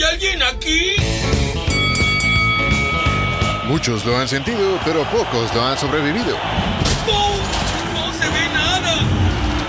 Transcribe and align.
¿Hay 0.00 0.14
alguien 0.14 0.42
aquí? 0.42 0.92
Muchos 3.66 4.06
lo 4.06 4.16
han 4.16 4.26
sentido, 4.28 4.80
pero 4.82 5.04
pocos 5.10 5.54
lo 5.54 5.62
han 5.62 5.76
sobrevivido. 5.76 6.38
¡No 7.92 8.10
se 8.14 8.26
ve 8.30 8.48
nada! 8.54 8.94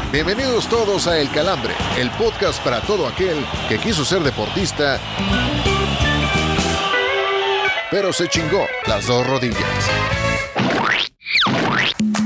Bienvenidos 0.10 0.70
todos 0.70 1.08
a 1.08 1.20
El 1.20 1.30
Calambre, 1.32 1.74
el 1.98 2.10
podcast 2.12 2.64
para 2.64 2.80
todo 2.80 3.08
aquel 3.08 3.46
que 3.68 3.78
quiso 3.78 4.06
ser 4.06 4.24
deportista, 4.24 5.02
pero 7.90 8.14
se 8.14 8.30
chingó 8.30 8.66
las 8.88 9.08
dos 9.08 9.28
rodillas. 9.28 9.60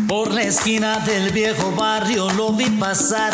Por 0.08 0.32
la 0.32 0.44
esquina 0.44 1.00
del 1.00 1.32
viejo 1.32 1.72
barrio 1.72 2.30
lo 2.34 2.52
vi 2.52 2.70
pasar. 2.70 3.34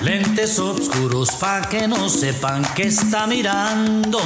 Lentes 0.00 0.60
oscuros 0.60 1.32
pa' 1.40 1.62
que 1.62 1.88
no 1.88 2.08
sepan 2.08 2.62
que 2.76 2.84
está 2.84 3.26
mirando. 3.26 4.20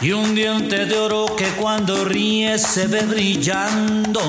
Y 0.00 0.10
un 0.10 0.34
diente 0.34 0.86
de 0.86 0.98
oro 0.98 1.36
que 1.36 1.46
cuando 1.50 2.04
ríe 2.04 2.58
se 2.58 2.88
ve 2.88 3.02
brillando. 3.02 4.20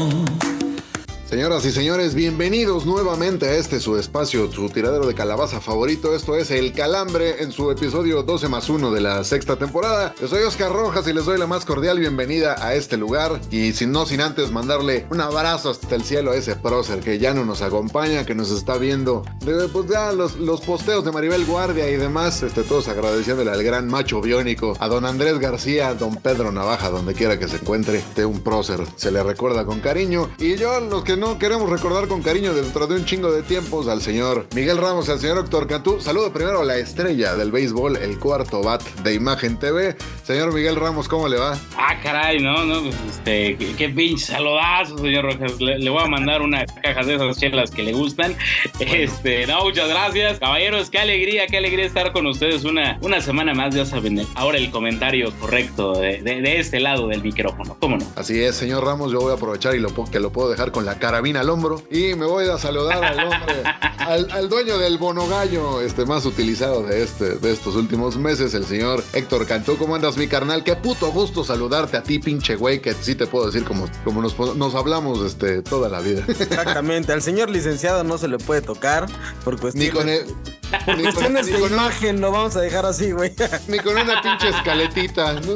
Señoras 1.32 1.64
y 1.64 1.72
señores, 1.72 2.14
bienvenidos 2.14 2.86
nuevamente 2.86 3.46
a 3.46 3.56
este 3.56 3.80
su 3.80 3.96
espacio, 3.98 4.52
su 4.52 4.70
tiradero 4.70 5.08
de 5.08 5.16
calabaza 5.16 5.62
favorito. 5.62 6.14
Esto 6.14 6.36
es 6.36 6.52
El 6.52 6.74
Calambre 6.74 7.42
en 7.42 7.54
su 7.54 7.72
episodio 7.72 8.22
12 8.24 8.50
más 8.50 8.68
1 8.68 8.92
de 8.92 9.00
la 9.00 9.24
sexta 9.24 9.56
temporada. 9.56 10.14
Yo 10.20 10.28
soy 10.28 10.44
Oscar 10.44 10.74
Rojas 10.74 11.08
y 11.08 11.14
les 11.14 11.24
doy 11.24 11.40
la 11.40 11.48
más 11.48 11.64
cordial 11.64 12.00
bienvenida 12.00 12.58
a 12.59 12.76
este 12.76 12.98
lugar. 12.98 13.40
Y 13.50 13.72
sin 13.72 13.94
no 13.94 14.06
sin 14.06 14.20
antes 14.20 14.52
mandarle 14.52 15.08
un 15.09 15.22
abrazo 15.22 15.70
hasta 15.70 15.96
el 15.96 16.04
cielo 16.04 16.32
a 16.32 16.36
ese 16.36 16.58
prócer 16.58 17.00
que 17.00 17.18
ya 17.18 17.34
no 17.34 17.46
nos 17.46 17.62
acompaña, 17.62 18.26
que 18.26 18.36
nos 18.36 18.52
está 18.52 18.78
viendo. 18.78 19.24
De, 19.46 19.70
pues 19.70 19.88
ya 19.90 20.12
los, 20.12 20.36
los 20.36 20.59
posteos 20.59 21.06
de 21.06 21.14
Maribel 21.14 21.46
Guardia 21.46 21.90
y 21.90 21.96
demás, 21.96 22.44
este, 22.44 22.64
todos 22.64 22.90
agradeciéndole 22.90 23.52
al 23.52 23.64
gran 23.64 23.88
macho 23.88 24.20
biónico, 24.20 24.76
a 24.82 24.90
don 24.90 25.06
Andrés 25.06 25.40
García, 25.40 25.94
don 25.94 26.18
Pedro 26.18 26.52
Navaja, 26.52 26.90
donde 26.90 27.14
quiera 27.14 27.40
que 27.40 27.48
se 27.48 27.56
encuentre, 27.56 28.04
de 28.18 28.26
un 28.26 28.42
prócer. 28.42 28.82
Se 28.98 29.12
le 29.12 29.24
recuerda 29.24 29.66
con 29.66 29.80
cariño. 29.80 30.30
Y 30.38 30.58
yo, 30.58 30.82
los 30.82 31.06
que 31.06 31.20
no 31.22 31.38
queremos 31.38 31.69
recordar 31.69 32.08
con 32.08 32.23
cariño 32.23 32.52
dentro 32.55 32.88
de 32.88 32.95
un 32.95 33.05
chingo 33.05 33.31
de 33.31 33.44
tiempos 33.44 33.88
al 33.88 34.02
señor 34.02 34.47
Miguel 34.55 34.80
Ramos 34.80 35.08
y 35.08 35.11
al 35.11 35.19
señor 35.19 35.38
Héctor 35.38 35.67
Cantú. 35.67 36.02
Saludo 36.02 36.33
primero 36.33 36.61
a 36.61 36.66
la 36.66 36.78
estrella 36.78 37.36
del 37.36 37.52
béisbol, 37.52 37.95
el 37.97 38.17
cuarto 38.17 38.63
bat 38.63 38.81
de 39.03 39.13
Imagen 39.13 39.59
TV. 39.59 39.95
Señor 40.23 40.52
Miguel 40.52 40.78
Ramos, 40.78 41.08
¿cómo 41.08 41.28
le 41.28 41.38
va? 41.38 41.55
Ah, 41.78 41.95
caray, 42.02 42.39
no, 42.39 42.66
no, 42.66 42.81
pues, 42.81 42.95
este, 43.11 43.55
qué, 43.55 43.75
qué 43.78 43.89
pinche 43.89 44.25
saludazo, 44.25 44.97
señor 44.97 45.25
Rojas. 45.25 45.61
Le, 45.61 45.78
le 45.78 45.89
voy 45.91 46.02
a 46.02 46.08
mandar 46.08 46.41
una 46.41 46.66
caja 46.83 47.03
de 47.03 47.13
esas 47.13 47.38
chelas 47.38 47.69
que 47.69 47.83
le 47.83 47.94
gustan. 47.94 48.35
Este, 48.80 49.45
no, 49.45 49.63
muchas 49.66 49.89
gracias. 49.89 50.39
Caballeros, 50.39 50.89
qué 50.89 50.97
alegría, 50.97 51.45
qué 51.45 51.58
alegría 51.58 51.85
estar 51.85 52.13
con 52.13 52.25
ustedes 52.25 52.63
una, 52.63 52.97
una 53.02 53.22
semana 53.22 53.53
más, 53.53 53.75
ya 53.75 53.85
saben. 53.85 54.25
Ahora 54.33 54.58
el 54.58 54.72
comentario 54.72 55.31
correcto 55.39 55.94
de, 55.94 56.23
de, 56.23 56.41
de 56.41 56.59
este 56.59 56.80
lado 56.80 57.08
del 57.09 57.22
micrófono, 57.22 57.78
¿cómo 57.80 57.97
no? 57.97 58.08
Así 58.16 58.41
es, 58.41 58.56
señor 58.56 58.83
Ramos, 58.83 59.11
yo 59.11 59.22
voy 59.22 59.33
a 59.33 59.35
aprovechar 59.35 59.75
y 59.75 59.80
lo, 59.80 59.94
que 60.06 60.19
lo 60.19 60.31
puedo 60.31 60.50
dejar 60.50 60.72
con 60.72 60.83
la 60.83 60.97
carabina 61.12 61.42
al 61.42 61.50
hombro 61.50 61.84
y 61.92 62.16
me 62.16 62.26
voy 62.26 62.48
a 62.48 62.58
saludar 62.58 63.03
al 63.03 63.19
hombre, 63.19 63.63
al, 63.97 64.31
al 64.31 64.47
dueño 64.47 64.78
del 64.78 64.97
bonogallo 64.97 65.81
este, 65.81 66.06
más 66.06 66.25
utilizado 66.25 66.84
de, 66.84 67.03
este, 67.03 67.35
de 67.35 67.52
estos 67.52 67.75
últimos 67.75 68.16
meses, 68.16 68.53
el 68.53 68.66
señor 68.66 69.03
Héctor 69.12 69.46
Cantú. 69.46 69.75
¿Cómo 69.78 69.94
andas, 69.96 70.16
mi 70.16 70.28
carnal? 70.30 70.63
Qué 70.63 70.78
puto 70.78 71.12
gusto 71.12 71.44
saludarte 71.44 71.97
a 71.97 72.03
ti, 72.03 72.19
pinche 72.19 72.56
güey, 72.56 72.80
que 72.81 72.94
sí 72.94 73.16
te 73.16 73.28
puedo 73.28 73.47
decir 73.47 73.66
como, 73.66 73.90
como 74.06 74.22
nos, 74.22 74.40
nos 74.56 74.74
hablamos 74.74 75.19
este, 75.25 75.62
toda 75.62 75.90
la 75.90 76.00
vida. 76.00 76.24
Exactamente, 76.30 77.12
al 77.12 77.22
señor 77.22 77.50
licenciado 77.50 78.06
no 78.06 78.18
se 78.18 78.30
le 78.30 78.38
puede 78.38 78.62
tocar 78.62 79.08
por 79.44 79.56
Ni 79.56 79.59
cuestiones, 79.59 79.94
con, 79.94 80.08
el- 80.09 80.60
ni 80.98 81.04
cuestiones 81.04 81.46
de 81.48 81.54
con 81.54 81.64
una- 81.64 81.74
imagen, 81.74 82.22
lo 82.22 82.32
vamos 82.32 82.56
a 82.56 82.62
dejar 82.62 82.86
así, 82.86 83.12
güey. 83.12 83.32
ni 83.68 83.80
con 83.80 83.98
una 83.98 84.22
pinche 84.22 84.50
escaletita. 84.50 85.34
¿no? 85.34 85.54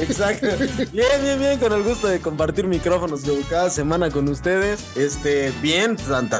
Exacto. 0.00 0.46
Bien, 0.92 1.06
bien, 1.22 1.38
bien, 1.38 1.58
con 1.58 1.72
el 1.72 1.82
gusto 1.82 2.06
de 2.08 2.20
compartir 2.20 2.66
micrófonos 2.66 3.22
cada 3.48 3.70
semana 3.70 4.10
con 4.10 4.28
ustedes. 4.28 4.80
Este, 4.96 5.52
bien, 5.62 5.96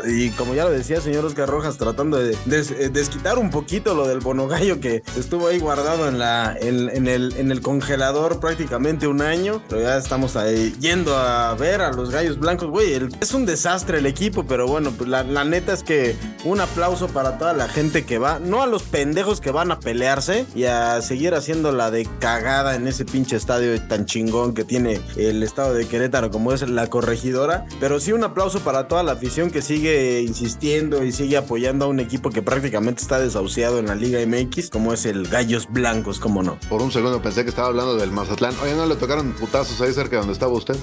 y 0.07 0.31
como 0.31 0.55
ya 0.55 0.65
lo 0.65 0.71
decía 0.71 1.01
señor 1.01 1.25
Oscar 1.25 1.49
Rojas, 1.49 1.77
tratando 1.79 2.19
de 2.19 2.37
des- 2.47 2.71
eh, 2.71 2.89
desquitar 2.91 3.39
un 3.39 3.51
poquito 3.51 3.95
lo 3.95 4.07
del 4.07 4.21
bonogallo 4.21 4.81
que 4.81 5.03
estuvo 5.17 5.49
ahí 5.49 5.59
guardado 5.59 6.09
en 6.09 6.19
la, 6.19 6.57
en, 6.61 6.89
en 6.91 7.07
el, 7.09 7.35
en 7.37 7.51
el 7.53 7.61
congelador 7.61 8.41
prácticamente 8.41 9.07
un 9.07 9.23
año. 9.23 9.63
Pero 9.69 9.83
ya 9.83 9.97
estamos 9.97 10.37
ahí 10.37 10.75
yendo 10.81 11.17
a 11.17 11.55
ver 11.55 11.81
a 11.81 11.93
los 11.93 12.11
gallos 12.11 12.39
blancos. 12.39 12.69
Güey, 12.69 12.95
el- 12.95 13.09
es 13.21 13.33
un 13.35 13.47
desastre 13.47 13.99
el 13.99 14.07
equipo, 14.07 14.45
pero 14.47 14.67
bueno, 14.67 14.93
pues 14.97 15.09
la, 15.09 15.23
la 15.25 15.45
neta 15.45 15.73
es 15.73 15.83
que 15.83 16.17
un 16.45 16.61
aplauso 16.61 17.09
para 17.09 17.39
toda 17.39 17.53
la 17.53 17.69
gente 17.69 18.05
que 18.09 18.19
va, 18.19 18.39
no 18.39 18.63
a 18.63 18.67
los 18.67 18.83
pendejos 18.85 19.41
que 19.41 19.51
van 19.51 19.71
a 19.71 19.79
pelearse 19.79 20.47
y 20.55 20.65
a 20.65 21.01
seguir 21.03 21.35
haciendo 21.35 21.73
la 21.73 21.91
de 21.91 22.09
cagada 22.19 22.75
en 22.75 22.89
ese 22.89 23.05
pinche 23.05 23.37
estadio 23.37 23.79
tan 23.83 24.07
chingón 24.07 24.55
que 24.55 24.65
tiene 24.65 25.01
el 25.17 25.43
estado 25.43 25.75
de 25.75 25.87
Querétaro 25.87 26.31
como 26.31 26.53
es 26.53 26.67
la 26.69 26.89
corregidora, 26.89 27.67
pero 27.79 28.01
sí 28.01 28.13
un 28.13 28.25
aplauso 28.25 28.61
para 28.61 28.89
toda 28.89 29.03
la 29.03 29.13
afición 29.13 29.51
que 29.51 29.61
sigue 29.61 30.23
insistiendo 30.23 31.05
y 31.05 31.13
sigue 31.13 31.37
apoyando 31.37 31.85
a 31.85 31.89
un 31.89 32.01
equipo 32.01 32.31
que 32.31 32.41
prácticamente 32.41 33.03
está 33.03 33.19
desahuciado 33.21 33.79
en 33.79 33.87
la 33.87 33.95
Liga 33.95 34.19
MX 34.27 34.71
como 34.71 34.95
es 34.95 35.05
el 35.05 35.29
Gallos 35.29 35.69
Blancos, 35.71 36.19
como 36.19 36.43
no. 36.43 36.59
Por 36.71 36.81
un 36.81 36.91
segundo 36.91 37.21
pensé 37.21 37.45
que 37.45 37.51
estaba 37.51 37.69
hablando 37.69 37.97
del 37.97 38.11
Mazatlán. 38.11 38.55
Oye, 38.63 38.75
¿no 38.75 38.87
le 38.87 38.97
tocaron 38.97 39.33
putazos 39.35 39.79
ahí 39.83 39.93
cerca 39.93 40.13
de 40.13 40.21
donde 40.21 40.33
estaba 40.33 40.53
usted? 40.53 40.77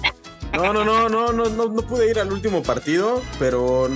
No, 0.53 0.71
no, 0.71 0.85
no, 0.85 1.09
no, 1.09 1.31
no, 1.33 1.49
no, 1.49 1.81
pude 1.81 2.09
ir 2.09 2.17
al 2.19 2.31
último 2.31 2.63
partido, 2.63 3.21
pero 3.39 3.89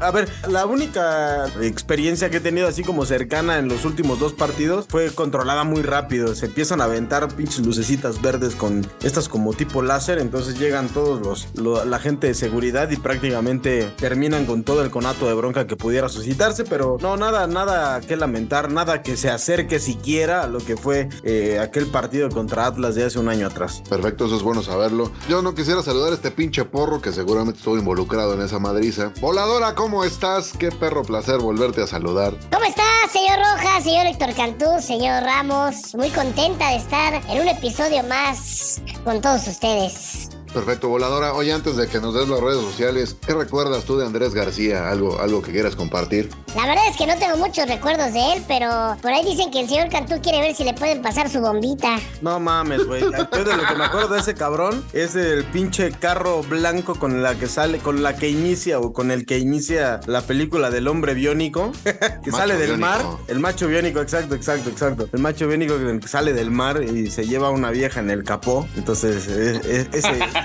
a 0.00 0.10
ver, 0.10 0.28
la 0.48 0.66
única 0.66 1.46
experiencia 1.62 2.30
que 2.30 2.38
he 2.38 2.40
tenido 2.40 2.66
así 2.66 2.82
como 2.82 3.06
cercana 3.06 3.58
en 3.58 3.68
los 3.68 3.84
últimos 3.84 4.18
dos 4.18 4.32
partidos 4.32 4.86
fue 4.88 5.10
controlada 5.14 5.62
muy 5.64 5.82
rápido. 5.82 6.34
Se 6.34 6.46
empiezan 6.46 6.80
a 6.80 6.84
aventar 6.84 7.28
pinches 7.34 7.64
lucecitas 7.64 8.20
verdes 8.20 8.56
con 8.56 8.84
estas 9.02 9.28
como 9.28 9.52
tipo 9.54 9.82
láser, 9.82 10.18
entonces 10.18 10.58
llegan 10.58 10.88
todos 10.88 11.20
los 11.24 11.48
lo- 11.54 11.84
la 11.84 11.98
gente 12.00 12.26
de 12.26 12.34
seguridad 12.34 12.90
y 12.90 12.96
prácticamente 12.96 13.88
terminan 13.96 14.46
con 14.46 14.64
todo 14.64 14.82
el 14.82 14.90
conato 14.90 15.26
de 15.28 15.34
bronca 15.34 15.66
que 15.66 15.76
pudiera 15.76 16.08
suscitarse, 16.08 16.64
pero 16.64 16.96
no 17.00 17.16
nada, 17.16 17.46
nada 17.46 18.00
que 18.00 18.16
lamentar, 18.16 18.70
nada 18.70 19.02
que 19.02 19.16
se 19.16 19.30
acerque 19.30 19.78
siquiera 19.78 20.42
a 20.42 20.46
lo 20.48 20.58
que 20.58 20.76
fue 20.76 21.08
eh, 21.22 21.58
aquel 21.60 21.86
partido 21.86 22.28
contra 22.30 22.66
Atlas 22.66 22.94
de 22.96 23.04
hace 23.04 23.18
un 23.20 23.28
año 23.28 23.46
atrás. 23.46 23.82
Perfecto, 23.88 24.26
eso 24.26 24.36
es 24.36 24.42
bueno 24.42 24.62
saberlo. 24.62 25.10
Yo 25.28 25.40
no 25.40 25.54
quisiera 25.54 25.73
saludar 25.82 26.12
a 26.12 26.14
este 26.14 26.30
pinche 26.30 26.64
porro 26.64 27.00
que 27.00 27.12
seguramente 27.12 27.58
estuvo 27.58 27.78
involucrado 27.78 28.34
en 28.34 28.42
esa 28.42 28.58
madriza. 28.58 29.12
Voladora, 29.20 29.74
¿cómo 29.74 30.04
estás? 30.04 30.52
Qué 30.52 30.70
perro 30.70 31.02
placer 31.02 31.38
volverte 31.38 31.82
a 31.82 31.86
saludar. 31.86 32.34
¿Cómo 32.52 32.64
está, 32.64 32.84
señor 33.12 33.38
Rojas, 33.38 33.84
señor 33.84 34.06
Héctor 34.06 34.34
Cantú, 34.34 34.66
señor 34.80 35.22
Ramos? 35.22 35.94
Muy 35.94 36.10
contenta 36.10 36.70
de 36.70 36.76
estar 36.76 37.14
en 37.28 37.40
un 37.40 37.48
episodio 37.48 38.02
más 38.04 38.80
con 39.04 39.20
todos 39.20 39.46
ustedes. 39.46 40.33
Perfecto, 40.54 40.88
voladora. 40.88 41.34
Oye, 41.34 41.52
antes 41.52 41.76
de 41.76 41.88
que 41.88 41.98
nos 42.00 42.14
des 42.14 42.28
las 42.28 42.38
redes 42.38 42.60
sociales, 42.62 43.16
¿qué 43.26 43.34
recuerdas 43.34 43.82
tú 43.84 43.98
de 43.98 44.06
Andrés 44.06 44.32
García? 44.34 44.88
¿Algo, 44.88 45.18
algo 45.20 45.42
que 45.42 45.50
quieras 45.50 45.74
compartir? 45.74 46.30
La 46.54 46.62
verdad 46.66 46.84
es 46.88 46.96
que 46.96 47.06
no 47.08 47.18
tengo 47.18 47.36
muchos 47.36 47.66
recuerdos 47.68 48.12
de 48.12 48.34
él, 48.34 48.42
pero 48.46 48.96
por 49.02 49.10
ahí 49.12 49.24
dicen 49.24 49.50
que 49.50 49.60
el 49.60 49.68
señor 49.68 49.88
Cantú 49.88 50.14
quiere 50.22 50.40
ver 50.40 50.54
si 50.54 50.62
le 50.62 50.72
pueden 50.72 51.02
pasar 51.02 51.28
su 51.28 51.40
bombita. 51.40 51.96
No 52.22 52.38
mames, 52.38 52.86
güey. 52.86 53.00
Yo 53.00 53.10
de 53.44 53.56
lo 53.56 53.66
que 53.66 53.74
me 53.74 53.84
acuerdo 53.84 54.14
de 54.14 54.20
ese 54.20 54.34
cabrón 54.34 54.84
es 54.92 55.16
el 55.16 55.42
pinche 55.46 55.90
carro 55.90 56.42
blanco 56.42 56.94
con 56.94 57.20
la 57.22 57.34
que 57.34 57.48
sale, 57.48 57.78
con 57.78 58.04
la 58.04 58.14
que 58.16 58.28
inicia 58.28 58.78
o 58.78 58.92
con 58.92 59.10
el 59.10 59.26
que 59.26 59.38
inicia 59.38 59.98
la 60.06 60.20
película 60.22 60.70
del 60.70 60.86
hombre 60.86 61.14
biónico 61.14 61.72
que 61.84 62.30
Macho 62.30 62.36
sale 62.36 62.54
del 62.56 62.76
biónico. 62.76 62.86
mar. 62.88 63.04
El 63.26 63.40
macho 63.40 63.66
biónico, 63.66 64.00
exacto, 64.00 64.36
exacto, 64.36 64.70
exacto. 64.70 65.08
El 65.12 65.18
macho 65.20 65.48
biónico 65.48 65.74
que 66.00 66.06
sale 66.06 66.32
del 66.32 66.52
mar 66.52 66.80
y 66.84 67.10
se 67.10 67.26
lleva 67.26 67.48
a 67.48 67.50
una 67.50 67.70
vieja 67.72 67.98
en 67.98 68.10
el 68.10 68.22
capó. 68.22 68.68
Entonces, 68.76 69.26
e- 69.28 69.88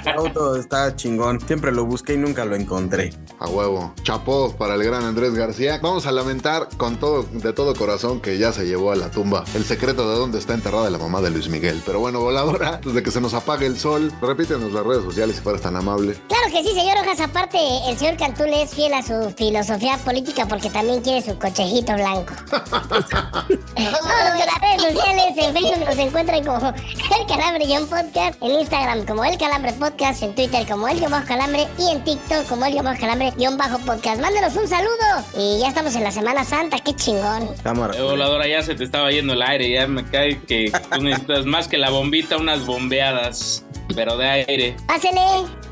e- 0.06 0.10
ese 0.10 0.10
auto 0.12 0.56
está 0.56 0.96
chingón. 0.96 1.40
Siempre 1.42 1.72
lo 1.72 1.86
busqué 1.86 2.14
y 2.14 2.18
nunca 2.18 2.46
lo 2.46 2.56
encontré. 2.56 3.14
A 3.40 3.48
huevo. 3.48 3.94
Chapó 4.04 4.54
para 4.56 4.76
el 4.76 4.84
gran 4.84 5.04
Andrés 5.04 5.34
García. 5.34 5.80
Vamos 5.82 6.06
a 6.06 6.12
lamentar 6.12 6.68
con 6.78 6.98
todo, 6.98 7.24
de 7.24 7.54
todo 7.54 7.76
corazón 7.76 8.20
que 8.22 8.38
ya 8.38 8.52
se 8.52 8.66
llevó 8.66 8.92
a 8.92 8.96
la 8.96 9.10
tumba 9.12 9.44
el 9.54 9.64
secreto 9.66 10.10
de 10.10 10.18
dónde 10.18 10.40
está 10.40 10.54
enterrada 10.54 10.90
la 10.90 10.98
mamá 10.98 11.22
de 11.22 11.30
Luis 11.32 11.50
Miguel. 11.50 11.82
Pero 11.86 12.00
bueno, 12.00 12.20
voladora, 12.20 12.70
antes 12.76 12.94
de 12.94 13.04
que 13.04 13.12
se 13.12 13.22
nos 13.22 13.34
apague 13.34 13.66
el 13.66 13.78
sol, 13.78 14.12
repítenos 14.22 14.72
las 14.74 14.86
redes 14.86 15.04
sociales 15.04 15.36
si 15.38 15.42
fueras 15.42 15.62
tan 15.62 15.76
amable. 15.76 16.16
Claro 16.28 16.46
que 16.52 16.64
sí, 16.64 16.74
señor 16.74 16.98
Rojas. 16.98 17.20
Aparte, 17.22 17.60
el 17.88 17.98
señor 17.98 18.18
Cantú 18.18 18.44
le 18.44 18.64
es 18.64 18.72
fiel 18.74 18.94
a 18.94 19.02
su 19.02 19.34
filosofía 19.38 19.98
política 19.98 20.46
porque 20.48 20.70
también 20.70 21.02
quiere 21.02 21.22
su 21.22 21.38
cochejito 21.38 21.94
blanco. 21.94 22.34
Vámonos 22.52 24.32
con 24.36 24.46
las 24.46 24.62
redes 24.62 24.94
sociales. 24.94 25.34
En 25.38 25.54
Facebook 25.54 25.86
nos 25.86 25.98
encuentran 25.98 26.44
como 26.46 26.68
El 26.70 27.28
Calambre 27.28 27.66
John 27.68 27.88
Podcast. 27.88 28.42
En 28.42 28.52
Instagram 28.52 29.06
como 29.06 29.24
El 29.24 29.38
Calambre 29.38 29.74
Podcast. 29.74 29.89
En 29.98 30.36
Twitter 30.36 30.68
como 30.68 30.88
El 30.88 31.00
Bajo 31.00 31.26
Calambre. 31.26 31.68
Y 31.78 31.92
en 31.92 32.04
TikTok 32.04 32.48
como 32.48 32.66
El 32.66 32.76
Bajo 32.82 33.00
Calambre 33.00 33.32
Guión 33.36 33.58
Bajo 33.58 33.80
Podcast. 33.80 34.22
Mándenos 34.22 34.56
un 34.56 34.68
saludo. 34.68 35.26
Y 35.36 35.60
ya 35.60 35.70
estamos 35.70 35.96
en 35.96 36.04
la 36.04 36.12
Semana 36.12 36.44
Santa. 36.44 36.78
Qué 36.80 36.94
chingón. 36.94 37.50
Cámara. 37.64 37.98
Eh, 37.98 38.02
voladora, 38.02 38.48
ya 38.48 38.62
se 38.62 38.76
te 38.76 38.84
estaba 38.84 39.10
yendo 39.12 39.34
el 39.34 39.42
aire, 39.42 39.70
ya 39.70 39.88
me 39.88 40.06
cae 40.06 40.40
que 40.42 40.72
tú 40.92 41.02
necesitas 41.02 41.46
más 41.46 41.68
que 41.68 41.78
la 41.78 41.90
bombita, 41.90 42.38
unas 42.38 42.66
bombeadas, 42.66 43.66
pero 43.96 44.16
de 44.16 44.30
aire. 44.30 44.76
Pásele. 44.88 45.20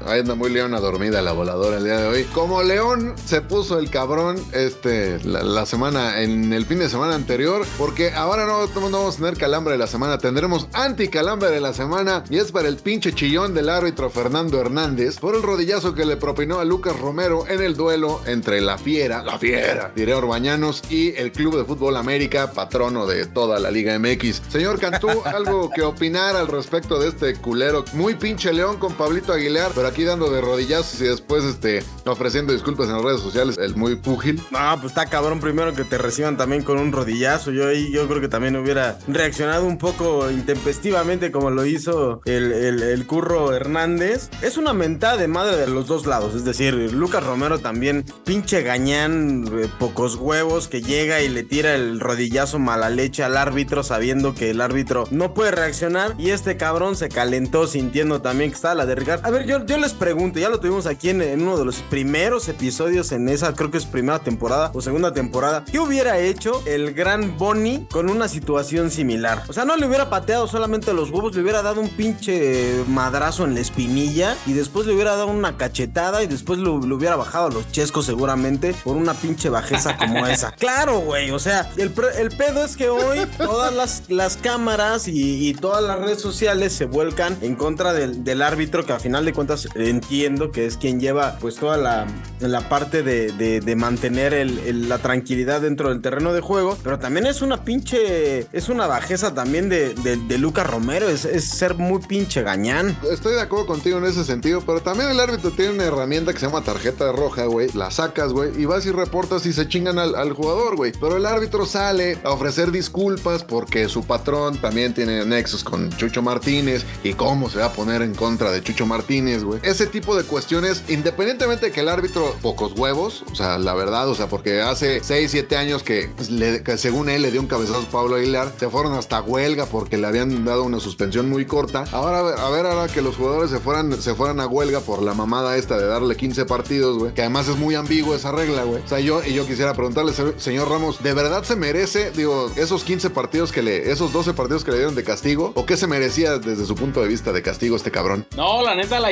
Ahí 0.05 0.19
anda 0.19 0.35
muy 0.35 0.49
leona 0.49 0.79
dormida 0.79 1.21
la 1.21 1.31
voladora 1.31 1.77
el 1.77 1.83
día 1.83 1.99
de 1.99 2.07
hoy. 2.07 2.23
Como 2.33 2.63
León 2.63 3.13
se 3.25 3.41
puso 3.41 3.79
el 3.79 3.89
cabrón 3.89 4.37
este 4.53 5.19
la, 5.23 5.65
semana, 5.65 6.21
en 6.21 6.53
el 6.53 6.65
fin 6.65 6.79
de 6.79 6.89
semana 6.89 7.15
anterior, 7.15 7.65
porque 7.77 8.13
ahora 8.13 8.45
no, 8.45 8.67
no 8.67 8.89
vamos 8.89 9.15
a 9.15 9.17
tener 9.17 9.37
calambre 9.37 9.73
de 9.73 9.79
la 9.79 9.87
semana, 9.87 10.17
tendremos 10.17 10.67
anticalambre 10.73 11.49
de 11.49 11.59
la 11.59 11.73
semana 11.73 12.23
y 12.29 12.37
es 12.37 12.51
para 12.51 12.67
el 12.67 12.77
pinche 12.77 13.13
chillón 13.13 13.53
del 13.53 13.69
árbitro 13.69 14.09
Fernando 14.09 14.59
Hernández 14.61 15.19
por 15.19 15.35
el 15.35 15.43
rodillazo 15.43 15.93
que 15.93 16.05
le 16.05 16.17
propinó 16.17 16.59
a 16.59 16.65
Lucas 16.65 16.97
Romero 16.99 17.45
en 17.47 17.61
el 17.61 17.75
duelo 17.75 18.21
entre 18.25 18.61
la 18.61 18.77
fiera, 18.77 19.23
la 19.23 19.37
fiera, 19.37 19.91
diré 19.95 20.13
Orbañanos 20.13 20.83
y 20.89 21.15
el 21.15 21.31
Club 21.31 21.57
de 21.57 21.65
Fútbol 21.65 21.97
América, 21.97 22.51
patrono 22.51 23.05
de 23.05 23.25
toda 23.25 23.59
la 23.59 23.71
Liga 23.71 23.97
MX. 23.97 24.41
Señor 24.49 24.79
Cantú, 24.79 25.09
algo 25.25 25.69
que 25.69 25.81
opinar 25.81 26.35
al 26.35 26.47
respecto 26.47 26.99
de 26.99 27.09
este 27.09 27.35
culero, 27.35 27.83
muy 27.93 28.15
pinche 28.15 28.53
León 28.53 28.77
con 28.77 28.93
Pablito 28.93 29.33
Aguilar, 29.33 29.71
pero 29.75 29.86
aquí 29.87 30.03
dando 30.03 30.29
de 30.31 30.41
rodillazos 30.41 31.01
y 31.01 31.05
después 31.05 31.43
este 31.43 31.83
ofreciendo 32.05 32.53
disculpas 32.53 32.87
en 32.87 32.93
las 32.93 33.01
redes 33.03 33.21
sociales, 33.21 33.57
el 33.57 33.75
muy 33.75 33.95
púgil. 33.95 34.41
No, 34.51 34.59
pues 34.79 34.87
está 34.91 35.05
cabrón 35.07 35.39
primero 35.39 35.73
que 35.73 35.83
te 35.83 35.97
reciban 35.97 36.37
también 36.37 36.63
con 36.63 36.77
un 36.79 36.91
rodillazo. 36.91 37.51
Yo 37.51 37.67
ahí 37.67 37.91
yo 37.91 38.07
creo 38.07 38.21
que 38.21 38.27
también 38.27 38.55
hubiera 38.55 38.97
reaccionado 39.07 39.65
un 39.65 39.77
poco 39.77 40.29
intempestivamente 40.31 41.31
como 41.31 41.49
lo 41.49 41.65
hizo 41.65 42.21
el, 42.25 42.51
el- 42.51 42.83
el 42.83 43.05
curro 43.07 43.53
Hernández. 43.53 44.29
Es 44.41 44.57
una 44.57 44.73
mentada 44.73 45.17
de 45.17 45.27
madre 45.27 45.57
de 45.57 45.67
los 45.67 45.87
dos 45.87 46.05
lados. 46.05 46.35
Es 46.35 46.43
decir, 46.45 46.73
Lucas 46.93 47.23
Romero 47.23 47.59
también, 47.59 48.05
pinche 48.25 48.61
gañán, 48.63 49.45
eh, 49.61 49.67
pocos 49.79 50.15
huevos, 50.15 50.67
que 50.67 50.81
llega 50.81 51.21
y 51.21 51.29
le 51.29 51.43
tira 51.43 51.75
el 51.75 51.99
rodillazo 51.99 52.59
mala 52.59 52.89
leche 52.89 53.23
al 53.23 53.37
árbitro 53.37 53.83
sabiendo 53.83 54.33
que 54.33 54.49
el 54.51 54.61
árbitro 54.61 55.05
no 55.11 55.33
puede 55.33 55.51
reaccionar. 55.51 56.15
Y 56.17 56.31
este 56.31 56.57
cabrón 56.57 56.95
se 56.95 57.09
calentó 57.09 57.67
sintiendo 57.67 58.21
también 58.21 58.49
que 58.51 58.55
estaba 58.55 58.75
la 58.75 58.85
de 58.85 58.95
Ricardo. 58.95 59.25
A 59.25 59.31
ver, 59.31 59.45
yo, 59.45 59.65
yo 59.65 59.76
les 59.77 59.93
pregunto, 59.93 60.39
ya 60.39 60.49
lo 60.49 60.59
tuvimos 60.59 60.85
aquí 60.85 61.09
en, 61.09 61.21
en 61.21 61.41
uno 61.41 61.57
de 61.57 61.65
los 61.65 61.77
primeros 61.83 62.47
episodios 62.49 63.11
en 63.11 63.29
esa, 63.29 63.53
creo 63.53 63.71
que 63.71 63.77
es 63.77 63.85
primera 63.85 64.19
temporada 64.19 64.71
o 64.73 64.81
segunda 64.81 65.13
temporada. 65.13 65.63
¿Qué 65.71 65.79
hubiera 65.79 66.17
hecho 66.19 66.61
el 66.65 66.93
gran 66.93 67.37
Bonnie 67.37 67.85
con 67.91 68.09
una 68.09 68.27
situación 68.27 68.91
similar? 68.91 69.43
O 69.47 69.53
sea, 69.53 69.65
no 69.65 69.75
le 69.77 69.85
hubiera 69.87 70.09
pateado 70.09 70.47
solamente 70.47 70.93
los 70.93 71.09
huevos, 71.11 71.35
le 71.35 71.41
hubiera 71.41 71.61
dado 71.61 71.81
un 71.81 71.89
pinche 71.89 72.83
madrazo 72.87 73.45
en 73.45 73.53
la 73.53 73.59
espinilla 73.61 74.35
y 74.45 74.53
después 74.53 74.85
le 74.87 74.93
hubiera 74.93 75.11
dado 75.15 75.27
una 75.27 75.57
cachetada 75.57 76.23
y 76.23 76.27
después 76.27 76.59
lo- 76.59 76.79
le 76.79 76.93
hubiera 76.93 77.15
bajado 77.15 77.47
a 77.47 77.49
los 77.51 77.71
chescos 77.71 78.05
seguramente 78.05 78.73
por 78.83 78.95
una 78.97 79.13
pinche 79.13 79.49
bajeza 79.49 79.97
como 79.97 80.25
esa. 80.27 80.51
Claro, 80.53 80.99
güey, 80.99 81.31
o 81.31 81.39
sea, 81.39 81.69
el, 81.77 81.91
pedo 81.91 82.63
es 82.65 82.75
que 82.77 82.89
hoy 82.89 83.19
todas 83.37 83.73
las, 83.73 84.03
las 84.07 84.37
cámaras 84.37 85.07
y, 85.07 85.47
y 85.49 85.53
todas 85.53 85.83
las 85.83 85.99
redes 85.99 86.21
sociales 86.21 86.73
se 86.73 86.85
vuelcan 86.85 87.37
en 87.41 87.55
contra 87.55 87.93
del, 87.93 88.23
del 88.23 88.41
árbitro 88.41 88.85
que 88.85 88.93
a 88.93 88.99
final 88.99 89.25
de 89.25 89.33
cuentas 89.33 89.66
entiendo 89.75 90.51
que 90.51 90.65
es 90.65 90.77
quien 90.77 90.99
lleva 90.99 91.37
pues 91.39 91.55
toda 91.55 91.77
la, 91.77 92.05
la 92.39 92.69
parte 92.69 93.03
de, 93.03 93.31
de- 93.31 93.75
mantener 93.77 94.33
la 94.73 94.97
tranquilidad 94.97 95.61
dentro 95.61 95.89
del 95.89 96.01
terreno 96.01 96.33
de 96.33 96.41
juego, 96.41 96.77
pero 96.83 96.97
también 96.97 97.27
es 97.27 97.41
una 97.41 97.63
pinche, 97.63 98.47
es 98.51 98.69
una 98.69 98.87
bajeza 98.87 99.33
también 99.33 99.69
de, 99.69 99.93
de, 99.93 100.37
Lucas 100.37 100.65
Romero, 100.67 101.09
es, 101.09 101.25
es 101.25 101.45
ser 101.45 101.75
muy 101.75 102.01
pinche 102.01 102.41
gañán. 102.41 102.97
Estoy 103.11 103.33
de 103.35 103.41
acuerdo 103.41 103.67
contigo 103.67 103.97
en 103.99 104.05
ese 104.05 104.23
sentido, 104.23 104.61
pero 104.65 104.81
también 104.81 105.09
el 105.09 105.19
árbitro 105.19 105.51
tiene 105.51 105.73
una 105.73 105.83
herramienta 105.85 106.33
que 106.33 106.39
se 106.39 106.47
llama 106.47 106.63
tarjeta 106.63 107.11
roja, 107.11 107.45
güey. 107.45 107.69
La 107.73 107.91
sacas, 107.91 108.33
güey, 108.33 108.59
y 108.59 108.65
vas 108.65 108.85
y 108.85 108.91
reportas 108.91 109.45
y 109.45 109.53
se 109.53 109.67
chingan 109.67 109.99
al 109.99 110.33
jugador, 110.33 110.75
güey. 110.75 110.91
Pero 110.99 111.17
el 111.17 111.25
árbitro 111.25 111.65
sale 111.65 112.17
a 112.23 112.31
ofrecer 112.31 112.71
disculpas 112.71 113.43
porque 113.43 113.87
su 113.89 114.03
patrón 114.05 114.57
también 114.57 114.93
tiene 114.93 115.25
nexos 115.25 115.63
con 115.63 115.89
Chucho 115.91 116.21
Martínez 116.21 116.85
y 117.03 117.13
cómo 117.13 117.49
se 117.49 117.59
va 117.59 117.65
a 117.65 117.73
poner 117.73 118.01
en 118.01 118.15
contra 118.15 118.51
de 118.51 118.61
Chucho 118.63 118.85
Martínez, 118.85 119.43
güey. 119.43 119.56
Ese 119.63 119.87
tipo 119.87 120.15
de 120.15 120.23
cuestiones, 120.23 120.83
independientemente 120.87 121.67
de 121.67 121.71
que 121.71 121.81
el 121.81 121.89
árbitro, 121.89 122.35
pocos 122.41 122.73
huevos, 122.77 123.23
o 123.31 123.35
sea, 123.35 123.57
la 123.57 123.73
verdad, 123.73 124.07
o 124.09 124.15
sea, 124.15 124.27
porque 124.27 124.61
hace 124.61 125.01
6, 125.03 125.31
7 125.31 125.57
años 125.57 125.83
que, 125.83 126.09
pues, 126.15 126.29
le- 126.29 126.63
que 126.63 126.77
según 126.77 127.09
él 127.09 127.21
le 127.21 127.31
dio 127.31 127.41
un 127.41 127.47
cabezazo 127.47 127.79
a 127.79 127.91
Pablo 127.91 128.15
Aguilar, 128.15 128.51
se 128.59 128.69
fueron 128.69 128.93
hasta 128.93 129.21
huelga 129.21 129.65
porque 129.65 129.97
le 129.97 130.07
habían 130.07 130.45
dado 130.45 130.63
una 130.63 130.79
suspensión 130.79 131.29
muy 131.29 131.45
corta. 131.45 131.85
Ahora, 131.91 132.19
a 132.19 132.23
ver, 132.23 132.39
a 132.39 132.49
ver 132.49 132.65
ahora 132.65 132.91
que 132.91 133.01
los 133.01 133.15
jugadores 133.15 133.49
se 133.51 133.59
fueran, 133.59 133.99
se 134.01 134.13
fueran 134.15 134.39
a 134.39 134.47
huelga 134.47 134.79
por 134.81 135.01
la 135.01 135.13
mamada 135.13 135.57
esta 135.57 135.77
de 135.77 135.85
darle 135.87 136.15
15 136.15 136.45
partidos, 136.45 136.97
güey, 136.97 137.13
que 137.13 137.21
además 137.21 137.47
es 137.47 137.55
muy 137.57 137.75
ambiguo 137.75 138.15
esa 138.15 138.31
regla, 138.31 138.63
güey. 138.63 138.81
O 138.83 138.87
sea, 138.87 138.99
yo, 138.99 139.21
y 139.25 139.33
yo 139.33 139.45
quisiera 139.47 139.73
preguntarle, 139.73 140.13
se- 140.13 140.39
señor 140.39 140.69
Ramos, 140.69 141.01
¿de 141.03 141.13
verdad 141.13 141.43
se 141.43 141.55
merece, 141.55 142.11
digo, 142.11 142.51
esos 142.55 142.83
15 142.83 143.09
partidos 143.09 143.51
que 143.51 143.61
le, 143.61 143.91
esos 143.91 144.11
12 144.13 144.33
partidos 144.33 144.63
que 144.63 144.71
le 144.71 144.77
dieron 144.77 144.95
de 144.95 145.03
castigo? 145.03 145.51
¿O 145.55 145.65
qué 145.65 145.77
se 145.77 145.87
merecía 145.87 146.37
desde 146.37 146.65
su 146.65 146.75
punto 146.75 147.01
de 147.01 147.07
vista 147.07 147.31
de 147.31 147.41
castigo 147.41 147.75
este 147.75 147.91
cabrón? 147.91 148.25
No, 148.35 148.61
la 148.61 148.75
neta, 148.75 148.99
la 148.99 149.11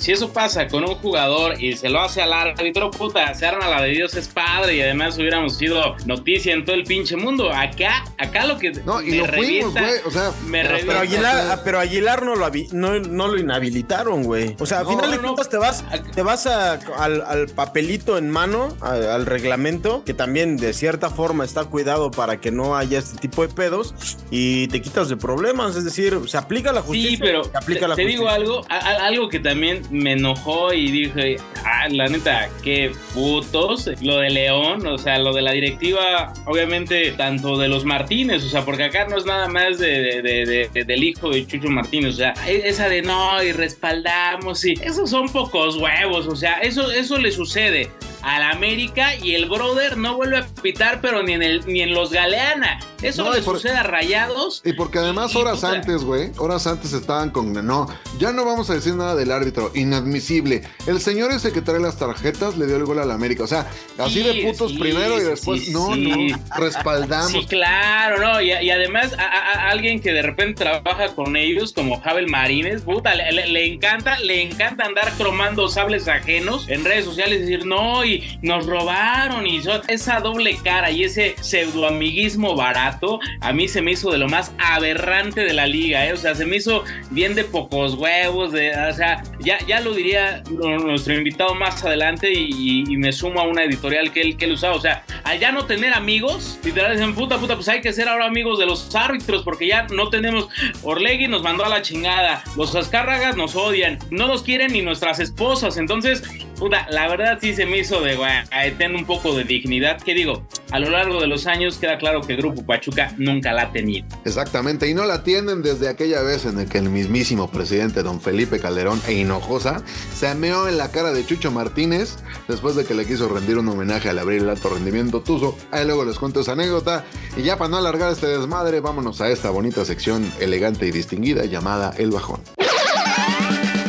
si 0.00 0.12
eso 0.12 0.32
pasa 0.32 0.68
con 0.68 0.84
un 0.84 0.94
jugador 0.96 1.60
y 1.62 1.76
se 1.76 1.88
lo 1.88 2.00
hace 2.00 2.22
al 2.22 2.32
árbitro, 2.32 2.90
puta, 2.90 3.32
se 3.34 3.46
arma 3.46 3.68
la 3.68 3.82
de 3.82 3.90
Dios 3.90 4.14
es 4.14 4.28
padre 4.28 4.76
y 4.76 4.80
además 4.82 5.16
hubiéramos 5.18 5.56
sido 5.56 5.96
noticia 6.06 6.52
en 6.52 6.64
todo 6.64 6.76
el 6.76 6.84
pinche 6.84 7.16
mundo. 7.16 7.50
Acá, 7.52 8.04
acá 8.18 8.46
lo 8.46 8.58
que 8.58 8.70
No, 8.84 9.00
y 9.02 9.10
me 9.10 9.16
lo 9.18 9.26
fuimos, 9.26 9.74
revienta- 9.74 9.80
güey, 9.80 9.92
o 10.06 10.10
sea, 10.10 10.32
me 10.46 10.58
pero- 10.62 10.68
revienta- 10.76 10.86
Pero 10.92 11.00
Aguilar, 11.00 11.36
ah, 11.50 11.60
pero 11.64 11.78
Aguilar 11.80 12.24
no 12.24 12.34
lo, 12.36 12.50
no, 12.72 12.98
no 13.00 13.28
lo 13.28 13.38
inhabilitaron, 13.38 14.22
güey. 14.22 14.56
O 14.58 14.66
sea, 14.66 14.80
a 14.80 14.82
No, 14.84 14.90
final 14.90 15.10
de 15.10 15.16
no, 15.16 15.22
cuentas 15.22 15.48
te 15.48 15.56
vas, 15.56 15.84
te 16.14 16.22
vas 16.22 16.46
a- 16.46 16.74
al, 16.96 17.22
al 17.22 17.48
papelito 17.48 18.18
en 18.18 18.30
mano, 18.30 18.76
a- 18.80 19.14
al 19.14 19.26
reglamento, 19.26 20.02
que 20.04 20.14
también 20.14 20.56
de 20.56 20.72
cierta 20.72 21.10
forma 21.10 21.44
está 21.44 21.64
cuidado 21.64 22.10
para 22.10 22.40
que 22.40 22.50
no 22.50 22.76
haya 22.76 22.98
este 22.98 23.18
tipo 23.18 23.42
de 23.46 23.52
pedos, 23.52 23.94
y 24.30 24.68
te 24.68 24.80
quitas 24.82 25.08
de 25.08 25.16
problemas. 25.16 25.76
Es 25.76 25.84
decir, 25.84 26.18
se 26.26 26.36
aplica 26.38 26.72
la 26.72 26.82
justicia. 26.82 27.10
Sí, 27.10 27.16
pero 27.18 27.44
se 27.44 27.56
aplica 27.56 27.80
te, 27.82 27.88
la 27.88 27.94
te 27.96 28.04
digo 28.06 28.28
algo, 28.28 28.64
a- 28.68 28.76
a- 28.76 29.06
algo 29.08 29.28
que 29.28 29.40
también 29.40 29.82
me 29.90 30.12
enojó 30.12 30.72
y 30.72 30.90
dije, 30.90 31.36
ah, 31.64 31.88
la 31.90 32.06
neta, 32.08 32.48
qué 32.62 32.92
putos, 33.14 33.90
lo 34.02 34.18
de 34.18 34.30
León, 34.30 34.86
o 34.86 34.96
sea, 34.98 35.18
lo 35.18 35.32
de 35.32 35.42
la 35.42 35.52
directiva, 35.52 36.32
obviamente, 36.46 37.12
tanto 37.12 37.58
de 37.58 37.68
los 37.68 37.84
Martínez, 37.84 38.44
o 38.44 38.48
sea, 38.48 38.64
porque 38.64 38.84
acá 38.84 39.06
no 39.08 39.16
es 39.18 39.24
nada 39.26 39.48
más 39.48 39.78
de, 39.78 40.22
de- 40.22 40.22
de- 40.22 40.68
de- 40.72 40.84
del 40.84 41.02
hijo 41.04 41.30
de 41.30 41.46
Chucho 41.46 41.68
Martínez, 41.68 42.14
o 42.14 42.16
sea, 42.18 42.34
esa 42.46 42.88
de 42.88 43.02
no, 43.02 43.42
y 43.42 43.52
respaldamos, 43.52 44.64
y 44.64 44.74
esos 44.82 45.10
son 45.10 45.28
pocos 45.28 45.76
huevos, 45.76 46.26
o 46.26 46.36
sea, 46.36 46.60
eso, 46.60 46.90
eso 46.90 47.18
le 47.18 47.30
sucede 47.32 47.90
al 48.22 48.42
América 48.42 49.14
y 49.16 49.34
el 49.34 49.46
brother 49.48 49.96
no 49.96 50.16
vuelve 50.16 50.38
a 50.38 50.46
pitar, 50.62 51.00
pero 51.00 51.22
ni 51.22 51.32
en, 51.34 51.42
el, 51.42 51.66
ni 51.66 51.82
en 51.82 51.94
los 51.94 52.10
Galeana. 52.10 52.80
Eso 53.02 53.24
No, 53.24 53.32
le 53.32 53.42
por- 53.42 53.56
sucede 53.56 53.76
a 53.76 53.84
Rayados. 53.84 54.60
Y 54.64 54.72
porque 54.72 54.98
además 54.98 55.32
Y- 55.34 55.38
horas 55.38 55.62
antes, 55.62 56.02
güey, 56.02 56.32
horas 56.38 56.66
antes 56.66 56.92
estaban 56.92 57.30
con, 57.30 57.52
no, 57.64 57.88
ya 58.18 58.32
no 58.32 58.44
vamos 58.44 58.70
a 58.70 58.74
decir 58.74 58.94
nada 58.94 59.14
del 59.14 59.30
árbitro, 59.30 59.70
inadmisible. 59.74 60.62
El 60.86 61.00
señor 61.00 61.30
ese 61.30 61.52
que 61.52 61.62
trae 61.62 61.78
las 61.78 61.96
tarjetas 61.96 62.56
le 62.56 62.66
dio 62.66 62.76
el 62.76 62.84
gol 62.84 62.98
al 62.98 63.10
América, 63.12 63.44
o 63.44 63.46
sea, 63.46 63.68
así 63.98 64.22
Sí, 64.22 64.22
de 64.24 64.42
putos 64.50 64.72
sí, 64.72 64.78
primero 64.78 65.16
y 65.20 65.24
después, 65.24 65.66
sí, 65.66 65.70
no, 65.72 65.94
no, 65.94 66.36
respaldamos. 66.56 67.30
Sí, 67.30 67.46
claro, 67.46 68.18
¿no? 68.20 68.40
Y, 68.40 68.50
y 68.52 68.70
además, 68.70 69.12
a, 69.16 69.22
a- 69.22 69.66
a 69.66 69.70
alguien 69.70 70.00
que 70.00 70.12
de 70.12 70.22
repente 70.22 70.64
trabaja 70.64 71.14
con 71.14 71.36
ellos, 71.36 71.72
como 71.72 72.00
Javel 72.00 72.26
Marínez, 72.28 72.82
puta, 72.82 73.14
le, 73.14 73.30
le- 73.32 73.46
le 73.46 73.66
encanta, 73.72 74.18
le 74.18 74.42
encanta 74.42 74.84
andar 74.84 75.12
cromando 75.16 75.68
sables 75.68 76.08
ajenos 76.08 76.68
en 76.68 76.84
redes 76.84 77.04
sociales 77.04 77.38
y 77.38 77.42
decir, 77.42 77.66
no, 77.66 78.04
nos 78.42 78.66
robaron, 78.66 79.46
y 79.46 79.60
esa 79.88 80.20
doble 80.20 80.58
cara 80.62 80.90
y 80.90 81.04
ese 81.04 81.34
pseudoamiguismo 81.40 82.56
barato, 82.56 83.20
a 83.40 83.52
mí 83.52 83.68
se 83.68 83.82
me 83.82 83.92
hizo 83.92 84.10
de 84.10 84.18
lo 84.18 84.28
más 84.28 84.52
aberrante 84.58 85.42
de 85.42 85.52
la 85.52 85.66
liga, 85.66 86.06
¿eh? 86.06 86.12
O 86.12 86.16
sea, 86.16 86.34
se 86.34 86.46
me 86.46 86.56
hizo 86.56 86.84
bien 87.10 87.34
de 87.34 87.44
pocos 87.44 87.94
huevos, 87.94 88.52
de, 88.52 88.70
o 88.70 88.92
sea, 88.92 89.22
ya, 89.40 89.58
ya 89.66 89.80
lo 89.80 89.92
diría 89.94 90.42
nuestro 90.50 91.14
invitado 91.14 91.54
más 91.54 91.84
adelante 91.84 92.32
y, 92.32 92.96
me 92.98 93.12
sumo 93.12 93.40
a 93.40 93.44
una 93.44 93.62
editorial 93.62 94.12
que 94.12 94.20
él, 94.20 94.36
que 94.36 94.46
él 94.46 94.52
usaba, 94.52 94.74
o 94.74 94.80
sea, 94.80 95.04
allá 95.22 95.52
no 95.52 95.66
tener 95.66 95.94
amigos, 95.94 96.58
literal 96.64 96.92
dicen, 96.92 97.14
puta, 97.14 97.38
puta, 97.38 97.54
pues 97.54 97.68
hay 97.68 97.80
que 97.80 97.92
ser 97.92 98.08
ahora 98.08 98.26
amigos 98.26 98.58
de 98.58 98.66
los 98.66 98.92
árbitros 98.94 99.42
porque 99.44 99.68
ya 99.68 99.86
no 99.92 100.08
tenemos, 100.08 100.48
Orlegui 100.82 101.28
nos 101.28 101.42
mandó 101.42 101.64
a 101.64 101.68
la 101.68 101.82
chingada, 101.82 102.42
los 102.56 102.74
Azcárragas 102.74 103.36
nos 103.36 103.54
odian, 103.54 103.98
no 104.10 104.26
nos 104.26 104.42
quieren 104.42 104.72
ni 104.72 104.82
nuestras 104.82 105.20
esposas, 105.20 105.76
entonces 105.76 106.24
puta, 106.58 106.86
la 106.90 107.08
verdad 107.08 107.38
sí 107.40 107.54
se 107.54 107.66
me 107.66 107.78
hizo 107.78 108.00
de, 108.00 108.16
güey, 108.16 108.30
ten 108.76 108.94
un 108.94 109.04
poco 109.04 109.34
de 109.34 109.44
dignidad. 109.44 110.00
Que 110.00 110.14
digo, 110.14 110.46
a 110.70 110.78
lo 110.78 110.90
largo 110.90 111.20
de 111.20 111.26
los 111.26 111.46
años 111.46 111.78
queda 111.78 111.98
claro 111.98 112.20
que 112.20 112.34
el 112.34 112.38
Grupo 112.38 112.64
Pachuca 112.64 113.14
nunca 113.16 113.52
la 113.52 113.62
ha 113.62 113.72
tenido. 113.72 114.06
Exactamente, 114.24 114.88
y 114.88 114.94
no 114.94 115.04
la 115.04 115.22
tienen 115.22 115.62
desde 115.62 115.88
aquella 115.88 116.22
vez 116.22 116.44
en 116.44 116.58
el 116.58 116.68
que 116.68 116.78
el 116.78 116.90
mismísimo 116.90 117.50
presidente 117.50 118.02
don 118.02 118.20
Felipe 118.20 118.60
Calderón 118.60 119.00
e 119.06 119.14
Hinojosa 119.14 119.82
se 120.14 120.28
ameó 120.28 120.68
en 120.68 120.78
la 120.78 120.90
cara 120.90 121.12
de 121.12 121.24
Chucho 121.24 121.50
Martínez 121.50 122.16
después 122.48 122.76
de 122.76 122.84
que 122.84 122.94
le 122.94 123.06
quiso 123.06 123.28
rendir 123.28 123.58
un 123.58 123.68
homenaje 123.68 124.08
al 124.08 124.18
abrir 124.18 124.42
el 124.42 124.48
alto 124.48 124.70
rendimiento 124.70 125.20
Tuzo. 125.20 125.56
Ahí 125.70 125.86
luego 125.86 126.04
les 126.04 126.18
cuento 126.18 126.40
esa 126.40 126.52
anécdota. 126.52 127.04
Y 127.36 127.42
ya 127.42 127.56
para 127.56 127.70
no 127.70 127.76
alargar 127.76 128.12
este 128.12 128.26
desmadre, 128.26 128.80
vámonos 128.80 129.20
a 129.20 129.30
esta 129.30 129.50
bonita 129.50 129.84
sección 129.84 130.30
elegante 130.40 130.86
y 130.86 130.90
distinguida 130.90 131.44
llamada 131.44 131.94
El 131.96 132.10
Bajón. 132.10 132.40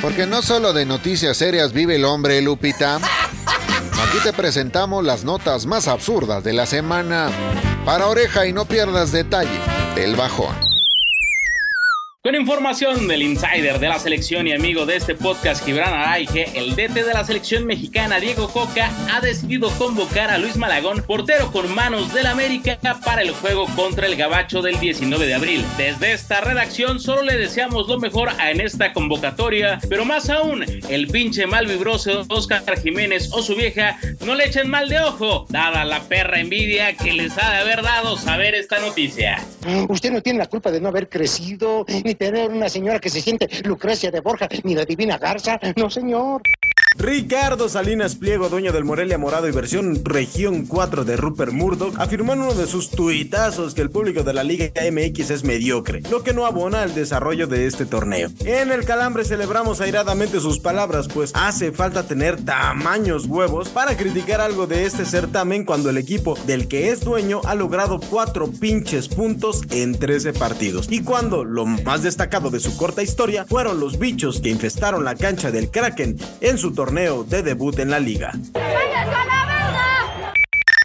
Porque 0.02 0.26
no 0.26 0.42
solo 0.42 0.72
de 0.72 0.86
noticias 0.86 1.36
serias 1.36 1.74
vive 1.74 1.96
el 1.96 2.06
hombre, 2.06 2.42
Lupita. 2.42 2.96
Aquí 2.96 4.18
te 4.24 4.32
presentamos 4.32 5.04
las 5.04 5.26
notas 5.26 5.66
más 5.66 5.88
absurdas 5.88 6.44
de 6.44 6.54
la 6.54 6.66
semana. 6.66 7.30
Para 7.86 8.08
oreja 8.08 8.46
y 8.48 8.54
no 8.54 8.66
pierdas 8.66 9.12
detalle, 9.12 9.60
El 9.98 10.16
Bajón. 10.16 10.69
Con 12.30 12.36
información 12.36 13.08
del 13.08 13.24
insider 13.24 13.80
de 13.80 13.90
la 13.90 13.98
selección 13.98 14.46
y 14.46 14.54
amigo 14.54 14.86
de 14.86 14.98
este 14.98 15.16
podcast, 15.16 15.66
Gibran 15.66 15.96
Araige, 15.96 16.52
el 16.54 16.76
DT 16.76 17.04
de 17.04 17.12
la 17.16 17.24
selección 17.24 17.66
mexicana, 17.66 18.20
Diego 18.20 18.50
Coca, 18.50 18.92
ha 19.12 19.20
decidido 19.20 19.72
convocar 19.80 20.30
a 20.30 20.38
Luis 20.38 20.56
Malagón, 20.56 21.02
portero 21.02 21.52
con 21.52 21.74
manos 21.74 22.14
del 22.14 22.28
América, 22.28 22.78
para 23.04 23.24
el 23.24 23.32
juego 23.32 23.66
contra 23.76 24.06
el 24.06 24.16
Gabacho 24.16 24.62
del 24.62 24.80
19 24.80 25.26
de 25.26 25.34
abril. 25.34 25.66
Desde 25.76 26.12
esta 26.12 26.40
redacción 26.40 27.00
solo 27.00 27.24
le 27.24 27.36
deseamos 27.36 27.88
lo 27.88 28.00
mejor 28.00 28.30
en 28.48 28.62
esta 28.62 28.94
convocatoria, 28.94 29.80
pero 29.90 30.06
más 30.06 30.30
aún, 30.30 30.64
el 30.88 31.08
pinche 31.08 31.48
mal 31.48 31.66
vibroso 31.66 32.28
Oscar 32.30 32.80
Jiménez 32.80 33.32
o 33.32 33.42
su 33.42 33.56
vieja 33.56 33.98
no 34.24 34.36
le 34.36 34.46
echen 34.46 34.70
mal 34.70 34.88
de 34.88 35.00
ojo, 35.00 35.48
dada 35.50 35.84
la 35.84 36.02
perra 36.02 36.40
envidia 36.40 36.96
que 36.96 37.12
les 37.12 37.36
ha 37.40 37.50
de 37.54 37.58
haber 37.58 37.82
dado 37.82 38.18
saber 38.18 38.54
esta 38.54 38.78
noticia. 38.78 39.44
Usted 39.90 40.12
no 40.12 40.22
tiene 40.22 40.40
la 40.40 40.48
culpa 40.48 40.72
de 40.72 40.80
no 40.80 40.90
haber 40.90 41.10
crecido 41.10 41.86
ni 42.04 42.16
tener 42.16 42.50
una 42.50 42.70
señora 42.70 43.00
que 43.00 43.10
se 43.10 43.22
siente 43.22 43.48
Lucrecia 43.64 44.12
de 44.12 44.22
Borja, 44.22 44.48
ni 44.64 44.76
la 44.76 44.86
divina 44.86 45.18
Garza. 45.18 45.60
No, 45.76 45.90
señor. 45.90 46.42
Ricardo 46.98 47.70
Salinas 47.70 48.16
Pliego, 48.16 48.50
dueño 48.50 48.74
del 48.74 48.84
Morelia 48.84 49.18
Morado 49.18 49.48
y 49.48 49.52
versión 49.52 50.04
Región 50.04 50.66
4 50.66 51.06
de 51.06 51.16
Rupert 51.16 51.54
Murdoch, 51.54 51.98
afirmó 51.98 52.34
en 52.34 52.42
uno 52.42 52.54
de 52.54 52.68
sus 52.68 52.90
tuitazos 52.90 53.74
que 53.74 53.82
el 53.82 53.90
público 53.90 54.24
de 54.24 54.34
la 54.34 54.44
Liga 54.44 54.66
MX 54.92 55.30
es 55.30 55.44
mediocre, 55.44 56.02
lo 56.10 56.24
que 56.24 56.34
no 56.34 56.46
abona 56.46 56.82
al 56.82 56.94
desarrollo 56.94 57.48
de 57.48 57.68
este 57.68 57.86
torneo. 57.86 58.30
En 58.44 58.72
el 58.72 58.86
Calambre 58.86 59.24
celebramos 59.24 59.80
airadamente 59.82 60.40
sus 60.40 60.60
palabras, 60.60 61.08
pues 61.08 61.32
hace 61.36 61.72
falta 61.72 62.04
tener 62.04 62.44
tamaños 62.44 63.26
huevos 63.26 63.70
para 63.70 63.96
criticar 63.96 64.42
algo 64.42 64.68
de 64.68 64.86
este 64.86 65.06
certamen 65.06 65.64
cuando 65.64 65.90
el 65.90 65.98
equipo 65.98 66.38
del 66.48 66.68
que 66.68 66.90
es 66.90 67.02
dueño 67.02 67.40
ha 67.46 67.56
logrado 67.56 68.00
cuatro 68.00 68.48
pinches 68.52 69.08
puntos 69.08 69.62
en 69.72 69.98
13 69.98 70.34
partidos. 70.34 70.88
Y 70.90 71.04
cuando 71.04 71.46
lo 71.46 71.66
más 71.66 72.04
destacado 72.04 72.50
de 72.50 72.60
su 72.60 72.76
corta 72.76 73.04
historia 73.04 73.46
fueron 73.46 73.80
los 73.80 74.00
bichos 74.00 74.42
que 74.42 74.50
infestaron 74.50 75.04
la 75.04 75.16
cancha 75.16 75.52
del 75.52 75.70
Kraken 75.70 76.18
en 76.42 76.58
su 76.58 76.74
torneo 76.80 77.26
de 77.26 77.44
debut 77.44 77.78
en 77.80 77.90
la 77.92 78.00
liga. 78.00 78.32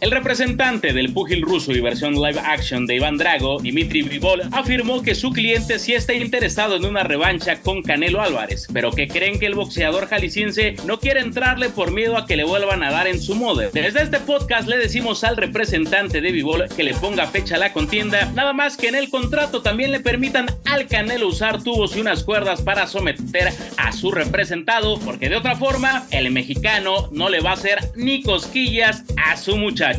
El 0.05 0.11
representante 0.11 0.93
del 0.93 1.15
púgil 1.15 1.41
ruso 1.41 1.73
y 1.73 1.81
versión 1.81 2.17
live 2.17 2.39
action 2.39 2.87
de 2.87 2.97
Iván 2.97 3.17
Drago, 3.17 3.59
Dimitri 3.59 4.03
Vivol, 4.03 4.43
afirmó 4.53 5.01
que 5.01 5.15
su 5.15 5.33
cliente 5.33 5.79
sí 5.79 5.95
está 5.95 6.13
interesado 6.13 6.77
en 6.77 6.85
una 6.85 7.05
revancha 7.05 7.63
con 7.63 7.83
Canelo 7.83 8.21
Álvarez, 8.21 8.67
pero 8.71 8.91
que 8.91 9.09
creen 9.09 9.39
que 9.39 9.47
el 9.47 9.55
boxeador 9.55 10.07
jalisciense 10.07 10.77
no 10.85 11.01
quiere 11.01 11.21
entrarle 11.21 11.71
por 11.71 11.91
miedo 11.91 12.19
a 12.19 12.27
que 12.27 12.37
le 12.37 12.45
vuelvan 12.45 12.83
a 12.83 12.91
dar 12.91 13.07
en 13.07 13.19
su 13.19 13.35
moda. 13.35 13.71
Desde 13.73 14.03
este 14.03 14.21
podcast 14.21 14.69
le 14.69 14.77
decimos 14.77 15.25
al 15.25 15.39
representante 15.39 16.21
de 16.21 16.33
Vivol 16.33 16.69
que 16.77 16.85
le 16.85 16.93
ponga 16.93 17.27
fecha 17.27 17.55
a 17.55 17.61
la 17.61 17.73
contienda, 17.73 18.31
nada 18.35 18.53
más 18.53 18.77
que 18.77 18.89
en 18.89 18.97
el 18.97 19.09
contrato 19.09 19.63
también 19.63 19.91
le 19.91 20.01
permitan 20.01 20.49
al 20.67 20.87
Canelo 20.87 21.29
usar 21.29 21.63
tubos 21.63 21.97
y 21.97 22.01
unas 22.01 22.25
cuerdas 22.25 22.61
para 22.61 22.87
someter 22.89 23.55
a 23.79 23.91
su 23.93 24.13
representado, 24.13 24.99
porque 24.99 25.31
de 25.31 25.37
otra 25.37 25.57
forma 25.57 26.07
el 26.11 26.31
mexicano 26.31 27.09
no 27.11 27.31
le 27.31 27.41
va 27.41 27.53
a 27.53 27.55
hacer 27.55 27.79
ni 27.97 28.21
cosquillas 28.21 29.03
a 29.17 29.39
su 29.39 29.57
muchacho. 29.57 29.94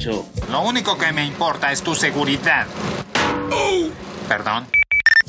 Lo 0.52 0.62
único 0.62 0.98
que 0.98 1.12
me 1.12 1.26
importa 1.26 1.72
es 1.72 1.82
tu 1.82 1.96
seguridad. 1.96 2.66
Perdón. 4.28 4.68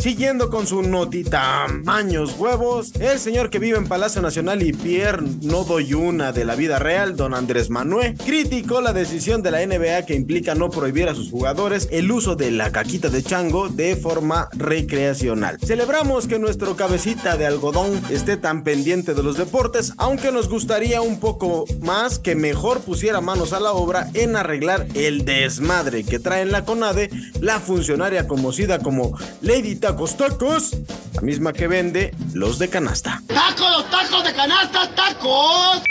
Siguiendo 0.07 0.51
con 0.51 0.69
su 0.69 0.83
notita 0.83 1.67
tamaños 1.67 2.37
huevos, 2.39 2.93
el 3.01 3.19
señor 3.19 3.51
que 3.51 3.59
vive 3.59 3.77
en 3.77 3.89
Palacio 3.89 4.23
Nacional 4.23 4.63
y 4.63 4.73
Pierre 4.73 5.25
no 5.43 5.65
doy 5.65 5.95
una 5.95 6.31
de 6.31 6.45
la 6.45 6.55
vida 6.55 6.79
real, 6.79 7.17
don 7.17 7.35
Andrés 7.35 7.71
Manuel, 7.71 8.17
criticó 8.17 8.81
la 8.81 8.93
decisión 8.93 9.43
de 9.43 9.51
la 9.51 9.67
NBA 9.67 10.07
que 10.07 10.15
implica 10.15 10.55
no 10.55 10.71
prohibir 10.71 11.09
a 11.09 11.15
sus 11.17 11.33
jugadores 11.33 11.89
el 11.91 12.13
uso 12.13 12.37
de 12.37 12.53
la 12.53 12.71
caquita 12.71 13.09
de 13.09 13.25
chango 13.25 13.69
de 13.69 13.97
forma 13.97 14.49
recreacional. 14.53 15.59
Celebramos 15.59 16.29
que 16.29 16.39
nuestro 16.39 16.77
cabecita 16.77 17.37
de 17.37 17.47
algodón 17.47 18.01
esté 18.09 18.37
tan 18.37 18.63
pendiente 18.63 19.13
de 19.13 19.25
los 19.25 19.37
deportes, 19.37 19.93
aunque 19.97 20.31
nos 20.31 20.49
gustaría 20.49 21.03
un 21.03 21.19
poco 21.19 21.65
más 21.81 22.21
que 22.21 22.37
mejor 22.37 22.81
pusiera 22.83 23.21
manos 23.21 23.53
a 23.53 23.59
la 23.59 23.73
obra 23.73 24.09
en 24.15 24.37
arreglar 24.37 24.87
el 24.95 25.25
desmadre 25.25 26.05
que 26.05 26.21
trae 26.21 26.43
en 26.43 26.53
la 26.53 26.65
CONADE 26.65 27.11
la 27.41 27.59
funcionaria 27.59 28.29
conocida 28.29 28.79
como 28.79 29.19
Lady 29.41 29.75
Tacos 29.97 30.17
Tacos, 30.19 30.71
la 31.15 31.23
misma 31.23 31.55
que 31.55 31.69
vende 31.69 32.15
los 32.35 32.59
de 32.59 32.69
canasta. 32.69 33.23
¡Tacos, 33.27 33.91
tacos 33.91 34.25
de 34.25 34.35
canasta, 34.35 34.95
tacos! 34.95 35.83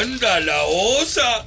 ¡Anda 0.00 0.38
la 0.38 0.62
osa! 0.62 1.44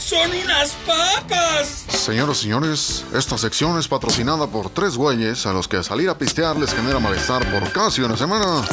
¡Son 0.00 0.28
unas 0.28 0.72
papas! 0.84 1.84
Señoras 1.90 2.38
y 2.38 2.42
señores, 2.42 3.04
esta 3.14 3.38
sección 3.38 3.78
es 3.78 3.86
patrocinada 3.86 4.48
por 4.48 4.70
tres 4.70 4.96
güeyes 4.96 5.46
a 5.46 5.52
los 5.52 5.68
que 5.68 5.80
salir 5.84 6.10
a 6.10 6.18
pistear 6.18 6.56
les 6.56 6.74
genera 6.74 6.98
malestar 6.98 7.48
por 7.52 7.70
casi 7.70 8.00
una 8.00 8.16
semana. 8.16 8.66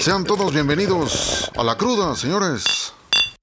Sean 0.00 0.24
todos 0.24 0.54
bienvenidos 0.54 1.50
a 1.54 1.62
la 1.62 1.76
cruda, 1.76 2.16
señores. 2.16 2.94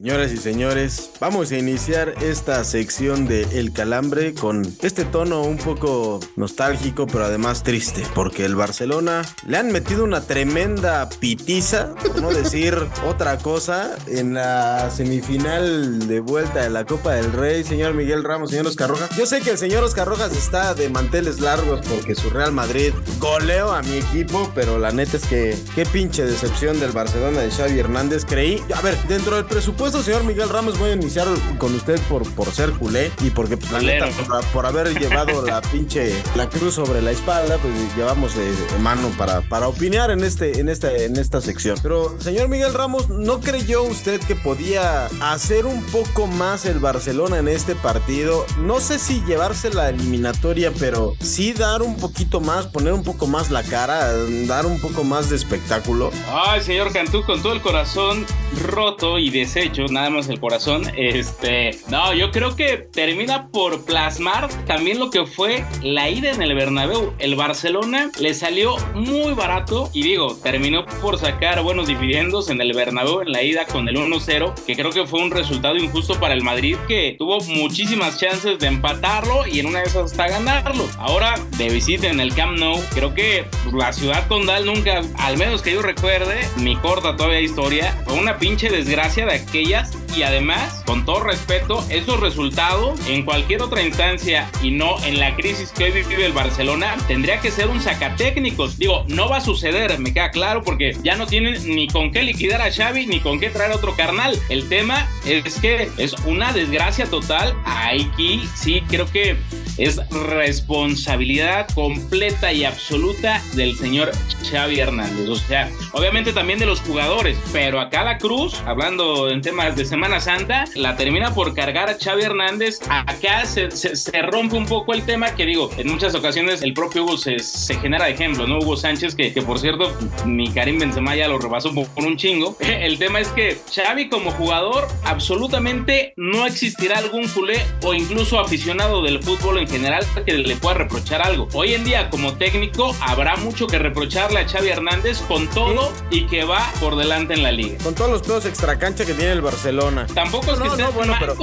Señoras 0.04 0.34
y 0.34 0.38
señores, 0.38 1.12
vamos 1.22 1.50
a 1.54 1.58
iniciar 1.58 2.16
esta 2.22 2.66
sección 2.66 3.26
de 3.26 3.44
El 3.58 3.72
Calambre 3.72 4.34
con 4.34 4.66
este 4.82 5.06
tono 5.06 5.44
un 5.44 5.58
poco 5.58 6.20
nostálgico, 6.36 7.08
pero 7.08 7.24
además 7.24 7.64
triste, 7.64 8.04
porque 8.14 8.44
el 8.44 8.54
Barcelona 8.54 9.22
le 9.48 9.56
han 9.56 9.72
metido 9.72 10.04
una 10.04 10.20
tremenda 10.20 11.08
pitiza, 11.22 11.96
por 11.96 12.22
no 12.22 12.32
decir 12.32 12.78
otra 13.08 13.38
cosa, 13.38 13.96
en 14.08 14.34
la 14.34 14.92
semifinal 14.92 16.06
de 16.06 16.20
vuelta 16.20 16.64
de 16.64 16.70
la 16.70 16.84
Copa 16.84 17.14
del 17.14 17.32
Rey, 17.32 17.64
señor 17.64 17.94
Miguel 17.94 18.26
Ramos, 18.26 18.50
señor 18.50 18.68
Oscar 18.68 18.90
Rojas. 18.90 19.10
Yo 19.16 19.26
sé 19.26 19.40
que 19.40 19.52
el 19.52 19.58
señor 19.58 19.86
Oscar 19.86 20.06
Rojas 20.06 20.36
está 20.36 20.74
de 20.74 20.90
manteles 20.90 21.40
largos 21.40 21.80
porque 21.88 22.14
su 22.14 22.30
Real 22.30 22.52
Madrid 22.52 22.92
goleó 23.20 23.72
a 23.72 23.82
mi 23.84 24.00
equipo, 24.00 24.52
pero 24.54 24.80
la 24.80 24.92
neta 24.92 25.16
es 25.16 25.26
que 25.26 25.58
qué 25.76 25.86
pinche 25.86 26.26
decepción 26.26 26.78
del 26.82 26.92
Barcelona 26.92 27.40
de 27.40 27.50
Xavi 27.50 27.80
Hernández. 27.80 28.26
Creí, 28.26 28.62
a 28.76 28.82
ver, 28.82 28.98
dentro 29.08 29.38
del 29.38 29.46
presupuesto 29.46 29.93
señor 30.02 30.24
Miguel 30.24 30.50
Ramos, 30.50 30.80
voy 30.80 30.92
a 30.92 30.94
iniciar 30.94 31.28
con 31.58 31.76
usted 31.76 32.00
por, 32.10 32.28
por 32.34 32.52
ser 32.52 32.72
culé 32.72 33.12
y 33.22 33.30
porque, 33.30 33.58
pues, 33.58 33.72
la 33.72 33.82
neta, 33.82 34.08
por, 34.10 34.46
por 34.48 34.66
haber 34.66 34.98
llevado 34.98 35.46
la 35.46 35.62
pinche 35.62 36.14
la 36.36 36.50
cruz 36.50 36.76
sobre 36.76 37.02
la 37.02 37.12
espalda, 37.12 37.58
pues 37.58 37.74
llevamos 37.96 38.36
de, 38.36 38.52
de 38.52 38.80
mano 38.80 39.10
para, 39.18 39.42
para 39.42 39.68
opinar 39.68 40.12
en 40.12 40.24
este, 40.24 40.60
en 40.60 40.70
esta, 40.70 40.92
en 40.96 41.18
esta 41.18 41.42
sección. 41.42 41.78
Pero, 41.84 42.16
señor 42.20 42.48
Miguel 42.48 42.74
Ramos, 42.74 43.10
¿no 43.10 43.40
creyó 43.40 43.84
usted 43.84 44.20
que 44.22 44.36
podía 44.36 45.08
hacer 45.22 45.66
un 45.66 45.84
poco 45.86 46.28
más 46.28 46.66
el 46.66 46.80
Barcelona 46.80 47.38
en 47.40 47.48
este 47.48 47.76
partido? 47.76 48.46
No 48.60 48.80
sé 48.80 49.00
si 49.00 49.22
llevarse 49.26 49.74
la 49.74 49.90
eliminatoria, 49.90 50.72
pero 50.80 51.16
sí 51.20 51.54
dar 51.54 51.82
un 51.82 51.98
poquito 51.98 52.40
más, 52.40 52.68
poner 52.68 52.94
un 52.94 53.04
poco 53.04 53.28
más 53.28 53.52
la 53.52 53.64
cara, 53.64 54.14
dar 54.48 54.66
un 54.66 54.80
poco 54.80 55.04
más 55.04 55.30
de 55.30 55.36
espectáculo. 55.36 56.12
Ay, 56.30 56.62
señor 56.62 56.92
Cantú, 56.94 57.24
con 57.24 57.42
todo 57.42 57.54
el 57.54 57.62
corazón 57.62 58.26
roto 58.62 59.18
y 59.20 59.30
deshecho, 59.30 59.73
nada 59.82 60.10
más 60.10 60.30
el 60.30 60.40
corazón. 60.40 60.84
Este, 60.96 61.72
no, 61.90 62.14
yo 62.14 62.32
creo 62.32 62.56
que 62.56 62.78
termina 62.78 63.48
por 63.48 63.86
plasmar 63.86 64.48
también 64.66 65.00
lo 65.00 65.10
que 65.10 65.26
fue 65.26 65.66
la 65.82 66.10
ida 66.10 66.32
en 66.32 66.42
el 66.42 66.54
Bernabéu. 66.54 67.14
El 67.20 67.36
Barcelona 67.36 68.12
le 68.20 68.34
salió 68.34 68.78
muy 68.94 69.34
barato 69.34 69.90
y 69.94 70.04
digo, 70.04 70.36
terminó 70.42 70.86
por 71.02 71.18
sacar 71.18 71.62
buenos 71.64 71.88
dividendos 71.88 72.50
en 72.50 72.62
el 72.62 72.74
Bernabéu 72.74 73.22
en 73.22 73.32
la 73.32 73.44
ida 73.44 73.66
con 73.66 73.88
el 73.88 73.96
1-0, 73.96 74.54
que 74.66 74.76
creo 74.76 74.92
que 74.92 75.06
fue 75.06 75.22
un 75.22 75.32
resultado 75.32 75.76
injusto 75.76 76.20
para 76.20 76.34
el 76.34 76.44
Madrid 76.44 76.78
que 76.88 77.16
tuvo 77.18 77.40
muchísimas 77.42 78.20
chances 78.20 78.60
de 78.60 78.68
empatarlo 78.68 79.48
y 79.48 79.60
en 79.60 79.68
una 79.68 79.80
de 79.80 79.86
esas 79.86 80.12
hasta 80.12 80.28
ganarlo. 80.28 80.86
Ahora 80.98 81.36
de 81.58 81.70
visita 81.70 82.08
en 82.08 82.20
el 82.20 82.34
Camp 82.36 82.60
Nou, 82.60 82.80
creo 82.94 83.14
que 83.14 83.46
la 83.74 83.92
ciudad 83.94 84.28
condal 84.28 84.66
nunca, 84.66 85.02
al 85.18 85.38
menos 85.38 85.62
que 85.62 85.74
yo 85.74 85.82
recuerde, 85.82 86.48
mi 86.58 86.76
corta 86.76 87.16
todavía 87.16 87.40
historia, 87.40 87.98
fue 88.06 88.20
una 88.20 88.38
pinche 88.38 88.70
desgracia 88.70 89.26
de 89.26 89.34
aquellas 89.64 90.03
y 90.16 90.24
además, 90.24 90.84
con 90.86 91.06
todo 91.06 91.22
respeto, 91.22 91.84
esos 91.90 92.20
resultados 92.20 93.00
en 93.08 93.24
cualquier 93.24 93.62
otra 93.62 93.82
instancia 93.82 94.50
y 94.62 94.72
no 94.72 95.04
en 95.04 95.20
la 95.20 95.36
crisis 95.36 95.72
que 95.72 95.86
hoy 95.86 95.92
vive 95.92 96.26
el 96.26 96.34
Barcelona, 96.34 96.96
tendría 97.08 97.40
que 97.40 97.52
ser 97.52 97.68
un 97.68 97.82
sacatécnicos. 97.82 98.78
Digo, 98.78 99.06
no 99.08 99.30
va 99.30 99.38
a 99.38 99.42
suceder, 99.42 99.98
me 100.00 100.14
queda 100.14 100.32
claro, 100.32 100.64
porque 100.64 100.96
ya 101.04 101.16
no 101.16 101.28
tienen 101.28 101.76
ni 101.76 101.88
con 101.88 102.12
qué 102.12 102.24
liquidar 102.24 102.62
a 102.62 102.72
Xavi 102.72 103.08
ni 103.08 103.20
con 103.20 103.40
qué 103.40 103.50
traer 103.50 103.72
otro 103.72 103.96
carnal. 103.96 104.38
El 104.50 104.70
tema 104.70 105.08
es 105.26 105.60
que 105.60 105.90
es 105.98 106.14
una 106.26 106.54
desgracia 106.54 107.06
total. 107.06 107.56
Aquí 107.66 108.44
sí 108.56 108.84
creo 108.88 109.10
que 109.12 109.38
es 109.78 110.00
responsabilidad 110.10 111.68
completa 111.74 112.54
y 112.54 112.64
absoluta 112.64 113.42
del 113.54 113.76
señor 113.76 114.12
Xavi 114.50 114.80
Hernández. 114.80 115.30
O 115.30 115.36
sea, 115.36 115.72
obviamente 115.94 116.34
también 116.34 116.60
de 116.60 116.66
los 116.66 116.82
jugadores, 116.82 117.38
pero 117.52 117.80
acá 117.80 118.04
la 118.04 118.18
Cruz, 118.18 118.62
hablando 118.66 119.30
en 119.30 119.42
temas 119.42 119.76
de 119.76 119.86
Semana 119.86 120.03
Santa, 120.20 120.66
la 120.76 120.96
termina 120.96 121.34
por 121.34 121.54
cargar 121.56 121.90
a 121.90 121.98
Xavi 121.98 122.24
Hernández. 122.24 122.80
Acá 122.90 123.46
se, 123.46 123.72
se, 123.72 124.22
rompe 124.22 124.56
un 124.58 124.66
poco 124.66 124.94
el 124.94 125.04
tema 125.04 125.34
que 125.34 125.46
digo, 125.46 125.70
en 125.78 125.88
muchas 125.88 126.14
ocasiones 126.14 126.62
el 126.62 126.74
propio 126.74 127.04
Hugo 127.04 127.18
se, 127.18 127.40
se 127.40 127.76
genera 127.76 128.06
de 128.06 128.12
ejemplo, 128.12 128.46
¿no? 128.46 128.60
Hugo 128.60 128.76
Sánchez, 128.76 129.16
que, 129.16 129.34
que, 129.34 129.42
por 129.42 129.60
cierto, 129.60 129.96
mi 130.26 130.52
Karim 130.52 130.78
Benzema 130.78 131.16
ya 131.16 131.28
lo 131.28 131.40
rebasó 131.40 131.74
por, 131.74 131.88
por 131.88 132.04
un 132.04 132.18
chingo. 132.18 132.58
El 132.62 133.00
tema 133.00 133.22
es 133.22 133.30
que 133.30 133.58
Xavi 133.74 134.10
como 134.10 134.32
jugador, 134.32 134.88
absolutamente 135.06 136.14
no 136.18 136.46
existirá 136.46 136.98
algún 137.00 137.28
culé 137.30 137.62
o 137.84 137.94
incluso 137.94 138.40
aficionado 138.40 139.02
del 139.02 139.24
fútbol 139.24 139.60
en 139.60 139.68
general 139.68 140.06
que 140.26 140.34
le 140.34 140.56
pueda 140.58 140.76
reprochar 140.76 141.22
algo. 141.22 141.48
Hoy 141.54 141.74
en 141.74 141.84
día, 141.86 142.10
como 142.10 142.34
técnico, 142.34 142.96
habrá 143.00 143.38
mucho 143.38 143.68
que 143.68 143.80
reprocharle 143.80 144.40
a 144.42 144.48
Xavi 144.48 144.70
Hernández 144.70 145.22
con 145.22 145.50
todo 145.50 145.92
y 146.12 146.28
que 146.28 146.44
va 146.44 146.72
por 146.80 146.96
delante 146.98 147.34
en 147.34 147.44
la 147.44 147.52
liga. 147.52 147.78
Con 147.84 147.96
todos 147.96 148.12
los 148.12 148.22
pedos 148.22 148.46
extracancha 148.46 149.06
que 149.06 149.14
tiene 149.14 149.32
el 149.32 149.42
Barcelona. 149.42 149.93
Tampoco 150.14 150.54
es 150.54 150.60
que 150.60 150.68
no, 150.82 150.92
bueno, 150.92 151.14
pero, 151.20 151.36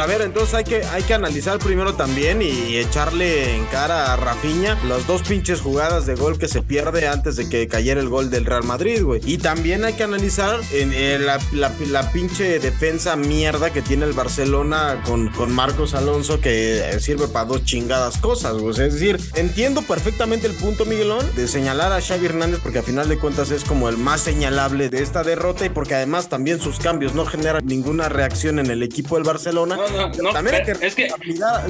a 0.00 0.06
ver, 0.06 0.22
entonces 0.22 0.54
hay 0.54 0.64
que, 0.64 0.84
hay 0.84 1.02
que 1.02 1.14
analizar 1.14 1.58
primero 1.58 1.94
también 1.94 2.42
y 2.42 2.76
echarle 2.76 3.54
en 3.54 3.64
cara 3.66 4.12
a 4.12 4.16
Rafinha 4.16 4.78
las 4.86 5.06
dos 5.06 5.22
pinches 5.22 5.60
jugadas 5.60 6.06
de 6.06 6.14
gol 6.14 6.38
que 6.38 6.48
se 6.48 6.62
pierde 6.62 7.08
antes 7.08 7.36
de 7.36 7.48
que 7.48 7.68
cayera 7.68 8.00
el 8.00 8.08
gol 8.08 8.30
del 8.30 8.44
Real 8.44 8.64
Madrid, 8.64 9.02
güey. 9.02 9.20
Y 9.24 9.38
también 9.38 9.84
hay 9.84 9.94
que 9.94 10.04
analizar 10.04 10.60
en, 10.72 11.26
la, 11.26 11.40
la, 11.52 12.12
pinche 12.12 12.58
defensa 12.58 13.16
mierda 13.16 13.72
que 13.72 13.82
tiene 13.82 14.06
el 14.06 14.12
Barcelona 14.12 15.02
con, 15.04 15.28
con 15.30 15.52
Marcos 15.52 15.94
Alonso 15.94 16.40
que 16.40 16.96
sirve 17.00 17.28
para 17.28 17.46
dos 17.46 17.64
chingadas 17.64 18.18
cosas, 18.18 18.54
güey. 18.54 18.70
Es 18.70 18.94
decir, 18.94 19.18
entiendo 19.34 19.82
perfectamente 19.82 20.46
el 20.46 20.54
punto, 20.54 20.84
Miguelón, 20.84 21.24
de 21.34 21.48
señalar 21.48 21.92
a 21.92 22.00
Xavi 22.00 22.26
Hernández 22.26 22.60
porque 22.62 22.78
a 22.78 22.82
final 22.82 23.08
de 23.08 23.18
cuentas 23.18 23.50
es 23.50 23.64
como 23.64 23.88
el 23.88 23.96
más 23.96 24.20
señalable 24.20 24.88
de 24.88 25.02
esta 25.02 25.22
derrota 25.22 25.66
y 25.66 25.68
porque 25.70 25.94
además 25.94 26.28
también 26.28 26.60
sus 26.60 26.78
cambios 26.78 27.14
no 27.14 27.26
generan 27.26 27.66
ninguna 27.86 28.08
reacción 28.08 28.58
en 28.58 28.68
el 28.68 28.82
equipo 28.82 29.14
del 29.14 29.22
Barcelona. 29.22 29.78
también 30.32 30.56
hay 30.56 30.64
que, 30.64 30.86
es 30.86 30.94
que 30.96 31.08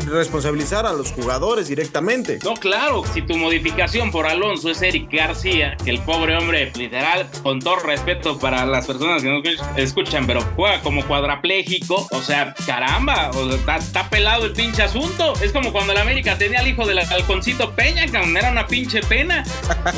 responsabilizar 0.07 0.87
a 0.87 0.95
los 0.95 1.13
jugadores 1.13 1.69
directamente. 1.69 2.39
No, 2.43 2.55
claro, 2.55 3.03
si 3.13 3.21
tu 3.21 3.37
modificación 3.37 4.11
por 4.11 4.27
Alonso 4.27 4.71
es 4.71 4.81
Eric 4.81 5.13
García, 5.13 5.77
que 5.85 5.91
el 5.91 6.01
pobre 6.01 6.35
hombre, 6.39 6.73
literal, 6.75 7.29
con 7.43 7.61
todo 7.61 7.77
respeto 7.81 8.39
para 8.39 8.65
las 8.65 8.87
personas 8.87 9.23
que 9.23 9.29
no 9.29 9.43
escuchan, 9.77 10.27
pero 10.27 10.41
juega 10.57 10.81
como 10.81 11.07
cuadrapléjico, 11.07 12.09
o 12.11 12.23
sea, 12.23 12.55
caramba, 12.65 13.31
está, 13.79 14.09
pelado 14.09 14.47
el 14.47 14.53
pinche 14.53 14.85
asunto. 14.85 15.35
Es 15.43 15.53
como 15.53 15.71
cuando 15.71 15.93
el 15.93 15.99
América 15.99 16.39
tenía 16.39 16.61
al 16.61 16.69
hijo 16.69 16.87
del 16.87 16.99
halconcito 16.99 17.75
Peña, 17.75 18.07
que 18.07 18.17
era 18.17 18.51
una 18.51 18.67
pinche 18.67 19.03
pena. 19.03 19.45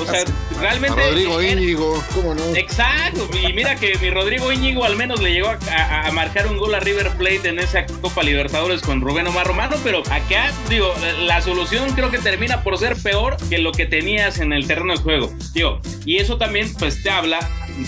O 0.00 0.04
sea, 0.04 0.24
realmente. 0.60 1.00
Rodrigo 1.00 1.40
Íñigo, 1.40 2.04
¿cómo 2.12 2.34
no? 2.34 2.56
Exacto, 2.56 3.28
y 3.40 3.52
mira 3.52 3.76
que 3.76 3.96
mi 3.98 4.10
Rodrigo 4.10 4.50
Íñigo 4.50 4.84
al 4.84 4.96
menos 4.96 5.20
le 5.20 5.32
llegó 5.32 5.48
a, 5.70 6.07
marcar 6.10 6.46
un 6.46 6.58
gol 6.58 6.74
a 6.74 6.80
River 6.80 7.10
Plate 7.16 7.48
en 7.48 7.58
esa 7.58 7.86
Copa 7.86 8.22
Libertadores 8.22 8.82
con 8.82 9.00
Rubén 9.00 9.26
Omar 9.26 9.46
Romano, 9.46 9.76
pero 9.82 10.00
acá, 10.10 10.52
digo, 10.68 10.92
la 11.20 11.40
solución 11.40 11.92
creo 11.92 12.10
que 12.10 12.18
termina 12.18 12.62
por 12.62 12.78
ser 12.78 12.96
peor 12.96 13.36
que 13.48 13.58
lo 13.58 13.72
que 13.72 13.86
tenías 13.86 14.38
en 14.38 14.52
el 14.52 14.66
terreno 14.66 14.92
de 14.92 15.00
juego. 15.00 15.32
Digo, 15.54 15.80
y 16.04 16.16
eso 16.16 16.38
también, 16.38 16.72
pues 16.74 17.02
te 17.02 17.10
habla 17.10 17.38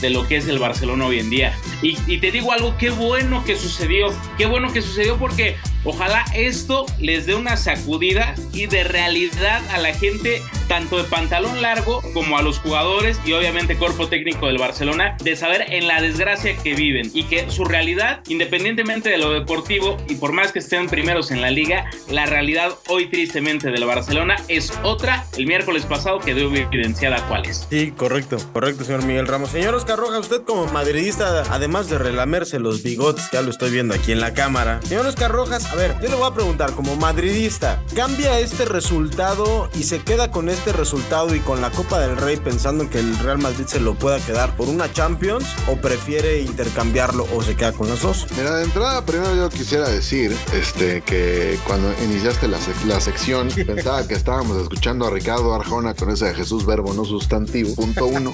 de 0.00 0.11
lo 0.11 0.27
que 0.27 0.37
es 0.37 0.49
el 0.49 0.59
Barcelona 0.59 1.07
hoy 1.07 1.19
en 1.19 1.31
día. 1.31 1.59
Y, 1.83 1.97
y, 2.07 2.19
te 2.19 2.31
digo 2.31 2.53
algo, 2.53 2.77
qué 2.79 2.91
bueno 2.91 3.45
que 3.45 3.57
sucedió, 3.57 4.12
qué 4.39 4.47
bueno 4.47 4.73
que 4.73 4.83
sucedió 4.83 5.17
porque 5.17 5.57
ojalá 5.85 6.25
esto 6.35 6.87
les 6.99 7.27
dé 7.27 7.35
una 7.35 7.57
sacudida 7.57 8.35
y 8.53 8.67
de 8.67 8.85
realidad 8.85 9.63
a 9.71 9.79
la 9.79 9.95
gente, 9.95 10.43
tanto 10.69 10.99
de 10.99 11.05
pantalón 11.05 11.63
largo 11.63 12.03
como 12.15 12.39
a 12.39 12.43
los 12.43 12.59
jugadores 12.59 13.19
y 13.25 13.33
obviamente 13.33 13.77
cuerpo 13.77 14.09
técnico 14.09 14.47
del 14.47 14.59
Barcelona, 14.59 15.17
de 15.23 15.37
saber 15.37 15.67
en 15.73 15.89
la 15.89 16.01
desgracia 16.01 16.57
que 16.57 16.75
viven 16.75 17.11
y 17.15 17.25
que 17.25 17.51
su 17.51 17.65
realidad, 17.65 18.21
independientemente 18.29 19.11
de 19.11 19.19
lo 19.19 19.33
deportivo 19.33 19.97
y 20.09 20.17
por 20.17 20.33
más 20.33 20.53
que 20.53 20.61
estén 20.61 20.89
primeros 20.89 21.31
en 21.31 21.41
la 21.41 21.51
liga, 21.51 21.91
la 22.09 22.27
realidad 22.27 22.73
hoy 22.89 23.09
tristemente 23.09 23.71
del 23.71 23.85
Barcelona 23.85 24.37
es 24.49 24.73
otra. 24.83 25.25
El 25.37 25.47
miércoles 25.47 25.87
pasado 25.87 26.21
quedó 26.21 26.41
evidenciada 26.55 27.27
cuál 27.29 27.47
es. 27.47 27.67
Sí, 27.71 27.93
correcto, 27.97 28.37
correcto, 28.53 28.85
señor 28.85 29.05
Miguel 29.05 29.27
Ramos. 29.27 29.51
Señor 29.51 29.75
Oscar 29.75 29.99
Rojas, 29.99 30.21
usted 30.21 30.43
como 30.43 30.67
madridista, 30.67 31.43
además 31.51 31.88
de 31.88 31.99
relamerse 31.99 32.59
los 32.59 32.83
bigotes, 32.83 33.29
ya 33.33 33.43
lo 33.43 33.51
estoy 33.51 33.71
viendo 33.71 33.95
aquí 33.95 34.12
en 34.12 34.21
la 34.21 34.35
cámara. 34.35 34.81
Señor 34.83 35.07
Oscar 35.07 35.31
Rojas, 35.31 35.69
a 35.70 35.76
ver, 35.76 35.94
yo 36.00 36.09
le 36.09 36.16
voy 36.16 36.26
a 36.26 36.35
preguntar, 36.35 36.72
como 36.72 36.96
madridista, 36.96 37.80
¿cambia 37.94 38.40
este 38.40 38.64
resultado 38.64 39.70
y 39.74 39.85
se 39.85 40.00
queda 40.00 40.33
con 40.33 40.48
este 40.48 40.72
resultado 40.72 41.33
y 41.35 41.40
con 41.40 41.61
la 41.61 41.70
Copa 41.70 42.00
del 42.00 42.16
Rey 42.16 42.38
pensando 42.38 42.83
en 42.83 42.90
que 42.90 42.98
el 42.98 43.16
Real 43.18 43.38
Madrid 43.38 43.66
se 43.66 43.78
lo 43.78 43.94
pueda 43.94 44.18
quedar 44.18 44.56
por 44.56 44.68
una 44.68 44.92
Champions 44.92 45.44
o 45.68 45.76
prefiere 45.76 46.40
intercambiarlo 46.40 47.24
o 47.35 47.42
se 47.42 47.54
queda 47.54 47.72
con 47.72 47.88
los 47.88 48.02
dos? 48.02 48.26
Mira, 48.37 48.56
de 48.56 48.64
entrada, 48.64 49.06
primero 49.06 49.37
yo 49.37 49.48
quisiera 49.48 49.88
decir 49.88 50.37
este, 50.52 51.02
que 51.02 51.56
cuando 51.66 51.92
iniciaste 52.02 52.48
la, 52.48 52.59
la 52.87 53.00
sección 53.00 53.48
pensaba 53.66 54.09
que 54.09 54.14
estábamos 54.14 54.61
escuchando 54.61 55.06
a 55.06 55.11
Ricardo 55.11 55.54
Arjona 55.54 55.94
con 55.94 56.11
ese 56.11 56.26
de 56.26 56.35
Jesús 56.35 56.66
Verbo 56.66 56.92
no 56.94 57.04
sustantivo, 57.04 57.76
punto 57.76 58.06
uno. 58.06 58.33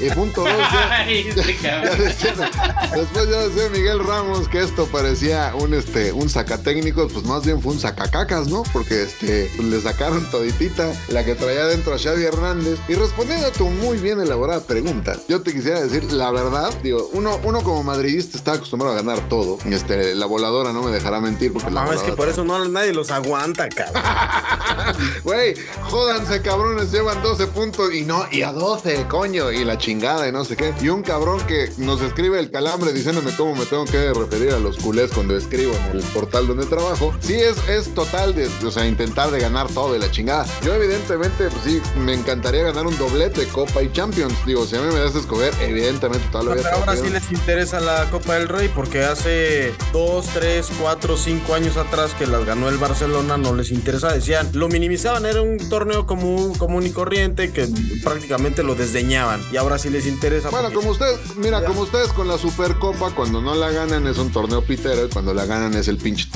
Y 0.00 0.10
punto 0.10 0.42
dos, 0.42 0.50
después 2.94 3.28
ya 3.30 3.48
decía 3.48 3.68
Miguel 3.70 4.04
Ramos 4.04 4.48
que 4.48 4.60
esto 4.60 4.86
parecía 4.86 5.54
un, 5.54 5.74
este, 5.74 6.12
un 6.12 6.28
sacatécnico, 6.64 7.08
pues 7.08 7.24
más 7.26 7.44
bien 7.44 7.60
fue 7.60 7.72
un 7.72 7.78
sacacacas, 7.78 8.48
¿no? 8.48 8.62
Porque 8.72 9.02
este, 9.02 9.50
pues, 9.56 9.68
le 9.68 9.80
sacaron 9.80 10.24
toditita 10.30 10.90
la 11.08 11.24
que 11.24 11.34
traía 11.34 11.66
dentro 11.66 11.94
a 11.94 11.98
Xavi 11.98 12.24
Hernández. 12.24 12.78
Y 12.88 12.94
respondiendo 12.94 13.46
a 13.46 13.50
tu 13.50 13.68
muy 13.68 13.98
bien 13.98 14.20
elaborada 14.20 14.60
pregunta, 14.60 15.16
yo 15.28 15.42
te 15.42 15.52
quisiera 15.52 15.80
decir 15.82 16.10
la 16.12 16.30
verdad, 16.30 16.72
digo, 16.82 17.10
uno, 17.12 17.38
uno 17.44 17.62
como 17.62 17.82
madridista 17.82 18.38
está 18.38 18.54
acostumbrado 18.54 18.94
a 18.94 19.02
ganar 19.02 19.28
todo. 19.28 19.58
Este, 19.66 20.14
la 20.14 20.24
voladora 20.26 20.72
no 20.72 20.82
me 20.82 20.90
dejará 20.90 21.20
mentir 21.20 21.52
porque 21.52 21.70
no, 21.70 21.92
es 21.92 22.00
que 22.00 22.12
por 22.12 22.28
eso 22.28 22.44
no 22.44 22.64
nadie 22.68 22.94
los 22.94 23.10
aguanta, 23.10 23.68
cabrón. 23.68 24.02
Güey, 25.24 25.54
jódanse 25.82 26.40
cabrones, 26.42 26.90
llevan 26.92 27.22
12 27.22 27.46
puntos 27.48 27.92
y 27.92 28.02
no, 28.02 28.26
y 28.30 28.42
a 28.42 28.52
12, 28.52 29.06
coño, 29.08 29.50
y 29.52 29.64
la 29.64 29.78
chingada 29.78 30.28
y 30.28 30.32
no 30.32 30.44
sé 30.44 30.56
qué. 30.56 30.74
Y 30.80 30.88
un 30.88 31.02
cabrón 31.02 31.40
que 31.46 31.70
nos 31.78 32.00
escribe 32.00 32.38
el 32.38 32.50
calambre 32.50 32.92
diciéndome 32.92 33.34
cómo 33.36 33.54
me 33.54 33.66
tengo 33.66 33.84
que 33.84 34.12
referir 34.12 34.52
a 34.52 34.58
los 34.58 34.76
culés 34.78 35.10
cuando 35.12 35.36
escribo 35.36 35.74
en 35.74 35.98
el 35.98 36.02
portal 36.02 36.46
donde 36.54 36.66
trabajo. 36.66 37.14
Sí, 37.20 37.34
es, 37.34 37.56
es 37.68 37.92
total 37.94 38.34
de, 38.34 38.48
o 38.64 38.70
sea, 38.70 38.86
intentar 38.86 39.30
de 39.30 39.40
ganar 39.40 39.68
todo 39.68 39.92
de 39.92 39.98
la 39.98 40.10
chingada. 40.10 40.46
Yo, 40.62 40.74
evidentemente, 40.74 41.48
pues 41.48 41.62
sí, 41.64 41.82
me 41.98 42.14
encantaría 42.14 42.62
ganar 42.62 42.86
un 42.86 42.96
doblete, 42.96 43.46
Copa 43.48 43.82
y 43.82 43.90
Champions. 43.92 44.34
Digo, 44.46 44.66
si 44.66 44.76
a 44.76 44.80
mí 44.80 44.92
me 44.92 45.00
das 45.00 45.14
a 45.16 45.18
escoger, 45.18 45.52
evidentemente 45.60 46.24
lo 46.32 46.54
Pero 46.54 46.68
ahora 46.70 46.96
sí 46.96 47.08
les 47.10 47.30
interesa 47.30 47.80
la 47.80 48.10
Copa 48.10 48.34
del 48.34 48.48
Rey 48.48 48.70
porque 48.74 49.04
hace 49.04 49.74
2, 49.92 50.26
3, 50.34 50.68
4, 50.80 51.16
5 51.16 51.54
años 51.54 51.76
atrás 51.76 52.12
que 52.14 52.26
las 52.26 52.44
ganó 52.44 52.68
el 52.68 52.78
Barcelona 52.78 53.36
no 53.36 53.54
les 53.54 53.70
interesa. 53.70 54.12
Decían, 54.12 54.50
lo 54.52 54.68
minimizaban, 54.68 55.26
era 55.26 55.42
un 55.42 55.58
torneo 55.68 56.06
común, 56.06 56.54
común 56.54 56.86
y 56.86 56.90
corriente 56.90 57.52
que 57.52 57.68
prácticamente 58.02 58.62
lo 58.62 58.74
desdeñaban. 58.74 59.40
Y 59.52 59.56
ahora 59.56 59.78
sí 59.78 59.90
les 59.90 60.06
interesa. 60.06 60.50
Bueno, 60.50 60.72
como 60.72 60.90
ustedes, 60.90 61.36
mira, 61.36 61.64
como 61.64 61.82
ustedes 61.82 62.08
con 62.12 62.28
la 62.28 62.38
Supercopa, 62.38 63.10
cuando 63.10 63.40
no 63.40 63.54
la 63.54 63.70
ganan 63.70 64.06
es 64.06 64.18
un 64.18 64.30
torneo 64.30 64.62
pitero 64.62 65.06
y 65.06 65.08
cuando 65.08 65.34
la 65.34 65.46
ganan 65.46 65.74
es 65.74 65.88
el 65.88 65.96
pinche 65.98 66.28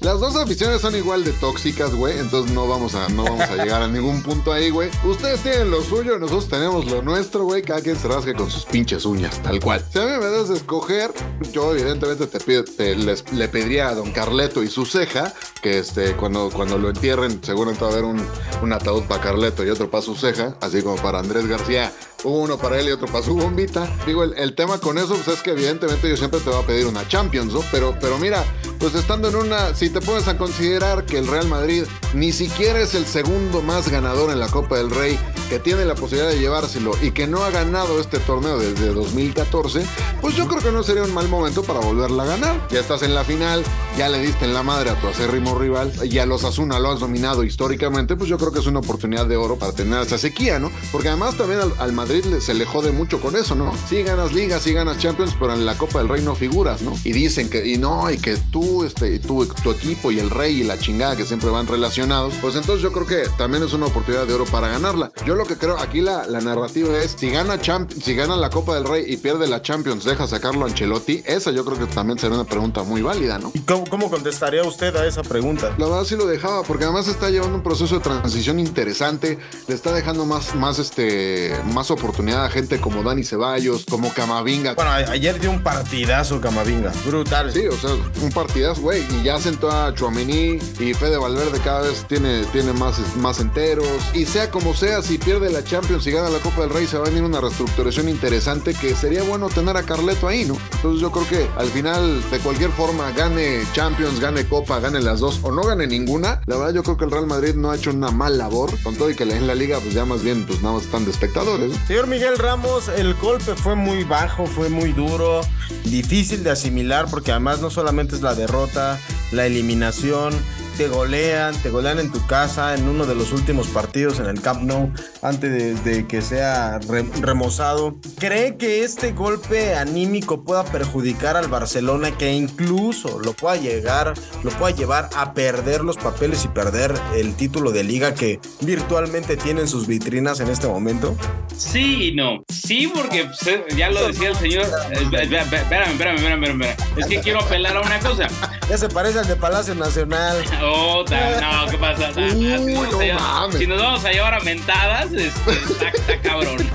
Las 0.00 0.20
dos 0.20 0.36
aficiones 0.36 0.80
son 0.80 0.96
igual 0.96 1.24
de 1.24 1.32
tóxicas, 1.32 1.94
güey, 1.94 2.18
entonces 2.18 2.52
no 2.52 2.66
vamos 2.66 2.94
a, 2.94 3.08
no 3.10 3.24
vamos 3.24 3.42
a 3.42 3.56
llegar 3.56 3.82
a 3.82 3.88
ningún 3.88 4.22
punto 4.22 4.52
ahí, 4.52 4.70
güey. 4.70 4.90
Ustedes 5.04 5.40
tienen 5.40 5.70
lo 5.70 5.82
suyo, 5.82 6.18
nosotros 6.18 6.48
tenemos 6.48 6.90
lo 6.90 7.02
nuestro, 7.02 7.44
güey. 7.44 7.62
Cada 7.62 7.80
quien 7.80 7.96
se 7.96 8.08
rasque 8.08 8.34
con 8.34 8.50
sus 8.50 8.64
pinches 8.64 9.04
uñas, 9.04 9.42
tal 9.42 9.60
cual. 9.60 9.84
Si 9.92 9.98
a 9.98 10.06
mí 10.06 10.12
me 10.18 10.30
das 10.30 10.50
a 10.50 10.54
escoger, 10.54 11.12
yo 11.52 11.72
evidentemente 11.72 12.26
te, 12.26 12.96
le 12.96 13.48
pediría 13.48 13.88
a 13.88 13.94
don 13.94 14.10
Carleto 14.12 14.62
y 14.62 14.68
su 14.68 14.86
ceja, 14.86 15.32
que 15.62 15.78
este, 15.78 16.16
cuando, 16.16 16.50
cuando 16.50 16.78
lo 16.78 16.88
entierren, 16.88 17.40
seguramente 17.42 17.84
va 17.84 17.90
a 17.90 17.92
haber 17.92 18.04
un, 18.04 18.24
un 18.62 18.72
ataúd 18.72 19.02
para 19.04 19.22
Carleto 19.22 19.64
y 19.64 19.70
otro 19.70 19.90
para 19.90 20.02
su 20.02 20.14
ceja, 20.14 20.56
así 20.60 20.82
como 20.82 20.96
para 20.96 21.18
Andrés 21.18 21.46
García 21.46 21.92
uno 22.24 22.58
para 22.58 22.78
él 22.78 22.88
y 22.88 22.90
otro 22.90 23.06
para 23.06 23.24
su 23.24 23.34
bombita. 23.34 23.88
Digo, 24.06 24.24
el, 24.24 24.34
el 24.34 24.54
tema 24.54 24.78
con 24.78 24.98
eso 24.98 25.14
pues, 25.14 25.36
es 25.36 25.42
que 25.42 25.50
evidentemente 25.50 26.08
yo 26.08 26.16
siempre 26.16 26.40
te 26.40 26.50
voy 26.50 26.62
a 26.62 26.66
pedir 26.66 26.86
una 26.86 27.06
Champions, 27.08 27.52
¿no? 27.52 27.60
Pero, 27.70 27.96
pero 28.00 28.18
mira, 28.18 28.44
pues 28.78 28.94
estando 28.94 29.28
en 29.28 29.36
una, 29.36 29.74
si 29.74 29.90
te 29.90 30.00
pones 30.00 30.28
a 30.28 30.36
considerar 30.36 31.04
que 31.04 31.18
el 31.18 31.26
Real 31.26 31.48
Madrid 31.48 31.84
ni 32.14 32.32
siquiera 32.32 32.80
es 32.80 32.94
el 32.94 33.06
segundo 33.06 33.62
más 33.62 33.88
ganador 33.90 34.30
en 34.30 34.38
la 34.38 34.48
Copa 34.48 34.76
del 34.76 34.90
Rey, 34.90 35.18
que 35.48 35.58
tiene 35.58 35.84
la 35.84 35.94
posibilidad 35.94 36.30
de 36.30 36.38
llevárselo 36.38 36.92
y 37.02 37.10
que 37.10 37.26
no 37.26 37.42
ha 37.44 37.50
ganado 37.50 38.00
este 38.00 38.18
torneo 38.18 38.58
desde 38.58 38.92
2014, 38.92 39.84
pues 40.20 40.36
yo 40.36 40.46
creo 40.48 40.62
que 40.62 40.72
no 40.72 40.82
sería 40.82 41.02
un 41.02 41.14
mal 41.14 41.28
momento 41.28 41.62
para 41.62 41.80
volverla 41.80 42.22
a 42.24 42.26
ganar. 42.26 42.68
Ya 42.70 42.80
estás 42.80 43.02
en 43.02 43.14
la 43.14 43.24
final, 43.24 43.62
ya 43.96 44.08
le 44.08 44.18
diste 44.18 44.44
en 44.44 44.54
la 44.54 44.62
madre 44.62 44.90
a 44.90 45.00
tu 45.00 45.08
acérrimo 45.08 45.58
rival, 45.58 45.92
ya 46.08 46.26
los 46.26 46.44
Asuna 46.44 46.78
lo 46.78 46.90
has 46.90 47.00
dominado 47.00 47.44
históricamente, 47.44 48.16
pues 48.16 48.28
yo 48.28 48.38
creo 48.38 48.52
que 48.52 48.60
es 48.60 48.66
una 48.66 48.80
oportunidad 48.80 49.26
de 49.26 49.36
oro 49.36 49.56
para 49.56 49.72
tener 49.72 50.02
esa 50.02 50.18
sequía, 50.18 50.58
¿no? 50.58 50.70
Porque 50.90 51.08
además 51.08 51.36
también 51.36 51.60
al, 51.60 51.72
al 51.78 51.92
Madrid 51.92 52.11
se 52.20 52.54
le 52.54 52.66
jode 52.66 52.92
mucho 52.92 53.20
con 53.20 53.36
eso, 53.36 53.54
¿no? 53.54 53.72
Sí 53.88 54.02
ganas 54.02 54.32
ligas, 54.32 54.62
sí 54.62 54.72
ganas 54.72 54.98
Champions, 54.98 55.34
pero 55.38 55.54
en 55.54 55.64
la 55.64 55.78
Copa 55.78 55.98
del 55.98 56.08
Rey 56.08 56.22
no 56.22 56.34
figuras, 56.34 56.82
¿no? 56.82 56.92
Y 57.04 57.12
dicen 57.12 57.48
que, 57.48 57.66
y 57.66 57.78
no, 57.78 58.10
y 58.10 58.18
que 58.18 58.36
tú, 58.36 58.84
este, 58.84 59.18
tú, 59.18 59.46
tu 59.46 59.70
equipo 59.70 60.10
y 60.12 60.18
el 60.18 60.28
rey 60.28 60.60
y 60.60 60.64
la 60.64 60.78
chingada 60.78 61.16
que 61.16 61.24
siempre 61.24 61.48
van 61.50 61.66
relacionados, 61.66 62.34
pues 62.40 62.54
entonces 62.56 62.82
yo 62.82 62.92
creo 62.92 63.06
que 63.06 63.28
también 63.38 63.62
es 63.62 63.72
una 63.72 63.86
oportunidad 63.86 64.26
de 64.26 64.34
oro 64.34 64.44
para 64.44 64.68
ganarla. 64.68 65.10
Yo 65.24 65.34
lo 65.34 65.46
que 65.46 65.56
creo, 65.56 65.78
aquí 65.78 66.00
la, 66.00 66.26
la 66.26 66.40
narrativa 66.40 66.98
es, 66.98 67.14
si 67.16 67.30
gana 67.30 67.60
Champ 67.60 67.90
si 67.90 68.14
gana 68.14 68.36
la 68.36 68.50
Copa 68.50 68.74
del 68.74 68.84
Rey 68.84 69.04
y 69.06 69.16
pierde 69.16 69.46
la 69.46 69.62
Champions, 69.62 70.04
deja 70.04 70.26
sacarlo 70.26 70.64
a 70.64 70.68
Ancelotti, 70.68 71.22
esa 71.24 71.50
yo 71.50 71.64
creo 71.64 71.78
que 71.78 71.86
también 71.86 72.18
sería 72.18 72.36
una 72.36 72.46
pregunta 72.46 72.82
muy 72.82 73.00
válida, 73.00 73.38
¿no? 73.38 73.52
¿Y 73.54 73.60
cómo, 73.60 73.84
cómo 73.88 74.10
contestaría 74.10 74.62
usted 74.64 74.94
a 74.96 75.06
esa 75.06 75.22
pregunta? 75.22 75.74
La 75.78 75.86
verdad 75.86 76.04
sí 76.04 76.16
lo 76.16 76.26
dejaba, 76.26 76.62
porque 76.62 76.84
además 76.84 77.08
está 77.08 77.30
llevando 77.30 77.56
un 77.56 77.62
proceso 77.62 77.94
de 77.94 78.00
transición 78.00 78.58
interesante, 78.58 79.38
le 79.66 79.74
está 79.74 79.92
dejando 79.92 80.26
más, 80.26 80.54
más, 80.54 80.78
este, 80.78 81.56
más 81.72 81.90
oportunidad 82.02 82.44
a 82.44 82.50
gente 82.50 82.80
como 82.80 83.02
Dani 83.02 83.22
Ceballos, 83.22 83.84
como 83.88 84.12
Camavinga. 84.12 84.74
Bueno, 84.74 84.90
ayer 84.90 85.38
dio 85.38 85.50
un 85.50 85.62
partidazo 85.62 86.40
Camavinga. 86.40 86.92
Brutal. 87.06 87.52
Sí, 87.52 87.66
o 87.66 87.76
sea, 87.76 87.90
un 88.20 88.30
partidazo, 88.32 88.80
güey, 88.80 89.04
y 89.14 89.22
ya 89.22 89.38
sentó 89.38 89.70
a 89.70 89.94
Chuamení 89.94 90.58
y 90.80 90.94
Fede 90.94 91.16
Valverde 91.16 91.60
cada 91.60 91.82
vez 91.82 92.04
tiene, 92.08 92.44
tiene 92.46 92.72
más, 92.72 92.98
más 93.16 93.38
enteros. 93.38 93.86
Y 94.14 94.26
sea 94.26 94.50
como 94.50 94.74
sea, 94.74 95.00
si 95.02 95.18
pierde 95.18 95.50
la 95.50 95.62
Champions 95.62 96.06
y 96.06 96.10
gana 96.10 96.28
la 96.28 96.38
Copa 96.40 96.62
del 96.62 96.70
Rey, 96.70 96.86
se 96.86 96.98
va 96.98 97.06
a 97.06 97.08
venir 97.08 97.22
una 97.22 97.40
reestructuración 97.40 98.08
interesante 98.08 98.74
que 98.74 98.94
sería 98.96 99.22
bueno 99.22 99.48
tener 99.48 99.76
a 99.76 99.84
Carleto 99.84 100.26
ahí, 100.26 100.44
¿no? 100.44 100.56
Entonces 100.72 101.00
yo 101.00 101.12
creo 101.12 101.28
que 101.28 101.46
al 101.56 101.68
final, 101.68 102.20
de 102.30 102.38
cualquier 102.40 102.70
forma, 102.70 103.12
gane 103.12 103.62
Champions, 103.74 104.18
gane 104.18 104.44
Copa, 104.46 104.80
gane 104.80 105.00
las 105.00 105.20
dos 105.20 105.38
o 105.42 105.52
no 105.52 105.62
gane 105.62 105.86
ninguna, 105.86 106.40
la 106.46 106.56
verdad 106.56 106.74
yo 106.74 106.82
creo 106.82 106.96
que 106.96 107.04
el 107.04 107.10
Real 107.12 107.26
Madrid 107.26 107.54
no 107.54 107.70
ha 107.70 107.76
hecho 107.76 107.90
una 107.90 108.10
mal 108.10 108.38
labor, 108.38 108.70
con 108.82 108.96
todo 108.96 109.08
y 109.10 109.14
que 109.14 109.22
en 109.22 109.46
la 109.46 109.54
liga 109.54 109.78
pues 109.78 109.94
ya 109.94 110.04
más 110.04 110.22
bien 110.22 110.44
pues 110.46 110.62
nada 110.62 110.74
más 110.74 110.84
están 110.84 111.04
de 111.04 111.12
espectadores. 111.12 111.70
¿no? 111.70 111.76
Señor 111.92 112.06
Miguel 112.06 112.38
Ramos, 112.38 112.88
el 112.88 113.12
golpe 113.12 113.54
fue 113.54 113.74
muy 113.74 114.02
bajo, 114.04 114.46
fue 114.46 114.70
muy 114.70 114.94
duro, 114.94 115.42
difícil 115.84 116.42
de 116.42 116.48
asimilar 116.48 117.04
porque 117.10 117.32
además 117.32 117.60
no 117.60 117.68
solamente 117.68 118.14
es 118.14 118.22
la 118.22 118.34
derrota, 118.34 118.98
la 119.30 119.44
eliminación, 119.44 120.32
te 120.82 120.88
golean, 120.88 121.54
te 121.62 121.70
golean 121.70 122.00
en 122.00 122.10
tu 122.10 122.26
casa 122.26 122.74
en 122.74 122.88
uno 122.88 123.06
de 123.06 123.14
los 123.14 123.30
últimos 123.32 123.68
partidos 123.68 124.18
en 124.18 124.26
el 124.26 124.40
Camp 124.40 124.62
Nou 124.62 124.90
antes 125.22 125.48
de, 125.52 125.74
de 125.88 126.08
que 126.08 126.20
sea 126.22 126.80
re- 126.88 127.06
remozado. 127.20 127.94
¿Cree 128.18 128.56
que 128.56 128.82
este 128.82 129.12
golpe 129.12 129.76
anímico 129.76 130.42
pueda 130.42 130.64
perjudicar 130.64 131.36
al 131.36 131.46
Barcelona 131.46 132.10
que 132.18 132.32
incluso 132.32 133.20
lo 133.20 133.32
pueda 133.32 133.54
llegar, 133.54 134.14
lo 134.42 134.50
pueda 134.50 134.74
llevar 134.74 135.08
a 135.14 135.34
perder 135.34 135.82
los 135.84 135.96
papeles 135.98 136.44
y 136.44 136.48
perder 136.48 136.92
el 137.14 137.36
título 137.36 137.70
de 137.70 137.84
liga 137.84 138.12
que 138.14 138.40
virtualmente 138.62 139.36
tienen 139.36 139.68
sus 139.68 139.86
vitrinas 139.86 140.40
en 140.40 140.48
este 140.48 140.66
momento? 140.66 141.14
Sí 141.56 142.08
y 142.08 142.14
no. 142.16 142.42
Sí, 142.48 142.90
porque 142.92 143.26
pues, 143.26 143.46
eh, 143.46 143.64
ya 143.76 143.88
lo 143.88 144.04
decía 144.08 144.30
el 144.30 144.36
señor. 144.36 144.64
eh, 144.90 144.98
Espérame, 145.22 145.52
espérame, 145.52 145.92
espérame, 145.92 146.16
espérame, 146.16 146.42
espérame. 146.44 146.76
Es 146.96 147.06
que 147.06 147.20
quiero 147.20 147.40
apelar 147.40 147.76
a 147.76 147.82
una 147.82 148.00
cosa. 148.00 148.26
Ya 148.68 148.78
se 148.78 148.88
parece 148.88 149.18
al 149.18 149.26
de 149.28 149.36
Palacio 149.36 149.74
Nacional. 149.74 150.42
No, 150.76 151.70
¿qué 151.70 151.78
pasa? 151.78 152.10
No, 152.12 152.60
Uy, 152.62 153.12
mames. 153.12 153.58
si 153.58 153.66
nos 153.66 153.80
vamos 153.82 154.04
a 154.04 154.10
llevar 154.12 154.34
a 154.34 154.40
mentadas, 154.40 155.12
este, 155.12 155.50
está, 155.52 155.92
cabrón. 156.22 156.56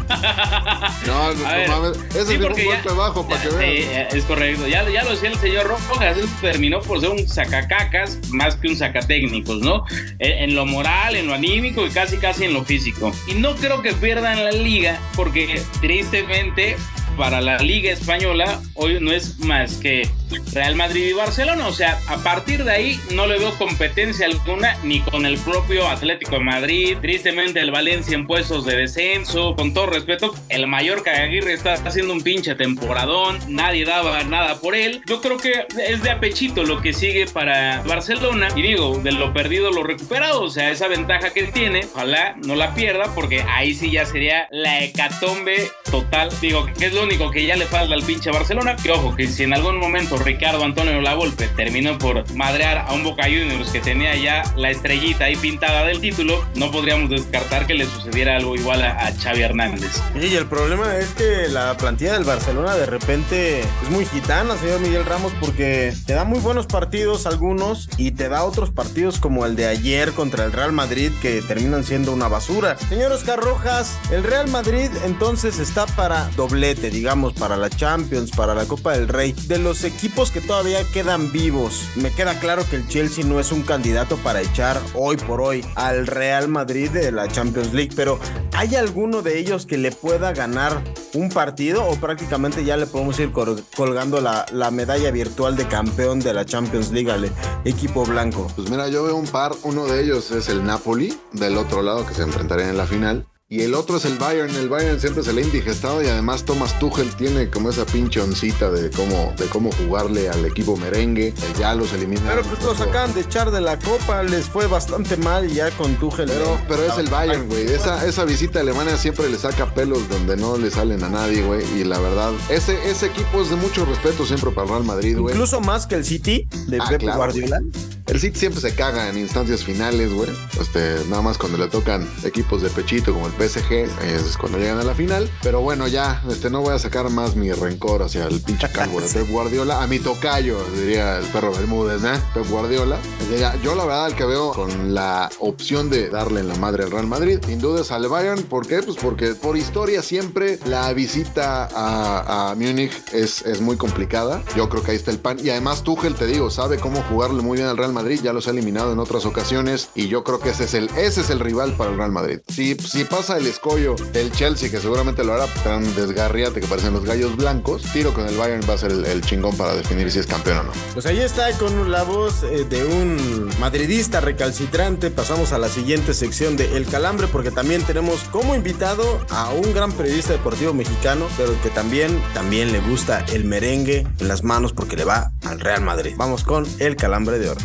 No, 1.07 1.33
no, 1.33 1.43
ver, 1.49 1.69
mames. 1.69 1.97
Ese 2.09 2.25
sí, 2.25 2.25
fue 2.25 2.35
un 2.37 2.41
porque 2.47 2.63
golpe 2.65 2.83
ya- 2.89 2.93
bajo 2.93 3.27
para 3.27 3.41
que 3.41 3.49
ya, 3.49 3.55
vean. 3.57 3.71
sí, 3.71 3.83
eh, 3.89 4.07
es 4.11 4.23
correcto. 4.25 4.67
Ya, 4.67 4.87
ya 4.89 5.03
lo 5.03 5.11
decía 5.11 5.29
el 5.29 5.37
señor 5.37 5.67
Rojas, 5.67 6.17
terminó 6.41 6.79
por 6.81 6.99
ser 6.99 7.09
un 7.09 7.27
sacacacas 7.27 8.19
más 8.31 8.55
que 8.55 8.67
un 8.69 8.75
sacatécnicos, 8.77 9.59
¿no? 9.59 9.85
En, 10.19 10.49
en 10.49 10.55
lo 10.55 10.65
moral, 10.65 11.15
en 11.15 11.27
lo 11.27 11.33
anímico 11.33 11.85
y 11.85 11.89
casi 11.89 12.17
casi 12.17 12.45
en 12.45 12.53
lo 12.53 12.63
físico. 12.65 13.11
Y 13.27 13.35
no 13.35 13.55
creo 13.55 13.81
que 13.81 13.93
pierdan 13.93 14.43
la 14.43 14.51
liga 14.51 14.99
porque 15.15 15.61
tristemente 15.81 16.75
para 17.17 17.41
la 17.41 17.57
liga 17.57 17.91
española 17.91 18.61
hoy 18.75 18.99
no 19.01 19.11
es 19.11 19.39
más 19.39 19.77
que 19.77 20.07
Real 20.53 20.75
Madrid 20.75 21.07
y 21.07 21.13
Barcelona. 21.13 21.67
O 21.67 21.73
sea, 21.73 21.99
a 22.07 22.17
partir 22.17 22.63
de 22.63 22.71
ahí 22.71 22.99
no 23.13 23.27
le 23.27 23.39
veo 23.39 23.57
competencia 23.57 24.25
alguna 24.25 24.77
ni 24.83 24.99
con 25.01 25.25
el 25.25 25.37
propio 25.37 25.87
Atlético 25.87 26.37
de 26.37 26.43
Madrid. 26.43 26.97
Tristemente 27.01 27.59
el 27.59 27.71
Valencia 27.71 28.15
en 28.15 28.27
puestos 28.27 28.65
de 28.65 28.75
descenso. 28.75 29.55
Con 29.55 29.73
todo 29.73 29.87
respeto, 29.87 30.33
el 30.49 30.67
Mallorca 30.67 31.11
de 31.11 31.17
Aguirre 31.23 31.53
está 31.53 31.73
haciendo 31.73 32.13
un 32.13 32.21
pinche 32.21 32.55
temporadón. 32.55 33.39
Nadie 33.47 33.85
daba 33.85 34.23
nada 34.23 34.59
por 34.59 34.75
él. 34.75 35.01
Yo 35.07 35.21
creo 35.21 35.37
que 35.37 35.65
es 35.87 36.03
de 36.03 36.09
apechito 36.09 36.63
lo 36.63 36.81
que 36.81 36.93
sigue 36.93 37.25
para 37.27 37.81
Barcelona. 37.83 38.49
Y 38.55 38.61
digo, 38.61 38.99
de 38.99 39.11
lo 39.11 39.33
perdido 39.33 39.71
lo 39.71 39.83
recuperado. 39.83 40.43
O 40.43 40.49
sea, 40.49 40.71
esa 40.71 40.87
ventaja 40.87 41.31
que 41.31 41.43
tiene, 41.43 41.85
ojalá 41.93 42.35
no 42.43 42.55
la 42.55 42.75
pierda 42.75 43.13
porque 43.15 43.41
ahí 43.41 43.73
sí 43.73 43.91
ya 43.91 44.05
sería 44.05 44.47
la 44.51 44.83
hecatombe 44.83 45.71
total. 45.89 46.29
Digo, 46.41 46.67
que 46.77 46.87
es 46.87 46.93
lo 46.93 47.06
único 47.07 47.31
que 47.31 47.45
ya 47.45 47.55
le 47.55 47.65
falta 47.65 47.93
al 47.93 48.03
pinche 48.03 48.31
Barcelona. 48.31 48.75
Que 48.75 48.91
ojo, 48.91 49.15
que 49.15 49.27
si 49.27 49.43
en 49.43 49.53
algún 49.53 49.79
momento 49.79 50.17
Ricardo 50.17 50.63
Antonio 50.63 51.01
Lavolpe 51.01 51.47
terminó 51.55 51.97
por 51.97 52.29
madrear 52.35 52.85
a 52.87 52.93
un 52.93 53.03
Boca 53.03 53.23
Juniors 53.23 53.69
que 53.71 53.79
tenía 53.79 54.15
ya 54.15 54.43
la 54.55 54.69
estrellita 54.69 55.25
ahí 55.25 55.35
pintada 55.35 55.85
del 55.85 56.01
título, 56.01 56.45
no 56.55 56.71
podríamos 56.71 57.09
descartar 57.09 57.65
que 57.65 57.73
le 57.73 57.85
sucediera 57.85 58.35
algo 58.35 58.55
igual 58.55 58.83
a, 58.83 59.07
a 59.07 59.13
Xavi 59.13 59.41
Hernández. 59.41 60.01
Y 60.15 60.35
el 60.35 60.47
problema 60.47 60.97
es 60.97 61.09
que 61.09 61.47
la 61.47 61.75
plantilla 61.77 62.13
del 62.13 62.25
Barcelona 62.25 62.75
de 62.75 62.85
repente 62.85 63.61
es 63.61 63.89
muy 63.89 64.05
gitana, 64.05 64.57
señor 64.57 64.81
Miguel 64.81 65.05
Ramos, 65.05 65.31
porque 65.39 65.93
te 66.05 66.13
da 66.13 66.25
muy 66.25 66.39
buenos 66.39 66.67
partidos 66.67 67.25
algunos 67.25 67.89
y 67.97 68.11
te 68.11 68.27
da 68.29 68.43
otros 68.43 68.71
partidos 68.71 69.19
como 69.19 69.45
el 69.45 69.55
de 69.55 69.67
ayer 69.67 70.11
contra 70.11 70.43
el 70.43 70.51
Real 70.51 70.73
Madrid 70.73 71.11
que 71.21 71.41
terminan 71.41 71.83
siendo 71.83 72.11
una 72.11 72.27
basura. 72.27 72.77
Señor 72.89 73.11
Oscar 73.11 73.39
Rojas, 73.39 73.97
el 74.11 74.23
Real 74.23 74.49
Madrid 74.49 74.89
entonces 75.05 75.59
está 75.59 75.85
para 75.85 76.29
doblete, 76.35 76.89
digamos, 76.97 77.33
para 77.33 77.57
la 77.57 77.69
Champions, 77.69 78.31
para 78.31 78.55
la 78.55 78.65
Copa 78.65 78.93
del 78.93 79.07
Rey. 79.07 79.33
De 79.47 79.59
los 79.59 79.83
equipos 79.83 80.31
que 80.31 80.41
todavía 80.41 80.79
quedan 80.91 81.31
vivos, 81.31 81.83
me 81.95 82.11
queda 82.11 82.39
claro 82.39 82.63
que 82.69 82.77
el 82.77 82.87
Chelsea 82.87 83.23
no 83.23 83.39
es 83.39 83.51
un 83.51 83.61
candidato 83.61 84.17
para 84.17 84.41
echar 84.41 84.81
hoy 84.95 85.15
por 85.17 85.41
hoy 85.41 85.63
al 85.75 86.07
Real 86.07 86.47
Madrid 86.47 86.89
de 86.89 87.11
la 87.11 87.27
Champions 87.27 87.71
League, 87.73 87.91
pero 87.95 88.19
¿hay 88.53 88.75
alguno 88.75 89.21
de 89.21 89.37
ellos 89.37 89.65
que 89.67 89.77
le 89.77 89.91
pueda 89.91 90.33
ganar 90.33 90.81
un 91.13 91.29
partido 91.29 91.85
o 91.85 91.95
prácticamente 91.97 92.65
ya 92.65 92.77
le 92.77 92.87
podemos 92.87 93.19
ir 93.19 93.31
col- 93.31 93.63
colgando 93.75 94.19
la, 94.21 94.45
la 94.51 94.71
medalla 94.71 95.11
virtual 95.11 95.55
de 95.55 95.67
campeón 95.67 96.19
de 96.19 96.33
la 96.33 96.45
Champions 96.45 96.91
League 96.91 97.11
al 97.11 97.31
equipo 97.63 98.05
blanco? 98.05 98.47
Pues 98.55 98.69
mira, 98.69 98.87
yo 98.87 99.03
veo 99.03 99.15
un 99.15 99.27
par. 99.27 99.53
Uno 99.63 99.85
de 99.85 100.01
ellos 100.03 100.31
es 100.31 100.49
el 100.49 100.63
Napoli, 100.65 101.17
del 101.33 101.57
otro 101.57 101.81
lado, 101.81 102.05
que 102.05 102.13
se 102.13 102.23
enfrentarían 102.23 102.69
en 102.69 102.77
la 102.77 102.85
final. 102.87 103.25
Y 103.49 103.61
el 103.61 103.75
otro 103.75 103.95
es 103.95 104.03
el 104.03 104.17
Bayern. 104.17 104.53
El 104.57 104.67
Bayern 104.67 104.99
siempre 104.99 105.23
se 105.23 105.31
le 105.31 105.41
ha 105.41 105.45
indigestado 105.45 106.03
y 106.03 106.07
además 106.07 106.43
Thomas 106.43 106.77
Tuchel 106.79 107.15
tiene 107.15 107.49
como 107.49 107.69
esa 107.69 107.85
pinche 107.85 108.19
oncita 108.19 108.69
de 108.69 108.89
cómo, 108.91 109.33
de 109.37 109.45
cómo 109.45 109.71
jugarle 109.71 110.27
al 110.27 110.43
equipo 110.45 110.75
merengue. 110.75 111.33
Ya 111.57 111.73
los 111.73 111.93
eliminaron. 111.93 112.43
Pero 112.43 112.55
pues 112.55 112.61
los 112.65 112.81
acaban 112.81 113.13
de 113.13 113.21
echar 113.21 113.51
de 113.51 113.61
la 113.61 113.79
copa, 113.79 114.21
les 114.23 114.47
fue 114.47 114.67
bastante 114.67 115.15
mal 115.15 115.49
y 115.49 115.53
ya 115.55 115.71
con 115.71 115.95
Tuchel. 115.95 116.27
Pero, 116.27 116.59
pero 116.67 116.83
es 116.91 116.97
el 116.97 117.07
Bayern, 117.09 117.47
güey. 117.47 117.71
Esa, 117.71 118.05
esa 118.05 118.25
visita 118.25 118.59
a 118.59 118.63
Alemania 118.63 118.97
siempre 118.97 119.29
le 119.29 119.37
saca 119.37 119.73
pelos 119.73 120.09
donde 120.09 120.35
no 120.35 120.57
le 120.57 120.69
salen 120.69 121.01
a 121.05 121.09
nadie, 121.09 121.41
güey. 121.41 121.63
Y 121.79 121.85
la 121.85 121.99
verdad, 121.99 122.33
ese, 122.49 122.77
ese 122.89 123.05
equipo 123.05 123.41
es 123.41 123.49
de 123.49 123.55
mucho 123.55 123.85
respeto 123.85 124.25
siempre 124.25 124.51
para 124.51 124.63
el 124.63 124.69
Real 124.73 124.83
Madrid, 124.83 125.17
güey. 125.17 125.33
Incluso 125.33 125.61
más 125.61 125.87
que 125.87 125.95
el 125.95 126.03
City 126.03 126.49
de 126.67 126.79
Ah, 126.81 126.87
Pep 126.89 126.99
claro, 126.99 127.19
Guardiola. 127.19 127.61
El 128.07 128.19
City 128.19 128.39
siempre 128.39 128.59
se 128.61 128.73
caga 128.75 129.09
en 129.09 129.17
instancias 129.17 129.63
finales, 129.63 130.13
güey. 130.13 130.29
Este, 130.59 130.97
nada 131.09 131.21
más 131.21 131.37
cuando 131.37 131.57
le 131.57 131.67
tocan 131.69 132.05
equipos 132.25 132.61
de 132.61 132.69
pechito 132.69 133.13
como 133.13 133.27
el 133.27 133.33
PSG, 133.37 133.89
es 134.01 134.37
cuando 134.37 134.57
llegan 134.57 134.79
a 134.79 134.83
la 134.83 134.95
final. 134.95 135.29
Pero 135.43 135.61
bueno, 135.61 135.87
ya, 135.87 136.23
este, 136.29 136.49
no 136.49 136.61
voy 136.61 136.73
a 136.73 136.79
sacar 136.79 137.09
más 137.09 137.35
mi 137.35 137.51
rencor 137.51 138.03
hacia 138.03 138.25
el 138.25 138.41
pinche 138.41 138.69
calvo 138.71 139.01
de 139.01 139.07
Pep 139.13 139.29
Guardiola. 139.29 139.83
A 139.83 139.87
mi 139.87 139.99
tocayo, 139.99 140.57
diría 140.75 141.17
el 141.17 141.25
perro 141.25 141.51
Bermúdez, 141.51 142.03
¿eh? 142.03 142.19
Pep 142.33 142.47
Guardiola. 142.49 142.97
Ya, 143.37 143.55
Yo 143.61 143.75
la 143.75 143.83
verdad, 143.85 144.07
el 144.07 144.15
que 144.15 144.25
veo 144.25 144.51
con 144.53 144.93
la 144.93 145.29
opción 145.39 145.89
de 145.89 146.09
darle 146.09 146.39
en 146.39 146.47
la 146.47 146.55
madre 146.55 146.85
al 146.85 146.91
Real 146.91 147.07
Madrid, 147.07 147.39
sin 147.45 147.59
duda 147.59 147.81
es 147.81 147.91
al 147.91 148.07
Bayern. 148.07 148.43
¿Por 148.43 148.67
qué? 148.67 148.81
Pues 148.81 148.97
porque 148.97 149.35
por 149.35 149.57
historia 149.57 150.01
siempre 150.01 150.59
la 150.65 150.91
visita 150.93 151.67
a, 151.73 152.51
a 152.51 152.55
Múnich 152.55 152.93
es, 153.11 153.41
es 153.41 153.59
muy 153.59 153.75
complicada. 153.75 154.43
Yo 154.55 154.69
creo 154.69 154.81
que 154.81 154.91
ahí 154.91 154.97
está 154.97 155.11
el 155.11 155.19
pan. 155.19 155.37
Y 155.43 155.49
además 155.49 155.83
Tuchel, 155.83 156.15
te 156.15 156.25
digo, 156.25 156.49
sabe 156.49 156.77
cómo 156.77 157.01
jugarle 157.03 157.41
muy 157.41 157.57
bien 157.57 157.67
al 157.67 157.75
Real 157.75 157.91
Madrid 157.91 157.97
Madrid 157.97 158.19
ya 158.21 158.31
los 158.31 158.47
ha 158.47 158.51
eliminado 158.51 158.93
en 158.93 158.99
otras 158.99 159.25
ocasiones 159.25 159.89
y 159.95 160.07
yo 160.07 160.23
creo 160.23 160.39
que 160.39 160.51
ese 160.51 160.65
es 160.65 160.75
el, 160.75 160.87
ese 160.95 161.21
es 161.21 161.31
el 161.31 161.39
rival 161.39 161.73
para 161.73 161.89
el 161.89 161.97
Real 161.97 162.11
Madrid. 162.11 162.41
Si, 162.47 162.75
si 162.75 163.05
pasa 163.05 163.26
el 163.35 163.47
escollo 163.47 163.95
del 164.13 164.31
Chelsea, 164.31 164.69
que 164.69 164.79
seguramente 164.79 165.23
lo 165.23 165.33
hará 165.33 165.47
tan 165.63 165.83
desgarriate 165.95 166.61
que 166.61 166.67
parecen 166.67 166.93
los 166.93 167.03
gallos 167.03 167.35
blancos, 167.35 167.83
tiro 167.91 168.13
con 168.13 168.25
el 168.25 168.37
Bayern 168.37 168.61
va 168.69 168.75
a 168.75 168.77
ser 168.77 168.91
el, 168.91 169.05
el 169.05 169.21
chingón 169.21 169.57
para 169.57 169.75
definir 169.75 170.09
si 170.11 170.19
es 170.19 170.27
campeón 170.27 170.59
o 170.59 170.63
no. 170.63 170.71
Pues 170.93 171.05
ahí 171.05 171.19
está 171.19 171.51
con 171.57 171.91
la 171.91 172.03
voz 172.03 172.43
eh, 172.43 172.63
de 172.63 172.85
un 172.85 173.49
madridista 173.59 174.21
recalcitrante. 174.21 175.11
Pasamos 175.11 175.51
a 175.51 175.57
la 175.57 175.67
siguiente 175.67 176.13
sección 176.13 176.55
de 176.55 176.77
El 176.77 176.85
Calambre 176.85 177.27
porque 177.27 177.51
también 177.51 177.83
tenemos 177.83 178.21
como 178.31 178.55
invitado 178.55 179.19
a 179.29 179.49
un 179.49 179.73
gran 179.73 179.91
periodista 179.91 180.33
deportivo 180.33 180.73
mexicano, 180.73 181.27
pero 181.37 181.59
que 181.61 181.69
también, 181.69 182.21
también 182.33 182.71
le 182.71 182.79
gusta 182.79 183.25
el 183.33 183.43
merengue 183.43 184.07
en 184.19 184.27
las 184.27 184.43
manos 184.43 184.73
porque 184.73 184.95
le 184.95 185.03
va 185.03 185.31
al 185.45 185.59
Real 185.59 185.81
Madrid. 185.81 186.13
Vamos 186.15 186.43
con 186.43 186.65
El 186.79 186.95
Calambre 186.95 187.39
de 187.39 187.49
Oro. 187.49 187.61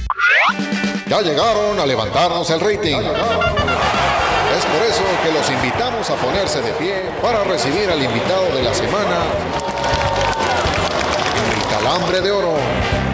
Ya 1.09 1.21
llegaron 1.21 1.79
a 1.79 1.87
levantarnos 1.87 2.49
el 2.51 2.61
rating. 2.61 2.97
Es 4.57 4.67
por 4.67 4.83
eso 4.83 5.03
que 5.25 5.33
los 5.33 5.51
invitamos 5.51 6.11
a 6.11 6.15
ponerse 6.17 6.61
de 6.61 6.73
pie 6.73 7.11
para 7.23 7.43
recibir 7.45 7.89
al 7.91 8.03
invitado 8.03 8.55
de 8.55 8.63
la 8.63 8.75
semana, 8.75 9.23
el 11.57 11.75
Calambre 11.75 12.21
de 12.21 12.31
Oro. 12.31 13.12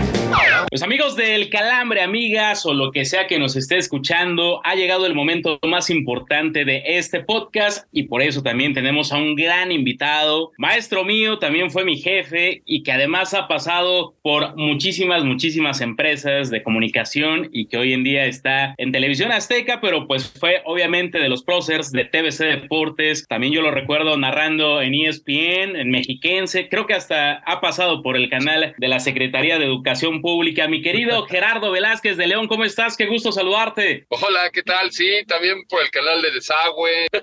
Pues 0.71 0.83
amigos 0.83 1.17
del 1.17 1.49
Calambre, 1.49 2.03
amigas 2.03 2.67
o 2.67 2.75
lo 2.75 2.93
que 2.93 3.07
sea 3.07 3.27
que 3.27 3.39
nos 3.39 3.57
esté 3.57 3.79
escuchando, 3.79 4.61
ha 4.65 4.75
llegado 4.75 5.07
el 5.07 5.15
momento 5.15 5.59
más 5.67 5.89
importante 5.89 6.67
de 6.67 6.83
este 6.85 7.25
podcast 7.25 7.87
y 7.91 8.03
por 8.03 8.21
eso 8.21 8.43
también 8.43 8.75
tenemos 8.75 9.11
a 9.11 9.17
un 9.17 9.35
gran 9.35 9.73
invitado, 9.73 10.53
maestro 10.59 11.07
mío, 11.07 11.39
también 11.39 11.71
fue 11.71 11.87
mi 11.87 11.97
jefe 11.97 12.61
y 12.67 12.83
que 12.83 12.93
además 12.93 13.33
ha 13.33 13.49
pasado 13.49 14.15
por 14.21 14.57
muchísimas, 14.57 15.25
muchísimas 15.25 15.81
empresas 15.81 16.51
de 16.51 16.63
comunicación 16.63 17.49
y 17.51 17.69
que 17.69 17.79
hoy 17.79 17.95
en 17.95 18.05
día 18.05 18.27
está 18.27 18.75
en 18.77 18.93
televisión 18.93 19.33
azteca, 19.33 19.81
pero 19.81 20.07
pues 20.07 20.31
fue 20.39 20.61
obviamente 20.67 21.19
de 21.19 21.31
los 21.31 21.45
próceres 21.45 21.93
de 21.93 22.05
TVC 22.05 22.45
Deportes, 22.45 23.25
también 23.27 23.55
yo 23.55 23.63
lo 23.63 23.71
recuerdo 23.71 24.19
narrando 24.19 24.83
en 24.83 24.95
ESPN, 24.95 25.77
en 25.77 25.91
Mexiquense, 25.91 26.69
creo 26.69 26.85
que 26.85 26.93
hasta 26.93 27.37
ha 27.47 27.63
pasado 27.63 28.03
por 28.03 28.19
el 28.19 28.29
canal 28.29 28.75
de 28.77 28.89
la 28.89 29.01
Secretaría 29.01 29.59
de 29.59 29.65
Educación 29.65 30.21
Pública 30.21 30.58
mi 30.67 30.83
querido 30.83 31.25
Gerardo 31.29 31.71
Velázquez 31.71 32.17
de 32.17 32.27
León, 32.27 32.49
¿cómo 32.49 32.65
estás? 32.65 32.97
Qué 32.97 33.07
gusto 33.07 33.31
saludarte. 33.31 34.07
Hola, 34.09 34.51
¿qué 34.53 34.63
tal? 34.63 34.91
Sí, 34.91 35.07
también 35.29 35.63
por 35.69 35.83
el 35.83 35.91
canal 35.91 36.21
de 36.21 36.33
Desagüe. 36.33 37.07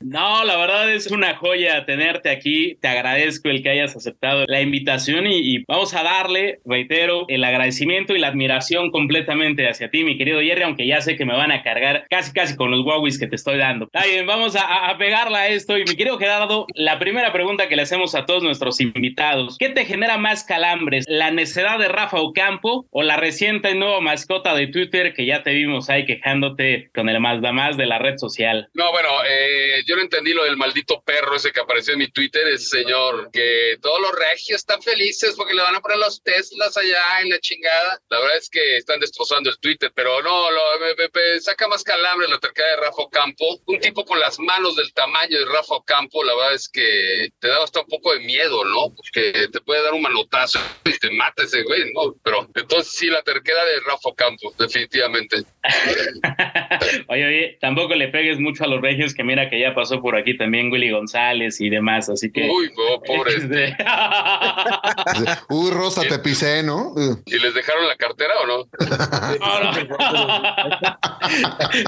No, 0.00 0.42
la 0.44 0.56
verdad 0.56 0.90
es 0.90 1.08
una 1.08 1.36
joya 1.36 1.84
tenerte 1.84 2.30
aquí. 2.30 2.78
Te 2.80 2.88
agradezco 2.88 3.48
el 3.48 3.62
que 3.62 3.70
hayas 3.70 3.94
aceptado 3.94 4.44
la 4.46 4.62
invitación 4.62 5.26
y, 5.26 5.56
y 5.56 5.64
vamos 5.68 5.92
a 5.92 6.02
darle, 6.02 6.60
reitero, 6.64 7.26
el 7.28 7.44
agradecimiento 7.44 8.14
y 8.14 8.18
la 8.18 8.28
admiración 8.28 8.90
completamente 8.90 9.68
hacia 9.68 9.90
ti, 9.90 10.04
mi 10.04 10.16
querido 10.16 10.40
Jerry, 10.40 10.62
aunque 10.62 10.86
ya 10.86 11.02
sé 11.02 11.16
que 11.16 11.26
me 11.26 11.34
van 11.34 11.52
a 11.52 11.62
cargar 11.62 12.06
casi 12.08 12.32
casi 12.32 12.56
con 12.56 12.70
los 12.70 12.86
Huawei 12.86 13.18
que 13.18 13.26
te 13.26 13.36
estoy 13.36 13.58
dando. 13.58 13.86
Está 13.92 14.06
bien, 14.06 14.26
vamos 14.26 14.56
a, 14.56 14.88
a 14.88 14.96
pegarla 14.96 15.40
a 15.40 15.48
esto. 15.48 15.76
Y 15.76 15.84
mi 15.84 15.96
querido 15.96 16.18
Gerardo, 16.18 16.66
la 16.74 16.98
primera 16.98 17.32
pregunta 17.32 17.68
que 17.68 17.76
le 17.76 17.82
hacemos 17.82 18.14
a 18.14 18.24
todos 18.24 18.42
nuestros 18.42 18.80
invitados, 18.80 19.56
¿qué 19.58 19.68
te 19.68 19.84
genera 19.84 20.16
más 20.16 20.44
calambres? 20.44 21.04
¿La 21.08 21.30
necedad 21.30 21.78
de 21.78 21.88
Rafa 21.88 22.18
Ocampo 22.18 22.67
o 22.90 23.02
la 23.02 23.16
reciente 23.16 23.74
nueva 23.74 24.00
mascota 24.00 24.54
de 24.54 24.68
Twitter 24.68 25.14
que 25.14 25.26
ya 25.26 25.42
te 25.42 25.50
vimos 25.52 25.88
ahí 25.90 26.06
quejándote 26.06 26.90
con 26.94 27.08
el 27.08 27.20
más 27.20 27.40
más 27.52 27.76
de 27.76 27.86
la 27.86 27.98
red 27.98 28.16
social? 28.18 28.68
No, 28.74 28.90
bueno, 28.92 29.08
eh, 29.26 29.82
yo 29.86 29.96
no 29.96 30.02
entendí 30.02 30.32
lo 30.32 30.44
del 30.44 30.56
maldito 30.56 31.02
perro 31.02 31.36
ese 31.36 31.52
que 31.52 31.60
apareció 31.60 31.92
en 31.94 32.00
mi 32.00 32.08
Twitter, 32.08 32.46
ese 32.48 32.82
señor, 32.82 33.30
que 33.32 33.76
todos 33.80 34.00
los 34.00 34.12
regios 34.12 34.60
están 34.60 34.82
felices 34.82 35.34
porque 35.36 35.54
le 35.54 35.62
van 35.62 35.76
a 35.76 35.80
poner 35.80 35.98
los 35.98 36.22
Teslas 36.22 36.76
allá 36.76 37.20
en 37.22 37.30
la 37.30 37.38
chingada. 37.40 38.00
La 38.08 38.20
verdad 38.20 38.36
es 38.36 38.50
que 38.50 38.76
están 38.76 39.00
destrozando 39.00 39.50
el 39.50 39.58
Twitter, 39.58 39.92
pero 39.94 40.22
no, 40.22 40.50
lo, 40.50 40.60
me, 40.80 41.40
saca 41.40 41.68
más 41.68 41.82
calambre 41.82 42.28
la 42.28 42.38
terquedad 42.38 42.70
de 42.70 42.76
Rafa 42.76 43.02
Campo. 43.10 43.60
Un 43.66 43.80
tipo 43.80 44.04
con 44.04 44.18
las 44.18 44.38
manos 44.38 44.76
del 44.76 44.92
tamaño 44.92 45.38
de 45.38 45.46
Rafa 45.46 45.76
Campo, 45.84 46.22
la 46.24 46.34
verdad 46.34 46.54
es 46.54 46.68
que 46.68 47.28
te 47.38 47.48
da 47.48 47.62
hasta 47.62 47.80
un 47.80 47.86
poco 47.86 48.12
de 48.12 48.20
miedo, 48.20 48.64
¿no? 48.64 48.94
Porque 48.94 49.48
te 49.48 49.60
puede 49.60 49.82
dar 49.82 49.94
un 49.94 50.02
manotazo 50.02 50.58
y 50.84 50.98
te 50.98 51.10
mata 51.10 51.44
ese 51.44 51.62
güey, 51.62 51.92
¿no? 51.92 52.14
Pero 52.22 52.48
entonces 52.60 52.92
sí, 52.92 53.06
la 53.06 53.22
terquedad 53.22 53.64
de 53.64 53.80
Rafa 53.86 54.10
Campo, 54.16 54.52
definitivamente. 54.58 55.38
Oye, 57.08 57.26
oye, 57.26 57.58
tampoco 57.60 57.94
le 57.94 58.08
pegues 58.08 58.38
mucho 58.38 58.64
a 58.64 58.66
los 58.66 58.80
regios, 58.80 59.14
que 59.14 59.24
mira 59.24 59.48
que 59.50 59.58
ya 59.60 59.74
pasó 59.74 60.00
por 60.00 60.16
aquí 60.16 60.36
también 60.36 60.70
Willy 60.70 60.90
González 60.90 61.60
y 61.60 61.68
demás, 61.70 62.08
así 62.08 62.30
que... 62.30 62.48
Uy, 62.48 62.70
no, 62.76 63.00
pobre. 63.06 63.34
Este, 63.36 63.76
Uy, 65.48 65.70
Rosa, 65.70 66.02
te 66.02 66.18
pisé, 66.18 66.62
¿no? 66.62 66.94
¿Y 67.26 67.38
les 67.38 67.54
dejaron 67.54 67.86
la 67.88 67.96
cartera 67.96 68.34
o 68.42 68.46
no? 68.46 68.68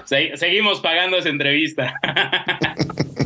Se- 0.05 0.37
seguimos 0.37 0.81
pagando 0.81 1.17
esa 1.19 1.29
entrevista. 1.29 1.95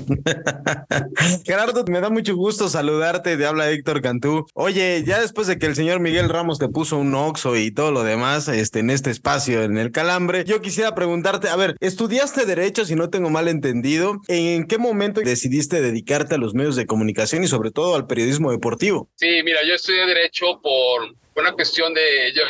Gerardo, 1.44 1.84
me 1.88 2.00
da 2.00 2.10
mucho 2.10 2.34
gusto 2.36 2.68
saludarte. 2.68 3.36
Te 3.36 3.46
habla 3.46 3.70
Héctor 3.70 4.02
Cantú. 4.02 4.46
Oye, 4.54 5.02
ya 5.06 5.20
después 5.20 5.46
de 5.46 5.58
que 5.58 5.66
el 5.66 5.74
señor 5.74 6.00
Miguel 6.00 6.28
Ramos 6.28 6.58
te 6.58 6.68
puso 6.68 6.96
un 6.98 7.14
oxo 7.14 7.56
y 7.56 7.70
todo 7.70 7.92
lo 7.92 8.02
demás 8.02 8.48
este, 8.48 8.80
en 8.80 8.90
este 8.90 9.10
espacio, 9.10 9.62
en 9.62 9.78
el 9.78 9.90
calambre, 9.90 10.44
yo 10.44 10.60
quisiera 10.60 10.94
preguntarte, 10.94 11.48
a 11.48 11.56
ver, 11.56 11.76
estudiaste 11.80 12.46
Derecho, 12.46 12.84
si 12.84 12.94
no 12.94 13.10
tengo 13.10 13.30
mal 13.30 13.48
entendido, 13.48 14.20
¿en 14.28 14.66
qué 14.66 14.78
momento 14.78 15.20
decidiste 15.20 15.80
dedicarte 15.80 16.34
a 16.34 16.38
los 16.38 16.54
medios 16.54 16.76
de 16.76 16.86
comunicación 16.86 17.44
y 17.44 17.48
sobre 17.48 17.70
todo 17.70 17.94
al 17.94 18.06
periodismo 18.06 18.50
deportivo? 18.50 19.08
Sí, 19.16 19.42
mira, 19.44 19.60
yo 19.66 19.74
estudié 19.74 20.06
Derecho 20.06 20.60
por 20.62 21.14
una 21.36 21.52
cuestión 21.52 21.92
de... 21.94 22.32
Yo, 22.34 22.42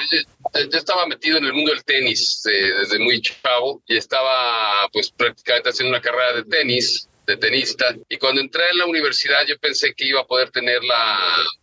estaba 0.76 1.06
metido 1.06 1.38
en 1.38 1.46
el 1.46 1.52
mundo 1.52 1.72
del 1.72 1.84
tenis 1.84 2.42
eh, 2.46 2.72
desde 2.80 2.98
muy 2.98 3.20
chavo 3.20 3.82
y 3.86 3.96
estaba 3.96 4.88
pues 4.92 5.10
prácticamente 5.10 5.70
haciendo 5.70 5.90
una 5.90 6.02
carrera 6.02 6.34
de 6.34 6.44
tenis 6.44 7.08
de 7.26 7.36
tenista 7.36 7.94
y 8.08 8.16
cuando 8.18 8.40
entré 8.40 8.62
en 8.70 8.78
la 8.78 8.86
universidad 8.86 9.46
yo 9.46 9.58
pensé 9.58 9.94
que 9.94 10.06
iba 10.06 10.20
a 10.20 10.26
poder 10.26 10.50
tener 10.50 10.82
la 10.84 11.18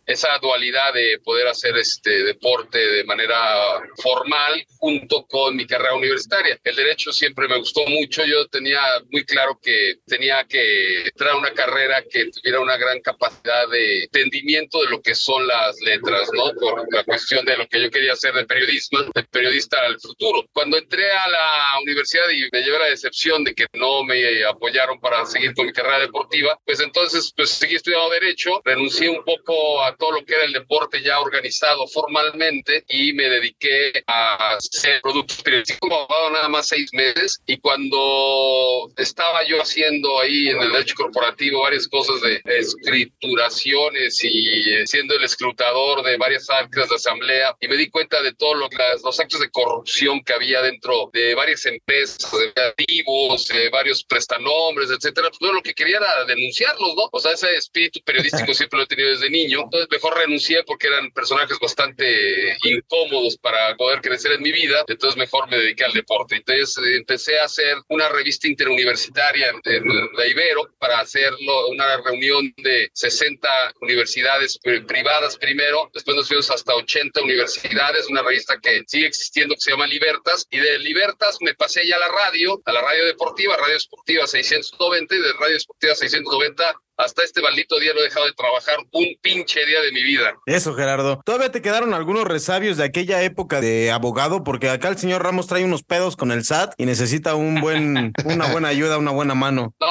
esa 0.06 0.38
dualidad 0.40 0.92
de 0.92 1.18
poder 1.24 1.46
hacer 1.46 1.76
este 1.76 2.24
deporte 2.24 2.78
de 2.78 3.04
manera 3.04 3.80
formal 4.02 4.64
junto 4.78 5.24
con 5.26 5.56
mi 5.56 5.66
carrera 5.66 5.94
universitaria. 5.94 6.58
El 6.64 6.76
derecho 6.76 7.12
siempre 7.12 7.48
me 7.48 7.58
gustó 7.58 7.86
mucho, 7.86 8.24
yo 8.24 8.46
tenía 8.48 8.80
muy 9.10 9.24
claro 9.24 9.58
que 9.62 9.96
tenía 10.06 10.44
que 10.44 11.04
entrar 11.06 11.30
a 11.30 11.36
una 11.36 11.52
carrera 11.52 12.02
que 12.02 12.26
tuviera 12.30 12.60
una 12.60 12.76
gran 12.76 13.00
capacidad 13.00 13.68
de 13.68 14.04
entendimiento 14.04 14.82
de 14.82 14.90
lo 14.90 15.00
que 15.00 15.14
son 15.14 15.46
las 15.46 15.80
letras, 15.80 16.28
¿no? 16.32 16.52
Por 16.58 16.92
la 16.92 17.04
cuestión 17.04 17.44
de 17.44 17.56
lo 17.56 17.66
que 17.68 17.80
yo 17.80 17.90
quería 17.90 18.12
hacer 18.12 18.34
de 18.34 18.44
periodismo, 18.44 19.00
de 19.14 19.22
periodista 19.24 19.80
al 19.86 19.98
futuro. 20.00 20.44
Cuando 20.52 20.78
entré 20.78 21.10
a 21.10 21.28
la 21.28 21.80
universidad 21.82 22.28
y 22.30 22.48
me 22.52 22.62
llevé 22.62 22.78
la 22.78 22.86
decepción 22.86 23.44
de 23.44 23.54
que 23.54 23.66
no 23.74 24.04
me 24.04 24.44
apoyaron 24.44 25.00
para 25.00 25.24
seguir 25.26 25.51
con 25.54 25.66
mi 25.66 25.72
carrera 25.72 26.00
deportiva, 26.00 26.58
pues 26.64 26.80
entonces 26.80 27.32
pues 27.36 27.50
seguí 27.50 27.76
estudiando 27.76 28.10
derecho, 28.10 28.60
renuncié 28.64 29.08
un 29.08 29.24
poco 29.24 29.82
a 29.82 29.94
todo 29.96 30.12
lo 30.12 30.24
que 30.24 30.34
era 30.34 30.44
el 30.44 30.52
deporte 30.52 31.02
ya 31.02 31.20
organizado 31.20 31.86
formalmente 31.88 32.84
y 32.88 33.12
me 33.12 33.28
dediqué 33.28 34.02
a 34.06 34.56
hacer 34.56 35.00
productos 35.02 35.42
periodísticos. 35.42 35.90
Nada 36.32 36.48
más 36.48 36.68
seis 36.68 36.90
meses 36.92 37.40
y 37.46 37.58
cuando 37.58 38.90
estaba 38.96 39.44
yo 39.44 39.60
haciendo 39.60 40.20
ahí 40.20 40.48
en 40.48 40.60
el 40.62 40.72
derecho 40.72 40.94
corporativo 40.96 41.62
varias 41.62 41.88
cosas 41.88 42.20
de 42.20 42.40
escrituraciones 42.44 44.22
y 44.24 44.70
eh, 44.72 44.86
siendo 44.86 45.14
el 45.14 45.24
escrutador 45.24 46.02
de 46.02 46.16
varias 46.16 46.48
actas 46.50 46.88
de 46.88 46.96
asamblea 46.96 47.54
y 47.60 47.68
me 47.68 47.76
di 47.76 47.90
cuenta 47.90 48.22
de 48.22 48.32
todos 48.34 48.56
los 48.56 49.20
actos 49.20 49.40
de 49.40 49.50
corrupción 49.50 50.22
que 50.24 50.32
había 50.32 50.62
dentro 50.62 51.10
de 51.12 51.34
varias 51.34 51.66
empresas, 51.66 52.30
de 52.32 52.62
activos, 52.62 53.46
de 53.48 53.68
varios 53.70 54.04
prestanombres, 54.04 54.90
etcétera, 54.90 55.30
todo 55.42 55.52
lo 55.54 55.62
que 55.62 55.74
quería 55.74 55.98
era 55.98 56.24
denunciarlos, 56.24 56.94
¿no? 56.96 57.08
O 57.12 57.20
sea, 57.20 57.32
ese 57.32 57.54
espíritu 57.56 58.00
periodístico 58.04 58.54
siempre 58.54 58.78
lo 58.78 58.84
he 58.84 58.86
tenido 58.86 59.10
desde 59.10 59.28
niño, 59.30 59.62
entonces 59.64 59.88
mejor 59.90 60.16
renuncié 60.16 60.62
porque 60.64 60.86
eran 60.86 61.10
personajes 61.10 61.58
bastante 61.60 62.56
incómodos 62.64 63.36
para 63.38 63.76
poder 63.76 64.00
crecer 64.00 64.32
en 64.32 64.42
mi 64.42 64.52
vida, 64.52 64.84
entonces 64.86 65.16
mejor 65.18 65.48
me 65.50 65.58
dediqué 65.58 65.84
al 65.84 65.92
deporte. 65.92 66.36
Entonces 66.36 66.76
empecé 66.96 67.38
a 67.38 67.44
hacer 67.44 67.76
una 67.88 68.08
revista 68.08 68.48
interuniversitaria 68.48 69.52
en 69.64 69.82
la 70.16 70.26
Ibero 70.26 70.70
para 70.78 71.00
hacerlo, 71.00 71.68
una 71.68 71.96
reunión 72.02 72.52
de 72.58 72.88
60 72.92 73.48
universidades 73.80 74.58
pri- 74.62 74.80
privadas 74.82 75.36
primero, 75.36 75.90
después 75.92 76.16
nos 76.16 76.28
fuimos 76.28 76.50
hasta 76.50 76.74
80 76.74 77.20
universidades, 77.22 78.08
una 78.08 78.22
revista 78.22 78.58
que 78.62 78.82
sigue 78.86 79.06
existiendo 79.06 79.54
que 79.54 79.60
se 79.60 79.70
llama 79.72 79.86
Libertas, 79.86 80.46
y 80.50 80.58
de 80.58 80.78
Libertas 80.78 81.38
me 81.40 81.54
pasé 81.54 81.86
ya 81.86 81.96
a 81.96 82.00
la 82.00 82.08
radio, 82.08 82.60
a 82.64 82.72
la 82.72 82.80
radio 82.82 83.06
deportiva, 83.06 83.56
Radio 83.56 83.76
Esportiva 83.76 84.26
690, 84.26 85.14
y 85.14 85.18
de 85.20 85.31
Radio 85.38 85.56
Esportiva 85.56 85.94
690 85.94 86.64
a 86.68 86.74
hasta 87.04 87.22
este 87.24 87.42
maldito 87.42 87.78
día 87.78 87.92
no 87.94 88.00
he 88.00 88.04
dejado 88.04 88.26
de 88.26 88.32
trabajar 88.32 88.76
un 88.92 89.06
pinche 89.20 89.64
día 89.66 89.80
de 89.80 89.92
mi 89.92 90.02
vida. 90.02 90.34
Eso, 90.46 90.74
Gerardo. 90.74 91.20
¿Todavía 91.24 91.50
te 91.50 91.62
quedaron 91.62 91.94
algunos 91.94 92.24
resabios 92.24 92.76
de 92.76 92.84
aquella 92.84 93.22
época 93.22 93.60
de 93.60 93.90
abogado? 93.90 94.44
Porque 94.44 94.70
acá 94.70 94.88
el 94.88 94.98
señor 94.98 95.22
Ramos 95.22 95.46
trae 95.46 95.64
unos 95.64 95.82
pedos 95.82 96.16
con 96.16 96.32
el 96.32 96.44
SAT 96.44 96.74
y 96.78 96.86
necesita 96.86 97.34
un 97.34 97.60
buen, 97.60 98.12
una 98.24 98.46
buena 98.46 98.68
ayuda, 98.68 98.98
una 98.98 99.10
buena 99.10 99.34
mano. 99.34 99.74
No, 99.80 99.86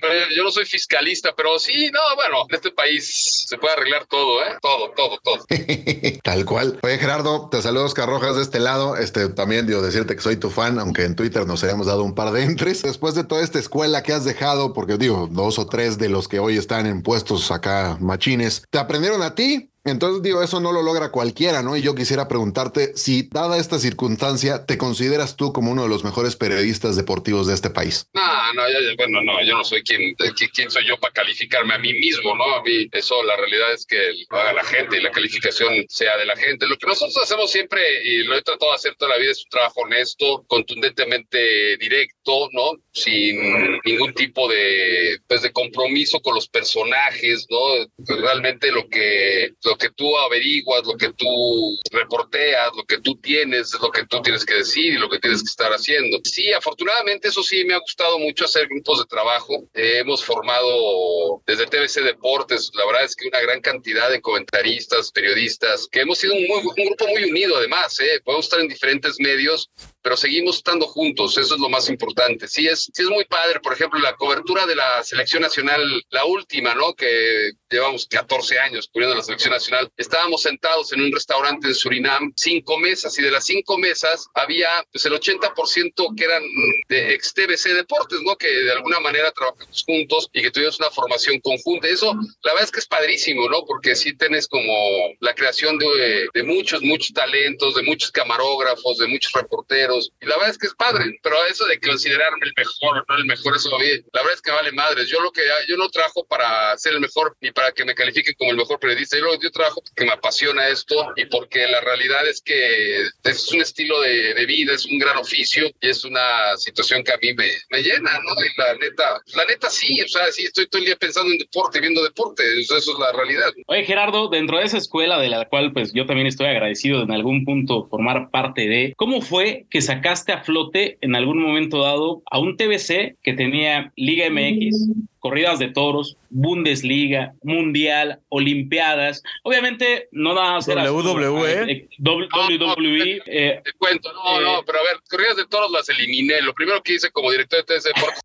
pero 0.00 0.14
yo 0.34 0.42
no 0.42 0.50
soy 0.50 0.66
fiscalista, 0.66 1.32
pero 1.36 1.58
sí, 1.58 1.90
no, 1.92 2.00
bueno, 2.16 2.44
en 2.48 2.54
este 2.54 2.70
país 2.70 3.44
se 3.48 3.58
puede 3.58 3.74
arreglar 3.74 4.06
todo, 4.06 4.42
¿eh? 4.42 4.56
Todo, 4.60 4.90
todo, 4.96 5.18
todo. 5.22 5.46
Tal 6.22 6.44
cual. 6.44 6.78
Oye, 6.82 6.98
Gerardo, 6.98 7.48
te 7.50 7.62
saludo 7.62 7.84
Oscar 7.84 8.08
Rojas 8.08 8.36
de 8.36 8.42
este 8.42 8.60
lado. 8.60 8.96
Este 8.96 9.28
también 9.28 9.66
digo 9.66 9.82
decirte 9.82 10.16
que 10.16 10.22
soy 10.22 10.36
tu 10.36 10.50
fan, 10.50 10.78
aunque 10.78 11.04
en 11.04 11.16
Twitter 11.16 11.46
nos 11.46 11.62
hayamos 11.64 11.86
dado 11.86 12.02
un 12.02 12.14
par 12.14 12.32
de 12.32 12.42
entres. 12.44 12.82
Después 12.82 13.14
de 13.14 13.24
toda 13.24 13.42
esta 13.42 13.58
escuela 13.58 14.02
que 14.02 14.12
has 14.12 14.24
dejado, 14.24 14.72
porque 14.72 14.96
digo, 14.96 15.28
dos 15.30 15.58
o 15.58 15.66
tres 15.66 15.98
de 15.98 16.08
los 16.08 16.28
que 16.28 16.38
hoy 16.38 16.55
están 16.56 16.86
en 16.86 17.02
puestos 17.02 17.50
acá 17.50 17.96
machines, 18.00 18.64
¿te 18.70 18.78
aprendieron 18.78 19.22
a 19.22 19.34
ti? 19.34 19.70
Entonces 19.86 20.22
digo, 20.22 20.42
eso 20.42 20.60
no 20.60 20.72
lo 20.72 20.82
logra 20.82 21.10
cualquiera, 21.10 21.62
¿no? 21.62 21.76
Y 21.76 21.82
yo 21.82 21.94
quisiera 21.94 22.26
preguntarte 22.26 22.96
si, 22.96 23.28
dada 23.30 23.56
esta 23.56 23.78
circunstancia, 23.78 24.66
¿te 24.66 24.78
consideras 24.78 25.36
tú 25.36 25.52
como 25.52 25.70
uno 25.70 25.84
de 25.84 25.88
los 25.88 26.04
mejores 26.04 26.34
periodistas 26.34 26.96
deportivos 26.96 27.46
de 27.46 27.54
este 27.54 27.70
país? 27.70 28.08
No, 28.12 28.52
no, 28.54 28.68
yo, 28.68 28.78
bueno, 28.96 29.22
no, 29.22 29.42
yo 29.44 29.56
no 29.56 29.64
soy 29.64 29.82
quien, 29.82 30.14
quién 30.52 30.70
soy 30.70 30.86
yo 30.86 30.98
para 30.98 31.12
calificarme 31.12 31.74
a 31.74 31.78
mí 31.78 31.92
mismo, 31.92 32.34
¿no? 32.34 32.44
A 32.56 32.62
mí 32.62 32.88
eso, 32.92 33.22
la 33.22 33.36
realidad 33.36 33.72
es 33.72 33.86
que 33.86 33.96
lo 34.30 34.52
la 34.52 34.64
gente 34.64 34.96
y 34.96 35.02
la 35.02 35.10
calificación 35.10 35.84
sea 35.88 36.16
de 36.16 36.26
la 36.26 36.36
gente. 36.36 36.66
Lo 36.66 36.76
que 36.76 36.86
nosotros 36.86 37.16
hacemos 37.22 37.50
siempre, 37.50 37.80
y 38.04 38.24
lo 38.24 38.34
he 38.36 38.42
tratado 38.42 38.72
de 38.72 38.76
hacer 38.76 38.96
toda 38.96 39.12
la 39.12 39.18
vida, 39.18 39.32
es 39.32 39.44
un 39.44 39.50
trabajo 39.50 39.80
honesto, 39.82 40.44
contundentemente 40.48 41.76
directo, 41.76 42.48
¿no? 42.52 42.72
Sin 42.92 43.80
ningún 43.84 44.14
tipo 44.14 44.48
de, 44.48 45.18
pues, 45.28 45.42
de 45.42 45.52
compromiso 45.52 46.20
con 46.20 46.34
los 46.34 46.48
personajes, 46.48 47.46
¿no? 47.50 48.16
Realmente 48.16 48.72
lo 48.72 48.88
que 48.88 49.52
que 49.76 49.90
tú 49.90 50.16
averiguas, 50.18 50.84
lo 50.84 50.96
que 50.96 51.12
tú 51.12 51.78
reporteas, 51.90 52.70
lo 52.76 52.84
que 52.84 52.98
tú 52.98 53.16
tienes, 53.16 53.74
es 53.74 53.80
lo 53.80 53.90
que 53.90 54.06
tú 54.06 54.20
tienes 54.22 54.44
que 54.44 54.54
decir 54.54 54.94
y 54.94 54.98
lo 54.98 55.08
que 55.08 55.18
tienes 55.18 55.42
que 55.42 55.48
estar 55.48 55.72
haciendo. 55.72 56.18
Sí, 56.24 56.52
afortunadamente 56.52 57.28
eso 57.28 57.42
sí 57.42 57.64
me 57.64 57.74
ha 57.74 57.78
gustado 57.78 58.18
mucho 58.18 58.44
hacer 58.44 58.68
grupos 58.68 58.98
de 58.98 59.06
trabajo. 59.06 59.68
hemos 59.74 60.24
formado 60.24 61.42
desde 61.46 61.66
TBC 61.66 62.02
Deportes, 62.04 62.70
la 62.74 62.86
verdad 62.86 63.04
es 63.04 63.16
que 63.16 63.28
una 63.28 63.40
gran 63.40 63.60
cantidad 63.60 64.10
de 64.10 64.20
comentaristas, 64.20 65.10
periodistas, 65.12 65.88
que 65.90 66.00
hemos 66.00 66.18
sido 66.18 66.34
un, 66.34 66.46
un 66.50 66.86
grupo 66.86 67.06
muy 67.08 67.24
unido 67.24 67.56
además, 67.56 67.98
¿eh? 68.00 68.20
podemos 68.24 68.46
estar 68.46 68.60
en 68.60 68.68
diferentes 68.68 69.16
medios, 69.18 69.70
pero 70.06 70.16
seguimos 70.16 70.58
estando 70.58 70.86
juntos, 70.86 71.36
eso 71.36 71.56
es 71.56 71.60
lo 71.60 71.68
más 71.68 71.88
importante. 71.88 72.46
Sí 72.46 72.68
es, 72.68 72.88
sí 72.94 73.02
es 73.02 73.10
muy 73.10 73.24
padre, 73.24 73.58
por 73.58 73.72
ejemplo, 73.72 73.98
la 73.98 74.14
cobertura 74.14 74.64
de 74.64 74.76
la 74.76 75.02
selección 75.02 75.42
nacional, 75.42 75.82
la 76.10 76.24
última, 76.26 76.76
¿no? 76.76 76.94
Que 76.94 77.50
llevamos 77.68 78.06
14 78.06 78.56
años 78.60 78.88
cubriendo 78.92 79.16
la 79.16 79.24
selección 79.24 79.52
nacional. 79.52 79.90
Estábamos 79.96 80.42
sentados 80.42 80.92
en 80.92 81.00
un 81.00 81.10
restaurante 81.10 81.66
en 81.66 81.74
Surinam, 81.74 82.32
cinco 82.36 82.78
mesas, 82.78 83.18
y 83.18 83.22
de 83.22 83.32
las 83.32 83.46
cinco 83.46 83.78
mesas 83.78 84.28
había 84.34 84.68
pues 84.92 85.04
el 85.06 85.14
80% 85.14 86.14
que 86.16 86.24
eran 86.24 86.44
de 86.88 87.12
ex 87.12 87.34
TBC 87.34 87.74
Deportes, 87.74 88.20
¿no? 88.22 88.36
Que 88.36 88.46
de 88.46 88.70
alguna 88.70 89.00
manera 89.00 89.32
trabajamos 89.32 89.82
juntos 89.84 90.30
y 90.32 90.40
que 90.40 90.52
tuvimos 90.52 90.78
una 90.78 90.90
formación 90.92 91.40
conjunta. 91.40 91.88
Eso, 91.88 92.14
la 92.44 92.52
verdad 92.52 92.62
es 92.62 92.70
que 92.70 92.78
es 92.78 92.86
padrísimo, 92.86 93.48
¿no? 93.48 93.64
Porque 93.66 93.96
sí 93.96 94.16
tenés 94.16 94.46
como 94.46 94.72
la 95.18 95.34
creación 95.34 95.78
de, 95.78 96.28
de 96.32 96.42
muchos, 96.44 96.80
muchos 96.82 97.12
talentos, 97.12 97.74
de 97.74 97.82
muchos 97.82 98.12
camarógrafos, 98.12 98.98
de 98.98 99.08
muchos 99.08 99.32
reporteros 99.32 99.95
y 100.20 100.26
la 100.26 100.36
verdad 100.36 100.50
es 100.50 100.58
que 100.58 100.66
es 100.66 100.74
padre, 100.74 101.18
pero 101.22 101.36
eso 101.46 101.64
de 101.66 101.80
considerarme 101.80 102.46
el 102.46 102.52
mejor, 102.56 103.04
no 103.08 103.16
el 103.16 103.24
mejor, 103.26 103.56
eso 103.56 103.70
la 103.70 104.20
verdad 104.20 104.34
es 104.34 104.42
que 104.42 104.50
vale 104.50 104.72
madres. 104.72 105.08
Yo 105.08 105.20
lo 105.20 105.30
que 105.30 105.42
yo 105.68 105.76
no 105.76 105.88
trabajo 105.88 106.24
para 106.26 106.76
ser 106.78 106.94
el 106.94 107.00
mejor 107.00 107.36
ni 107.40 107.50
para 107.50 107.72
que 107.72 107.84
me 107.84 107.94
califiquen 107.94 108.34
como 108.38 108.50
el 108.50 108.56
mejor 108.56 108.78
periodista. 108.78 109.18
Yo, 109.18 109.26
yo 109.40 109.50
trabajo 109.50 109.82
porque 109.82 110.04
me 110.04 110.12
apasiona 110.12 110.68
esto 110.68 110.94
y 111.16 111.26
porque 111.26 111.66
la 111.66 111.80
realidad 111.80 112.26
es 112.28 112.40
que 112.40 113.02
es 113.24 113.52
un 113.52 113.60
estilo 113.60 114.00
de, 114.00 114.34
de 114.34 114.46
vida, 114.46 114.72
es 114.74 114.86
un 114.86 114.98
gran 114.98 115.16
oficio 115.16 115.68
y 115.80 115.88
es 115.88 116.04
una 116.04 116.56
situación 116.56 117.02
que 117.04 117.12
a 117.12 117.18
mí 117.18 117.34
me, 117.34 117.50
me 117.70 117.82
llena, 117.82 118.12
¿no? 118.20 118.32
Y 118.44 118.60
la 118.60 118.74
neta, 118.74 119.20
la 119.34 119.44
neta 119.44 119.70
sí, 119.70 120.00
o 120.00 120.08
sea, 120.08 120.30
sí 120.32 120.44
estoy 120.44 120.66
todo 120.68 120.80
el 120.80 120.86
día 120.86 120.96
pensando 120.96 121.32
en 121.32 121.38
deporte, 121.38 121.80
viendo 121.80 122.02
deporte, 122.02 122.42
eso, 122.60 122.76
eso 122.76 122.92
es 122.92 122.98
la 122.98 123.12
realidad. 123.12 123.52
Oye, 123.66 123.84
Gerardo, 123.84 124.28
dentro 124.28 124.58
de 124.58 124.64
esa 124.64 124.78
escuela 124.78 125.18
de 125.18 125.28
la 125.28 125.46
cual 125.46 125.72
pues 125.72 125.92
yo 125.92 126.06
también 126.06 126.26
estoy 126.26 126.46
agradecido 126.46 127.02
en 127.02 127.12
algún 127.12 127.44
punto 127.44 127.86
formar 127.88 128.30
parte 128.30 128.68
de, 128.68 128.94
¿cómo 128.96 129.20
fue 129.20 129.66
que 129.70 129.82
sacaste 129.86 130.32
a 130.32 130.42
flote 130.42 130.98
en 131.00 131.16
algún 131.16 131.40
momento 131.40 131.82
dado 131.82 132.22
a 132.30 132.38
un 132.38 132.56
TBC 132.56 133.16
que 133.22 133.32
tenía 133.34 133.92
Liga 133.96 134.28
MX, 134.30 134.90
corridas 135.18 135.58
de 135.58 135.68
toros, 135.68 136.16
Bundesliga, 136.30 137.34
Mundial, 137.42 138.20
Olimpiadas. 138.28 139.22
Obviamente, 139.42 140.08
no 140.12 140.34
nada 140.34 140.52
más 140.52 140.68
WWE. 140.68 141.88
WWE. 141.98 143.22
Eh, 143.26 143.60
te 143.64 143.72
cuento, 143.78 144.12
no, 144.12 144.40
no, 144.40 144.62
pero 144.64 144.78
a 144.78 144.82
ver, 144.82 145.00
corridas 145.08 145.36
de 145.36 145.46
toros 145.46 145.70
las 145.70 145.88
eliminé. 145.88 146.40
Lo 146.42 146.54
primero 146.54 146.82
que 146.82 146.94
hice 146.94 147.10
como 147.10 147.30
director 147.30 147.64
de 147.64 147.64
TBC 147.64 147.94
Deportes 147.94 148.20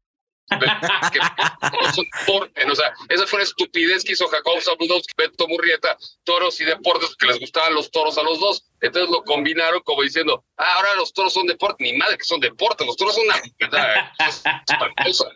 que 1.12 1.20
o 2.70 2.76
sea, 2.76 2.94
esa 3.10 3.26
fue 3.26 3.38
una 3.38 3.44
estupidez 3.44 4.04
que 4.04 4.14
hizo 4.14 4.28
Jacob 4.28 4.62
Zabludowski, 4.62 5.14
Beto 5.18 5.48
Murrieta, 5.48 5.98
toros 6.24 6.60
y 6.60 6.66
deportes, 6.66 7.16
que 7.16 7.28
les 7.28 7.40
gustaban 7.40 7.74
los 7.74 7.90
toros 7.92 8.18
a 8.18 8.24
los 8.24 8.40
dos. 8.40 8.66
Entonces 8.82 9.12
lo 9.12 9.24
combinaron 9.24 9.82
como 9.84 10.02
diciendo, 10.02 10.44
ah, 10.58 10.74
ahora 10.76 10.96
los 10.96 11.14
toros 11.14 11.34
son 11.34 11.48
deporte. 11.48 11.84
Ni 11.84 11.94
madre 11.94 12.18
que 12.18 12.26
son 12.26 12.40
deporte, 12.40 12.86
los 12.86 12.98
toros 12.98 13.16
son 13.16 13.26
una. 13.26 13.42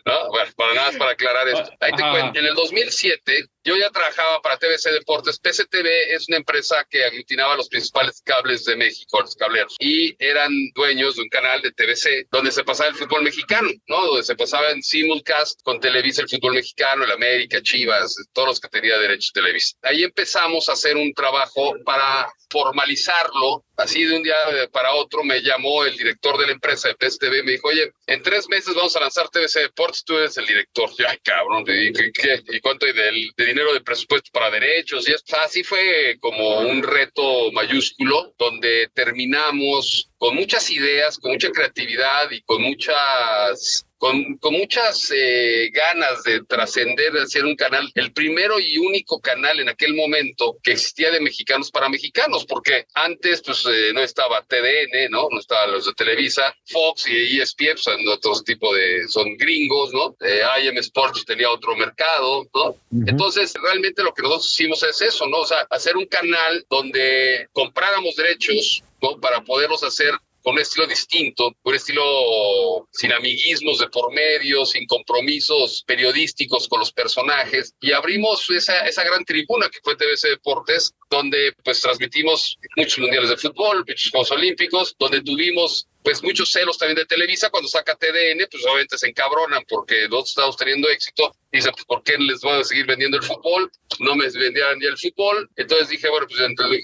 ¿no? 0.04 0.28
Bueno, 0.30 0.52
para 0.56 0.74
nada, 0.74 0.98
para 0.98 1.10
aclarar 1.12 1.48
esto. 1.48 1.72
Ahí 1.80 1.92
te 1.92 2.02
cuento. 2.02 2.38
En 2.38 2.46
el 2.46 2.54
2007, 2.54 3.46
yo 3.66 3.76
ya 3.76 3.90
trabajaba 3.90 4.40
para 4.42 4.58
TBC 4.58 4.92
Deportes. 4.92 5.40
PCTV 5.40 6.14
es 6.14 6.28
una 6.28 6.36
empresa 6.36 6.86
que 6.88 7.04
aglutinaba 7.04 7.56
los 7.56 7.68
principales 7.68 8.22
cables 8.24 8.64
de 8.64 8.76
México, 8.76 9.20
los 9.20 9.34
cableros, 9.34 9.74
y 9.80 10.14
eran 10.24 10.52
dueños 10.74 11.16
de 11.16 11.22
un 11.22 11.28
canal 11.28 11.60
de 11.62 11.72
TBC 11.72 12.28
donde 12.30 12.52
se 12.52 12.62
pasaba 12.62 12.90
el 12.90 12.94
fútbol 12.94 13.22
mexicano, 13.22 13.68
¿no? 13.88 14.06
Donde 14.06 14.22
se 14.22 14.36
pasaba 14.36 14.70
en 14.70 14.82
simulcast 14.82 15.62
con 15.62 15.80
Televisa 15.80 16.22
el 16.22 16.28
fútbol 16.28 16.54
mexicano, 16.54 17.04
el 17.04 17.10
América, 17.10 17.60
Chivas, 17.60 18.16
todos 18.32 18.48
los 18.48 18.60
que 18.60 18.68
tenía 18.68 18.98
derechos 18.98 19.32
Televisa. 19.32 19.76
Ahí 19.82 20.04
empezamos 20.04 20.68
a 20.68 20.72
hacer 20.72 20.96
un 20.96 21.12
trabajo 21.12 21.74
para 21.84 22.28
formalizarlo. 23.36 23.64
Así 23.76 24.04
de 24.04 24.16
un 24.16 24.22
día 24.22 24.34
para 24.72 24.94
otro 24.94 25.22
me 25.22 25.42
llamó 25.42 25.84
el 25.84 25.96
director 25.96 26.38
de 26.38 26.46
la 26.46 26.52
empresa 26.52 26.88
de 26.88 26.96
PSTV 26.98 27.40
y 27.40 27.42
me 27.42 27.52
dijo, 27.52 27.68
oye, 27.68 27.92
en 28.06 28.22
tres 28.22 28.48
meses 28.48 28.74
vamos 28.74 28.96
a 28.96 29.00
lanzar 29.00 29.28
TVC 29.28 29.60
Deportes, 29.60 30.02
tú 30.04 30.16
eres 30.16 30.36
el 30.38 30.46
director. 30.46 30.88
Yo, 30.98 31.06
ay, 31.06 31.18
cabrón, 31.22 31.64
¿y, 31.68 31.92
qué, 32.12 32.42
¿y 32.48 32.60
cuánto 32.60 32.86
hay 32.86 32.92
de, 32.92 33.44
dinero 33.44 33.74
de 33.74 33.82
presupuesto 33.82 34.30
para 34.32 34.50
derechos? 34.50 35.06
Y 35.08 35.14
así 35.44 35.62
fue 35.62 36.16
como 36.20 36.60
un 36.60 36.82
reto 36.82 37.52
mayúsculo 37.52 38.34
donde 38.38 38.88
terminamos 38.94 40.10
con 40.16 40.34
muchas 40.34 40.70
ideas, 40.70 41.18
con 41.18 41.32
mucha 41.32 41.50
creatividad 41.50 42.30
y 42.30 42.40
con 42.42 42.62
muchas 42.62 43.85
con, 43.98 44.36
con 44.38 44.54
muchas 44.54 45.10
eh, 45.14 45.70
ganas 45.72 46.22
de 46.24 46.44
trascender, 46.44 47.12
de 47.12 47.22
hacer 47.22 47.44
un 47.44 47.56
canal, 47.56 47.90
el 47.94 48.12
primero 48.12 48.60
y 48.60 48.78
único 48.78 49.20
canal 49.20 49.60
en 49.60 49.68
aquel 49.68 49.94
momento 49.94 50.56
que 50.62 50.72
existía 50.72 51.10
de 51.10 51.20
mexicanos 51.20 51.70
para 51.70 51.88
mexicanos, 51.88 52.44
porque 52.44 52.86
antes 52.94 53.42
pues 53.42 53.64
eh, 53.66 53.92
no 53.94 54.00
estaba 54.00 54.44
TDN, 54.44 55.10
¿no? 55.10 55.28
No 55.30 55.38
estaba 55.38 55.66
los 55.68 55.86
de 55.86 55.94
Televisa, 55.94 56.54
Fox 56.66 57.08
y 57.08 57.40
ESPN, 57.40 57.76
son 57.76 57.96
pues, 58.04 58.16
otros 58.16 58.44
tipo 58.44 58.74
de, 58.74 59.08
son 59.08 59.36
gringos, 59.36 59.92
¿no? 59.92 60.16
Eh, 60.20 60.42
IM 60.62 60.78
Sports 60.78 61.24
tenía 61.24 61.50
otro 61.50 61.74
mercado, 61.76 62.46
¿no? 62.54 62.76
Entonces, 63.06 63.54
realmente 63.62 64.02
lo 64.02 64.12
que 64.12 64.22
nosotros 64.22 64.52
hicimos 64.52 64.82
es 64.82 65.00
eso, 65.00 65.26
¿no? 65.26 65.38
O 65.38 65.46
sea, 65.46 65.66
hacer 65.70 65.96
un 65.96 66.06
canal 66.06 66.64
donde 66.68 67.48
compráramos 67.52 68.16
derechos, 68.16 68.82
¿no? 69.00 69.18
Para 69.20 69.42
poderlos 69.42 69.82
hacer 69.82 70.12
con 70.46 70.54
un 70.54 70.60
estilo 70.60 70.86
distinto, 70.86 71.56
un 71.64 71.74
estilo 71.74 72.86
sin 72.92 73.12
amiguismos 73.12 73.80
de 73.80 73.88
por 73.88 74.12
medio, 74.12 74.64
sin 74.64 74.86
compromisos 74.86 75.82
periodísticos 75.84 76.68
con 76.68 76.78
los 76.78 76.92
personajes. 76.92 77.74
Y 77.80 77.90
abrimos 77.90 78.48
esa, 78.50 78.86
esa 78.86 79.02
gran 79.02 79.24
tribuna 79.24 79.68
que 79.68 79.80
fue 79.82 79.96
TBC 79.96 80.28
Deportes, 80.28 80.94
donde 81.10 81.52
pues 81.64 81.80
transmitimos 81.80 82.58
muchos 82.76 82.96
mundiales 83.00 83.30
de 83.30 83.36
fútbol, 83.38 83.84
muchos 83.88 84.08
Juegos 84.12 84.30
Olímpicos, 84.30 84.94
donde 85.00 85.20
tuvimos 85.20 85.88
pues 86.04 86.22
muchos 86.22 86.52
celos 86.52 86.78
también 86.78 86.98
de 86.98 87.06
Televisa, 87.06 87.50
cuando 87.50 87.68
saca 87.68 87.96
TDN, 87.96 88.46
pues 88.48 88.64
obviamente 88.66 88.96
se 88.96 89.08
encabronan 89.08 89.64
porque 89.66 90.02
nosotros 90.02 90.28
estamos 90.28 90.56
teniendo 90.56 90.88
éxito, 90.88 91.34
dicen, 91.52 91.72
pues 91.72 91.84
¿por 91.84 92.02
qué 92.02 92.16
les 92.18 92.40
voy 92.40 92.60
a 92.60 92.64
seguir 92.64 92.86
vendiendo 92.86 93.16
el 93.16 93.22
fútbol? 93.22 93.70
No 94.00 94.14
me 94.14 94.28
vendían 94.28 94.80
ya 94.80 94.88
el 94.88 94.98
fútbol, 94.98 95.48
entonces 95.56 95.88
dije, 95.88 96.08
bueno, 96.08 96.26
pues 96.26 96.40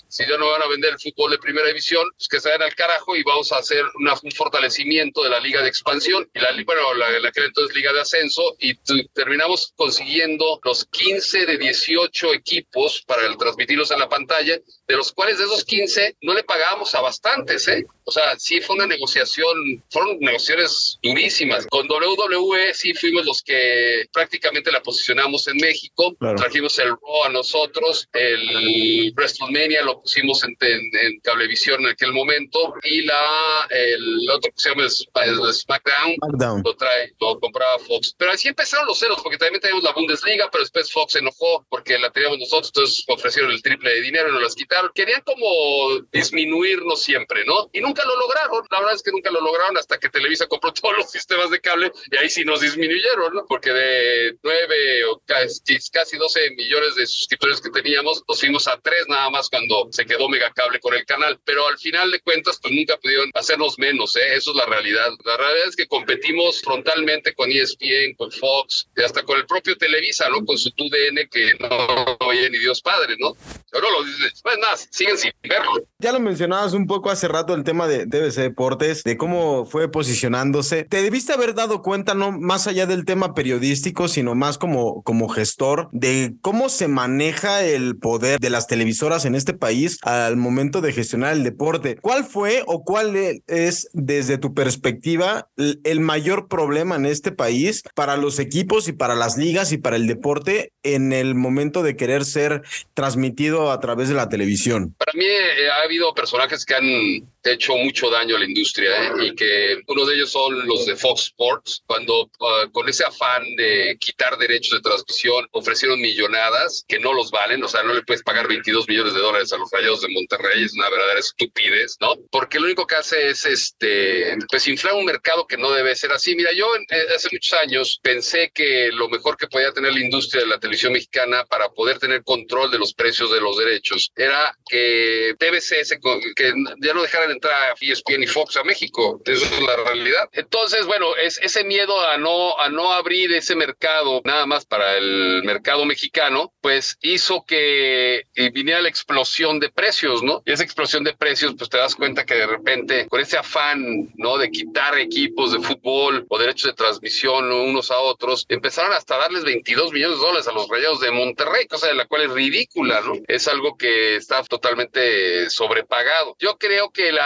si 0.09 0.25
ya 0.27 0.37
no 0.38 0.51
van 0.51 0.62
a 0.62 0.68
vender 0.68 0.92
el 0.92 1.01
fútbol 1.01 1.33
de 1.33 1.38
primera 1.38 1.66
división, 1.66 2.07
pues 2.16 2.29
que 2.29 2.40
se 2.40 2.48
vayan 2.48 2.62
al 2.62 2.75
carajo 2.75 3.16
y 3.16 3.22
vamos 3.22 3.53
a 3.53 3.59
hacer 3.59 3.85
un 3.94 4.33
fortalecimiento 4.33 5.22
de 5.22 5.31
la 5.31 5.40
liga 5.40 5.62
de 5.62 5.68
expansión, 5.68 6.29
y 6.35 6.38
la, 6.38 6.51
bueno, 6.64 6.94
la, 6.94 7.18
la 7.18 7.33
que 7.33 7.44
entonces 7.44 7.77
liga 7.77 7.92
de 7.92 8.01
ascenso, 8.01 8.57
y 8.59 8.75
terminamos 9.14 9.72
consiguiendo 9.77 10.61
los 10.64 10.87
15 10.87 11.46
de 11.46 11.59
18 11.59 12.35
equipos 12.35 13.03
para 13.07 13.37
transmitirlos 13.37 13.90
en 13.90 13.98
la 13.98 14.09
pantalla, 14.09 14.59
de 14.87 14.96
los 14.96 15.12
cuales 15.12 15.38
de 15.38 15.44
esos 15.44 15.64
15 15.64 16.16
no 16.22 16.35
le 16.35 16.44
pagábamos 16.44 16.94
a 16.94 17.01
bastantes, 17.01 17.66
¿eh? 17.68 17.85
O 18.05 18.11
sea, 18.11 18.38
sí 18.38 18.61
fue 18.61 18.77
una 18.77 18.87
negociación, 18.87 19.83
fueron 19.90 20.18
negociaciones 20.18 20.98
durísimas. 21.03 21.66
Con 21.68 21.88
WWE 21.88 22.75
sí 22.75 22.92
fuimos 22.94 23.25
los 23.25 23.42
que 23.42 24.07
prácticamente 24.12 24.62
obviamente 24.62 24.72
la 24.72 24.83
posicionamos 24.83 25.48
en 25.48 25.57
México, 25.57 26.16
trajimos 26.37 26.79
el 26.79 26.88
Raw 26.88 27.25
a 27.27 27.29
nosotros, 27.31 28.09
el 28.12 29.12
WrestleMania 29.16 29.83
lo 29.83 30.01
pusimos 30.01 30.44
en, 30.44 30.57
en, 30.61 31.20
Cablevisión 31.22 31.81
en 31.81 31.88
aquel 31.88 32.12
momento 32.12 32.75
y 32.83 33.03
la 33.03 33.66
el 33.70 34.29
otro 34.31 34.51
que 34.51 34.59
se 34.61 34.70
llama 34.70 34.88
SmackDown, 34.88 36.62
lo 36.64 36.77
trae, 36.77 37.12
lo 37.20 37.38
compraba 37.38 37.79
Fox. 37.79 38.14
Pero 38.18 38.33
así 38.33 38.48
empezaron 38.48 38.87
los 38.87 38.98
celos, 38.98 39.20
porque 39.22 39.38
también 39.38 39.61
teníamos 39.61 39.85
la 39.85 39.92
Bundesliga, 39.92 40.48
pero 40.51 40.62
después 40.62 40.92
Fox 40.92 41.12
se 41.12 41.18
enojó 41.20 41.64
porque 41.68 41.98
la 41.98 42.11
teníamos 42.11 42.38
nosotros, 42.38 42.72
entonces 42.75 43.05
ofrecieron 43.09 43.51
el 43.51 43.62
triple 43.62 43.90
de 43.90 44.01
dinero 44.01 44.29
y 44.29 44.33
nos 44.33 44.42
las 44.42 44.55
quitaron. 44.55 44.90
Querían 44.94 45.22
como 45.22 46.01
disminuirnos 46.12 47.03
siempre, 47.03 47.44
¿no? 47.46 47.70
Y 47.72 47.81
nunca 47.81 48.05
lo 48.05 48.16
lograron, 48.18 48.66
la 48.70 48.79
verdad 48.81 48.94
es 48.94 49.03
que 49.03 49.12
nunca 49.12 49.31
lo 49.31 49.40
lograron 49.40 49.77
hasta 49.77 49.98
que 49.98 50.09
Televisa 50.09 50.46
compró 50.46 50.72
todos 50.72 50.96
los 50.96 51.11
sistemas 51.11 51.51
de 51.51 51.61
cable 51.61 51.92
y 52.11 52.16
ahí 52.16 52.31
sí 52.31 52.44
nos 52.44 52.61
disminuyeron, 52.61 53.35
¿no? 53.35 53.46
Porque 53.46 53.72
de 53.72 54.37
nueve 54.42 55.05
o 55.05 55.22
casi 55.26 56.16
12 56.16 56.50
millones 56.57 56.94
de 56.96 57.07
suscriptores 57.07 57.61
que 57.61 57.70
teníamos, 57.70 58.22
nos 58.28 58.40
fuimos 58.40 58.68
a 58.68 58.78
tres 58.81 59.05
nada 59.09 59.31
más 59.31 59.48
cuando 59.48 59.88
se 59.90 60.05
quedó 60.05 60.28
Megacable 60.28 60.81
con 60.81 60.94
el 60.94 61.05
canal. 61.05 61.38
Pero 61.44 61.66
al 61.66 61.78
final 61.78 62.11
de 62.11 62.20
cuentas, 62.20 62.59
pues 62.61 62.74
nunca 62.74 62.96
pudieron 62.98 63.31
hacernos 63.35 63.78
menos, 63.78 64.16
¿eh? 64.16 64.34
Eso 64.34 64.51
es 64.51 64.57
la 64.57 64.66
realidad. 64.66 65.11
La 65.24 65.36
realidad 65.36 65.68
es 65.68 65.76
que 65.76 65.86
competimos 65.86 66.61
frontalmente 66.62 67.34
con 67.34 67.51
ESPN, 67.51 68.14
con 68.16 68.30
Fox, 68.32 68.88
y 68.97 69.03
hasta 69.03 69.22
con 69.22 69.38
el 69.38 69.47
propio 69.47 69.76
Televisa, 69.76 70.28
¿no? 70.28 70.45
Con 70.45 70.59
su 70.59 70.70
TUDN 70.70 71.28
que 71.30 71.55
no, 71.61 72.16
oye 72.26 72.49
ni 72.51 72.59
Dios 72.59 72.80
Padre, 72.80 73.16
¿no? 73.18 73.36
Pero 73.70 73.90
lo 73.90 74.05
dices, 74.05 74.40
pues 74.43 74.59
más, 74.59 74.88
siguen 74.90 75.18
sin 75.18 75.32
verlo. 75.43 75.72
Ya 75.99 76.12
lo 76.12 76.20
mencionabas 76.20 76.72
un 76.72 76.86
poco 76.86 77.11
hace 77.11 77.28
rato 77.28 77.55
el 77.55 77.64
tema 77.64 77.88
de 77.88 78.07
TBC 78.07 78.36
Deportes, 78.40 79.03
de 79.05 79.16
cómo 79.16 79.64
fue 79.64 79.90
posicionándose. 79.90 80.84
Te 80.84 81.03
debiste 81.03 81.32
haber 81.32 81.55
dado 81.55 81.82
cuenta, 81.82 82.14
no 82.14 82.32
más 82.32 82.66
allá 82.66 82.86
del 82.86 83.05
tema 83.05 83.34
periodístico, 83.34 84.09
sino 84.09 84.32
más 84.35 84.59
como, 84.59 85.03
como 85.03 85.28
gestor, 85.28 85.89
de 85.93 86.35
cómo 86.41 86.68
se 86.68 86.89
maneja 86.89 87.64
el 87.64 87.97
poder 87.97 88.41
de 88.41 88.51
las 88.51 88.66
televisoras 88.66 89.24
en 89.24 89.35
este 89.35 89.55
país 89.55 89.99
al 90.03 90.37
momento 90.37 90.80
de 90.80 90.93
gestionar 90.93 91.33
el 91.33 91.45
deporte. 91.45 91.97
¿Cuál 92.01 92.24
fue 92.24 92.62
o 92.66 92.85
cuál 92.85 93.16
es, 93.16 93.89
desde 93.93 94.39
tu 94.39 94.55
perspectiva, 94.55 95.49
el 95.57 96.01
mayor 96.01 96.49
problema 96.49 96.97
en 96.97 97.07
este 97.07 97.33
país 97.33 97.83
para 97.95 98.16
los 98.16 98.39
equipos 98.39 98.89
y 98.89 98.93
para 98.93 99.14
las 99.14 99.37
ligas 99.37 99.72
y 99.72 99.78
para 99.78 99.97
el 99.97 100.07
deporte 100.07 100.72
en 100.83 101.12
el 101.12 101.35
momento 101.35 101.83
de 101.83 101.97
querer 101.97 102.24
ser 102.24 102.62
transmitido 102.95 103.70
a 103.70 103.80
través 103.80 104.09
de 104.09 104.14
la 104.14 104.28
televisión? 104.28 104.95
Para 104.99 105.12
mí 105.14 105.24
eh, 105.24 105.70
ha 105.70 105.85
habido 105.85 106.14
personajes 106.14 106.64
que 106.64 106.74
han 106.74 107.28
hecho 107.45 107.76
mucho 107.76 108.11
daño 108.11 108.36
a 108.36 108.38
la 108.38 108.45
industria 108.45 108.90
¿eh? 108.90 109.12
y 109.20 109.34
que 109.34 109.80
uno 109.86 110.07
de 110.07 110.14
ellos 110.14 110.30
son 110.30 110.66
los 110.66 110.86
de 110.86 110.97
Fox 110.97 111.22
Sports, 111.22 111.82
cuando 111.86 112.30
ah, 112.40 112.66
con 112.72 112.88
ese 112.88 113.05
afán 113.05 113.45
de 113.57 113.97
quitar 113.99 114.36
derechos 114.38 114.72
de 114.72 114.80
transmisión 114.80 115.47
ofrecieron 115.53 116.01
millonadas 116.01 116.84
que 116.86 116.99
no 116.99 117.12
los 117.12 117.30
valen, 117.30 117.62
o 117.62 117.68
sea, 117.68 117.82
no 117.82 117.95
le 117.95 118.03
puedes 118.03 118.22
pagar 118.22 118.49
22 118.49 118.88
millones 118.88 119.14
de 119.14 119.20
dólares 119.20 119.53
a 119.53 119.59
los 119.59 119.70
Rayados 119.70 120.03
de 120.03 120.09
Monterrey, 120.09 120.64
es 120.64 120.74
una 120.74 120.90
verdadera 120.90 121.20
estupidez, 121.20 121.97
¿no? 122.01 122.14
Porque 122.30 122.59
lo 122.59 122.66
único 122.66 122.86
que 122.86 122.97
hace 122.97 123.28
es 123.28 123.45
este, 123.47 124.36
pues 124.49 124.66
inflar 124.68 124.95
un 124.95 125.05
mercado 125.05 125.47
que 125.47 125.57
no 125.57 125.70
debe 125.72 125.95
ser 125.97 126.12
así. 126.12 126.34
Mira, 126.34 126.53
yo 126.53 126.66
eh, 126.76 127.07
hace 127.14 127.28
muchos 127.32 127.53
años 127.55 128.01
pensé 128.03 128.51
que 128.55 128.90
lo 128.93 129.09
mejor 129.09 129.36
que 129.36 129.49
podía 129.49 129.72
tener 129.72 129.93
la 129.93 130.01
industria 130.01 130.43
de 130.43 130.49
la 130.49 130.61
televisión 130.61 130.93
mexicana 130.93 131.45
para 131.47 131.70
poder 131.70 131.99
tener 131.99 132.22
control 132.22 132.70
de 132.70 132.78
los 132.78 132.95
precios 132.95 133.30
de 133.32 133.40
los 133.40 133.57
derechos 133.57 134.12
era 134.16 134.57
que 134.68 135.34
TBC, 135.38 136.01
que 136.36 136.53
ya 136.80 136.95
no 136.95 137.03
dejaran 137.03 137.32
entrar 137.33 137.72
a 137.72 137.74
ESPN 137.80 138.22
y 138.22 138.26
Fox 138.26 138.57
a 138.57 138.64
México. 138.64 139.20
Esa 139.24 139.45
es 139.45 139.62
la 139.62 139.76
realidad. 139.76 140.28
Entonces, 140.33 140.87
bueno, 140.87 141.16
es 141.16 141.39
ese 141.43 141.64
miedo 141.64 142.01
a 142.07 142.16
no, 142.18 142.59
a 142.59 142.68
no 142.68 142.93
abrir 142.93 143.33
ese 143.33 143.55
mercado 143.55 144.20
nada 144.24 144.47
más 144.47 144.64
para 144.64 144.97
el 144.97 145.43
mercado 145.45 145.85
mexicano, 145.85 146.53
pues 146.61 146.99
hizo 147.01 147.45
que 147.47 148.26
viniera 148.53 148.80
la 148.80 148.89
explosión 148.89 149.61
de 149.61 149.70
precios, 149.70 150.22
¿no? 150.22 150.43
Y 150.45 150.53
esa 150.53 150.64
explosión 150.64 151.05
de 151.05 151.14
precios, 151.14 151.55
pues 151.57 151.70
te 151.70 151.78
das 151.78 151.95
cuenta 151.95 152.24
que 152.24 152.35
de 152.35 152.47
repente, 152.47 153.07
con 153.09 153.20
ese 153.20 153.39
afán, 153.39 154.12
¿no? 154.16 154.39
De 154.39 154.51
quitar 154.51 154.99
equipos 154.99 155.53
de 155.53 155.61
fútbol 155.61 156.26
o 156.28 156.39
derechos 156.39 156.70
de 156.70 156.74
transmisión 156.74 157.51
unos 157.53 157.91
a 157.91 157.99
otros, 157.99 158.47
empezaron 158.49 158.93
hasta 158.93 159.16
darles 159.16 159.45
22 159.45 159.93
millones 159.93 160.18
de 160.18 160.24
dólares 160.24 160.49
a 160.49 160.53
los 160.53 160.68
rayados 160.68 161.01
de 161.01 161.11
Monterrey, 161.11 161.66
cosa 161.66 161.89
de 161.89 161.95
la 161.95 162.07
cual 162.07 162.22
es 162.22 162.30
ridícula, 162.30 163.01
¿no? 163.01 163.14
Es 163.28 163.49
algo 163.49 163.76
que 163.76 164.16
está 164.16 164.43
totalmente 164.45 165.51
sobrepagado. 165.51 166.37
Yo 166.39 166.59
creo 166.59 166.91
que 166.91 167.12
la, 167.12 167.22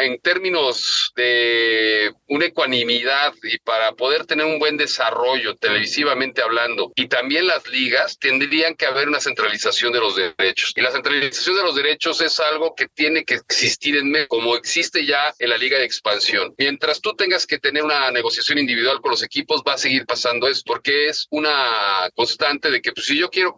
en 0.00 0.20
términos 0.20 1.12
de 1.16 2.12
una 2.28 2.46
ecuanimidad 2.46 3.32
y 3.42 3.58
para 3.58 3.92
poder 3.92 4.26
tener 4.26 4.46
un 4.46 4.58
buen 4.58 4.76
desarrollo 4.76 5.56
televisivamente 5.56 6.42
hablando 6.42 6.92
y 6.94 7.08
también 7.08 7.46
las 7.46 7.66
ligas, 7.68 8.18
tendrían 8.18 8.74
que 8.74 8.86
haber 8.86 9.08
una 9.08 9.20
centralización 9.20 9.92
de 9.92 10.00
los 10.00 10.16
derechos. 10.16 10.72
Y 10.76 10.80
la 10.80 10.92
centralización 10.92 11.56
de 11.56 11.62
los 11.62 11.74
derechos 11.74 12.20
es 12.20 12.38
algo 12.40 12.74
que 12.74 12.88
tiene 12.88 13.24
que 13.24 13.34
existir 13.34 13.96
en 13.96 14.10
México, 14.10 14.36
como 14.36 14.56
existe 14.56 15.04
ya 15.04 15.32
en 15.38 15.50
la 15.50 15.58
liga 15.58 15.78
de 15.78 15.84
expansión. 15.84 16.54
Mientras 16.58 17.00
tú 17.00 17.14
tengas 17.14 17.46
que 17.46 17.58
tener 17.58 17.82
una 17.82 18.10
negociación 18.10 18.58
individual 18.58 19.00
con 19.00 19.10
los 19.10 19.22
equipos, 19.22 19.62
va 19.66 19.74
a 19.74 19.78
seguir 19.78 20.06
pasando 20.06 20.48
eso, 20.48 20.62
porque 20.66 21.08
es 21.08 21.26
una 21.30 22.08
constante 22.14 22.70
de 22.70 22.80
que 22.80 22.92
pues, 22.92 23.06
si 23.06 23.18
yo 23.18 23.30
quiero 23.30 23.56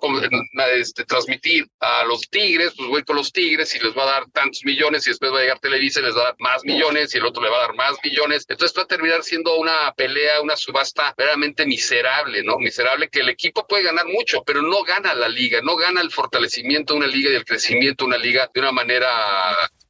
este, 0.76 1.04
transmitir 1.04 1.66
a 1.80 2.04
los 2.04 2.22
Tigres, 2.30 2.72
pues 2.76 2.88
voy 2.88 3.02
con 3.02 3.16
los 3.16 3.32
Tigres 3.32 3.74
y 3.74 3.80
les 3.80 3.96
va 3.96 4.04
a 4.04 4.12
dar 4.12 4.30
tantos 4.32 4.60
millones 4.64 5.06
y 5.06 5.10
después 5.10 5.32
va 5.32 5.38
a 5.38 5.42
llegar 5.42 5.60
Televisa 5.70 6.00
les 6.00 6.16
va 6.16 6.22
a 6.22 6.24
dar 6.24 6.36
más 6.40 6.64
millones 6.64 7.14
y 7.14 7.18
el 7.18 7.26
otro 7.26 7.42
le 7.42 7.48
va 7.48 7.58
a 7.58 7.60
dar 7.60 7.74
más 7.74 7.96
millones. 8.02 8.44
Entonces 8.48 8.76
va 8.76 8.82
a 8.82 8.86
terminar 8.86 9.22
siendo 9.22 9.54
una 9.56 9.92
pelea, 9.94 10.40
una 10.40 10.56
subasta 10.56 11.14
verdaderamente 11.16 11.64
miserable, 11.64 12.42
¿no? 12.42 12.58
Miserable 12.58 13.08
que 13.08 13.20
el 13.20 13.28
equipo 13.28 13.66
puede 13.68 13.84
ganar 13.84 14.06
mucho, 14.06 14.42
pero 14.42 14.62
no 14.62 14.82
gana 14.82 15.14
la 15.14 15.28
liga, 15.28 15.60
no 15.62 15.76
gana 15.76 16.00
el 16.00 16.10
fortalecimiento 16.10 16.94
de 16.94 16.98
una 16.98 17.06
liga 17.06 17.30
y 17.30 17.36
el 17.36 17.44
crecimiento 17.44 18.04
de 18.04 18.08
una 18.08 18.18
liga 18.18 18.50
de 18.52 18.60
una 18.60 18.72
manera 18.72 19.08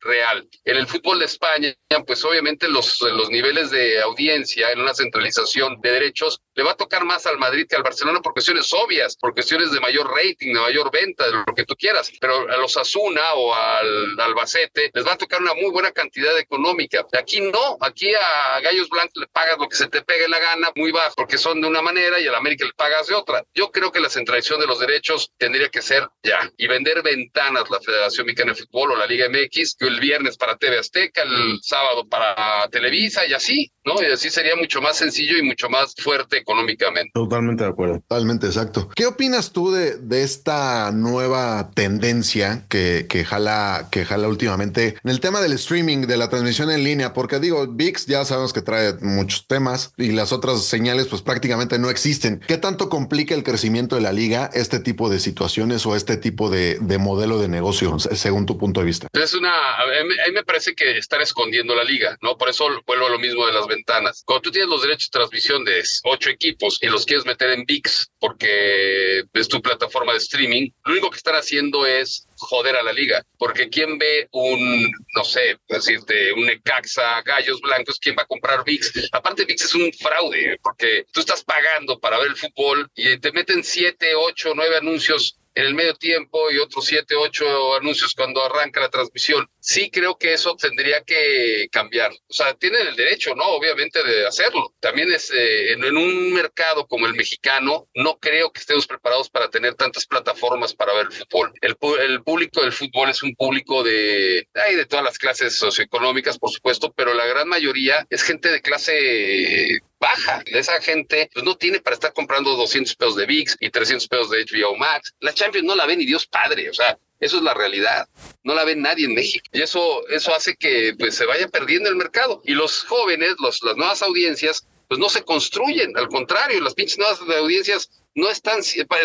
real. 0.01 0.48
En 0.64 0.76
el 0.76 0.86
fútbol 0.86 1.18
de 1.18 1.26
España, 1.26 1.74
pues 2.07 2.24
obviamente 2.24 2.68
los, 2.68 3.01
los 3.03 3.30
niveles 3.30 3.70
de 3.70 4.01
audiencia 4.01 4.70
en 4.72 4.80
una 4.80 4.94
centralización 4.94 5.80
de 5.80 5.90
derechos 5.90 6.40
le 6.55 6.62
va 6.62 6.72
a 6.72 6.76
tocar 6.76 7.05
más 7.05 7.26
al 7.26 7.38
Madrid 7.38 7.66
que 7.68 7.76
al 7.76 7.82
Barcelona 7.82 8.20
por 8.20 8.32
cuestiones 8.32 8.72
obvias, 8.72 9.16
por 9.16 9.34
cuestiones 9.34 9.70
de 9.72 9.80
mayor 9.80 10.11
rating, 10.11 10.53
de 10.53 10.61
mayor 10.61 10.90
venta, 10.90 11.26
de 11.26 11.32
lo 11.32 11.55
que 11.55 11.64
tú 11.64 11.74
quieras. 11.76 12.11
Pero 12.20 12.48
a 12.51 12.57
los 12.57 12.76
Asuna 12.76 13.34
o 13.34 13.55
al 13.55 14.18
Albacete 14.18 14.90
les 14.92 15.07
va 15.07 15.12
a 15.12 15.18
tocar 15.18 15.40
una 15.40 15.55
muy 15.55 15.70
buena 15.70 15.92
cantidad 15.92 16.36
económica. 16.38 17.07
Aquí 17.12 17.40
no, 17.40 17.78
aquí 17.80 18.12
a 18.14 18.61
Gallos 18.61 18.88
Blancos 18.88 19.16
le 19.16 19.26
pagas 19.28 19.59
lo 19.59 19.68
que 19.68 19.76
se 19.76 19.88
te 19.88 20.03
pegue 20.03 20.28
la 20.28 20.38
gana, 20.38 20.70
muy 20.76 20.92
bajo, 20.92 21.14
porque 21.16 21.38
son 21.38 21.61
de 21.61 21.68
una 21.68 21.82
manera 21.82 22.20
y 22.20 22.26
al 22.26 22.34
América 22.34 22.64
le 22.64 22.72
pagas 22.72 23.07
de 23.07 23.14
otra. 23.14 23.44
Yo 23.55 23.70
creo 23.70 23.92
que 23.92 24.01
la 24.01 24.09
centralización 24.09 24.61
de 24.61 24.66
los 24.66 24.78
derechos 24.78 25.30
tendría 25.38 25.68
que 25.68 25.82
ser 25.82 26.09
ya 26.22 26.51
y 26.57 26.66
vender 26.66 27.03
ventanas 27.03 27.70
la 27.70 27.80
Federación 27.80 28.26
Mexicana 28.26 28.53
de 28.53 28.61
Fútbol 28.61 28.92
o 28.92 28.96
la 28.96 29.07
Liga 29.07 29.28
MX, 29.28 29.76
que 29.78 29.89
el 29.91 30.01
viernes 30.01 30.36
para 30.36 30.57
TV 30.57 30.78
Azteca, 30.78 31.22
el 31.22 31.61
sábado 31.62 32.07
para 32.09 32.68
Televisa 32.70 33.26
y 33.26 33.32
así, 33.32 33.72
¿no? 33.85 33.95
Y 34.03 34.07
así 34.07 34.31
sería 34.31 34.57
mucho 34.57 34.81
más 34.81 34.97
sencillo 34.97 35.39
y 35.39 35.43
mucho 35.43 35.68
más 35.68 35.95
fuerte 35.97 36.39
económicamente. 36.39 37.11
Totalmente 37.14 37.64
de 37.64 37.70
acuerdo. 37.70 38.01
Totalmente 38.01 38.47
exacto. 38.47 38.89
¿Qué 38.95 39.07
opinas 39.07 39.53
tú 39.53 39.70
de, 39.70 39.97
de 39.97 40.22
esta 40.22 40.91
nueva 40.93 41.70
tendencia 41.74 42.64
que, 42.68 43.07
que, 43.09 43.24
jala, 43.24 43.89
que 43.91 44.05
jala 44.05 44.28
últimamente 44.28 44.97
en 45.03 45.11
el 45.11 45.20
tema 45.20 45.41
del 45.41 45.53
streaming, 45.53 46.07
de 46.07 46.16
la 46.16 46.28
transmisión 46.28 46.70
en 46.70 46.85
línea? 46.85 47.12
Porque 47.12 47.39
digo, 47.39 47.66
VIX 47.68 48.07
ya 48.07 48.24
sabemos 48.24 48.53
que 48.53 48.62
trae 48.62 48.95
muchos 49.01 49.47
temas 49.47 49.93
y 49.97 50.12
las 50.12 50.33
otras 50.33 50.64
señales 50.64 51.07
pues 51.07 51.22
prácticamente 51.22 51.78
no 51.78 51.91
existen. 51.91 52.41
¿Qué 52.47 52.59
tanto 52.59 52.89
complica 52.89 53.35
el 53.35 53.43
crecimiento 53.43 53.97
de 53.97 54.03
la 54.03 54.12
liga 54.12 54.51
este 54.53 54.81
tipo 54.81 55.09
de 55.09 55.18
situaciones 55.18 55.87
o 55.87 55.97
este 55.97 56.16
tipo 56.16 56.51
de, 56.51 56.78
de 56.81 56.99
modelo 56.99 57.39
de 57.39 57.49
negocio, 57.49 57.99
según 57.99 58.47
tu 58.47 58.59
punto 58.59 58.81
de 58.81 58.87
vista? 58.87 59.09
Es 59.12 59.35
una, 59.35 59.51
a 59.51 60.05
mí 60.05 60.33
me 60.33 60.45
parece 60.45 60.74
que 60.74 60.99
están 60.99 61.20
escondiendo 61.20 61.74
la 61.74 61.85
liga, 61.85 62.18
¿no? 62.22 62.37
Por 62.37 62.49
eso 62.49 62.66
vuelvo 62.87 63.07
a 63.07 63.11
lo 63.11 63.18
mismo 63.18 63.47
de 63.47 63.53
las 63.53 63.66
ventanas. 63.70 64.22
Cuando 64.26 64.42
tú 64.42 64.50
tienes 64.50 64.68
los 64.68 64.82
derechos 64.82 65.10
de 65.10 65.18
transmisión 65.18 65.64
de 65.64 65.82
ocho 66.04 66.28
equipos 66.30 66.78
y 66.82 66.88
los 66.88 67.06
quieres 67.06 67.24
meter 67.24 67.50
en 67.50 67.64
VIX 67.64 68.10
porque 68.18 69.24
es 69.32 69.48
tu 69.48 69.62
plataforma 69.62 70.12
de 70.12 70.18
streaming, 70.18 70.70
lo 70.84 70.92
único 70.92 71.10
que 71.10 71.16
están 71.16 71.36
haciendo 71.36 71.86
es 71.86 72.26
joder 72.36 72.76
a 72.76 72.82
la 72.82 72.92
liga, 72.92 73.22
porque 73.38 73.68
¿quién 73.68 73.98
ve 73.98 74.28
un, 74.32 74.90
no 75.14 75.24
sé, 75.24 75.58
decirte, 75.68 76.32
un 76.32 76.46
Necaxa, 76.46 77.22
Gallos 77.22 77.60
Blancos, 77.60 77.98
quién 78.00 78.16
va 78.18 78.22
a 78.22 78.26
comprar 78.26 78.64
VIX? 78.64 79.10
Aparte, 79.12 79.44
VIX 79.44 79.62
es 79.62 79.74
un 79.74 79.92
fraude, 79.92 80.58
porque 80.62 81.04
tú 81.12 81.20
estás 81.20 81.44
pagando 81.44 81.98
para 81.98 82.18
ver 82.18 82.28
el 82.28 82.36
fútbol 82.36 82.90
y 82.94 83.18
te 83.18 83.32
meten 83.32 83.62
siete, 83.62 84.14
ocho, 84.14 84.52
nueve 84.54 84.76
anuncios 84.76 85.39
en 85.55 85.66
el 85.66 85.74
medio 85.74 85.94
tiempo 85.94 86.51
y 86.51 86.59
otros 86.59 86.86
siete, 86.86 87.14
ocho 87.16 87.74
anuncios 87.74 88.14
cuando 88.14 88.44
arranca 88.44 88.80
la 88.80 88.88
transmisión. 88.88 89.48
Sí 89.59 89.90
creo 89.90 90.16
que 90.16 90.32
eso 90.32 90.57
tendría 90.57 91.03
que 91.03 91.68
cambiar. 91.70 92.12
O 92.12 92.32
sea, 92.32 92.55
tienen 92.55 92.86
el 92.86 92.96
derecho, 92.96 93.34
¿no? 93.34 93.44
Obviamente 93.44 94.03
de 94.03 94.26
hacerlo. 94.26 94.74
También 94.80 95.12
es 95.12 95.30
eh, 95.30 95.72
en, 95.72 95.96
un 95.96 96.32
mercado 96.32 96.86
como 96.86 97.07
el 97.07 97.14
mexicano, 97.14 97.88
no 97.94 98.18
creo 98.18 98.53
que 98.53 98.61
estemos 98.61 98.86
preparados 98.86 99.28
para 99.28 99.51
tener 99.51 99.74
tantas 99.74 100.07
plataformas 100.07 100.74
para 100.74 100.94
ver 100.94 101.07
el 101.07 101.12
fútbol. 101.12 101.53
El, 101.61 101.76
el 102.01 102.22
público 102.22 102.62
del 102.62 102.72
fútbol 102.72 103.11
es 103.11 103.22
un 103.22 103.34
público 103.34 103.82
de, 103.82 104.46
hay 104.55 104.76
de 104.76 104.86
todas 104.86 105.05
las 105.05 105.18
clases 105.18 105.57
socioeconómicas, 105.57 106.38
por 106.38 106.51
supuesto, 106.51 106.92
pero 106.92 107.14
la 107.14 107.26
gran 107.26 107.48
mayoría 107.48 108.07
es 108.11 108.22
gente 108.22 108.51
de 108.51 108.62
clase 108.62 109.80
baja. 110.01 110.42
Esa 110.46 110.80
gente 110.80 111.30
pues, 111.32 111.44
no 111.44 111.57
tiene 111.57 111.80
para 111.80 111.94
estar 111.94 112.12
comprando 112.12 112.57
200 112.57 112.96
pesos 112.96 113.16
de 113.16 113.26
VIX 113.26 113.57
y 113.61 113.70
300 113.70 114.09
pesos 114.09 114.30
de 114.30 114.44
HBO 114.44 114.76
Max. 114.76 115.14
La 115.20 115.32
Champions 115.32 115.66
no 115.66 115.76
la 115.76 115.86
ve 115.86 115.96
ni 115.96 116.07
Dios 116.07 116.26
padre, 116.26 116.70
o 116.70 116.74
sea, 116.74 116.98
eso 117.20 117.36
es 117.36 117.42
la 117.42 117.55
realidad. 117.55 118.09
No 118.42 118.55
la 118.55 118.64
ve 118.64 118.74
nadie 118.74 119.05
en 119.05 119.14
México. 119.14 119.44
Y 119.53 119.61
eso, 119.61 120.07
eso 120.09 120.34
hace 120.34 120.57
que 120.57 120.94
pues, 120.98 121.14
se 121.14 121.26
vaya 121.26 121.46
perdiendo 121.48 121.88
el 121.90 121.96
mercado. 121.96 122.40
Y 122.44 122.55
los 122.55 122.82
jóvenes, 122.84 123.34
los, 123.38 123.62
las 123.62 123.76
nuevas 123.76 124.03
audiencias, 124.03 124.66
pues 124.88 124.98
no 124.98 125.11
se 125.11 125.22
construyen. 125.22 125.96
Al 125.96 126.09
contrario, 126.09 126.61
las 126.61 126.74
pinches 126.74 126.98
nuevas 126.98 127.20
audiencias 127.20 127.90
no 128.20 128.28
están, 128.30 128.60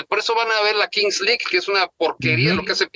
por 0.07 0.20
eso 0.20 0.36
van 0.36 0.51
a 0.51 0.61
ver 0.61 0.76
la 0.76 0.89
Kings 0.89 1.22
League, 1.22 1.39
que 1.49 1.57
es 1.57 1.68
una 1.68 1.88
porquería 1.88 2.53
lo 2.53 2.63
que 2.63 2.74
hace 2.74 2.88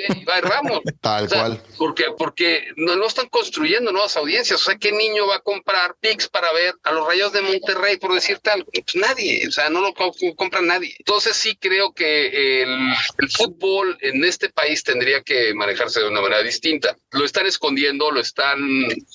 Ramos. 0.41 0.81
Tal 1.01 1.27
cual. 1.29 1.63
Porque, 1.77 2.05
porque 2.17 2.67
no, 2.75 2.95
no 2.95 3.07
están 3.07 3.27
construyendo 3.29 3.91
nuevas 3.91 4.17
audiencias. 4.17 4.61
O 4.61 4.63
sea, 4.65 4.75
¿qué 4.77 4.91
niño 4.91 5.27
va 5.27 5.37
a 5.37 5.39
comprar 5.39 5.95
PIX 5.99 6.27
para 6.27 6.51
ver 6.51 6.73
a 6.83 6.91
los 6.91 7.07
Rayos 7.07 7.31
de 7.31 7.41
Monterrey, 7.41 7.97
por 7.97 8.13
decirte 8.13 8.49
algo? 8.49 8.69
Pues 8.71 8.95
nadie, 8.95 9.47
o 9.47 9.51
sea, 9.51 9.69
no 9.69 9.81
lo 9.81 9.93
compra 10.35 10.61
nadie. 10.61 10.93
Entonces 10.99 11.35
sí 11.37 11.55
creo 11.55 11.93
que 11.93 12.63
el, 12.63 12.69
el 13.17 13.29
fútbol 13.29 13.97
en 14.01 14.23
este 14.25 14.49
país 14.49 14.83
tendría 14.83 15.21
que 15.21 15.53
manejarse 15.53 16.01
de 16.01 16.07
una 16.09 16.21
manera 16.21 16.43
distinta. 16.43 16.97
Lo 17.11 17.23
están 17.23 17.45
escondiendo, 17.45 18.11
lo 18.11 18.19
están 18.19 18.59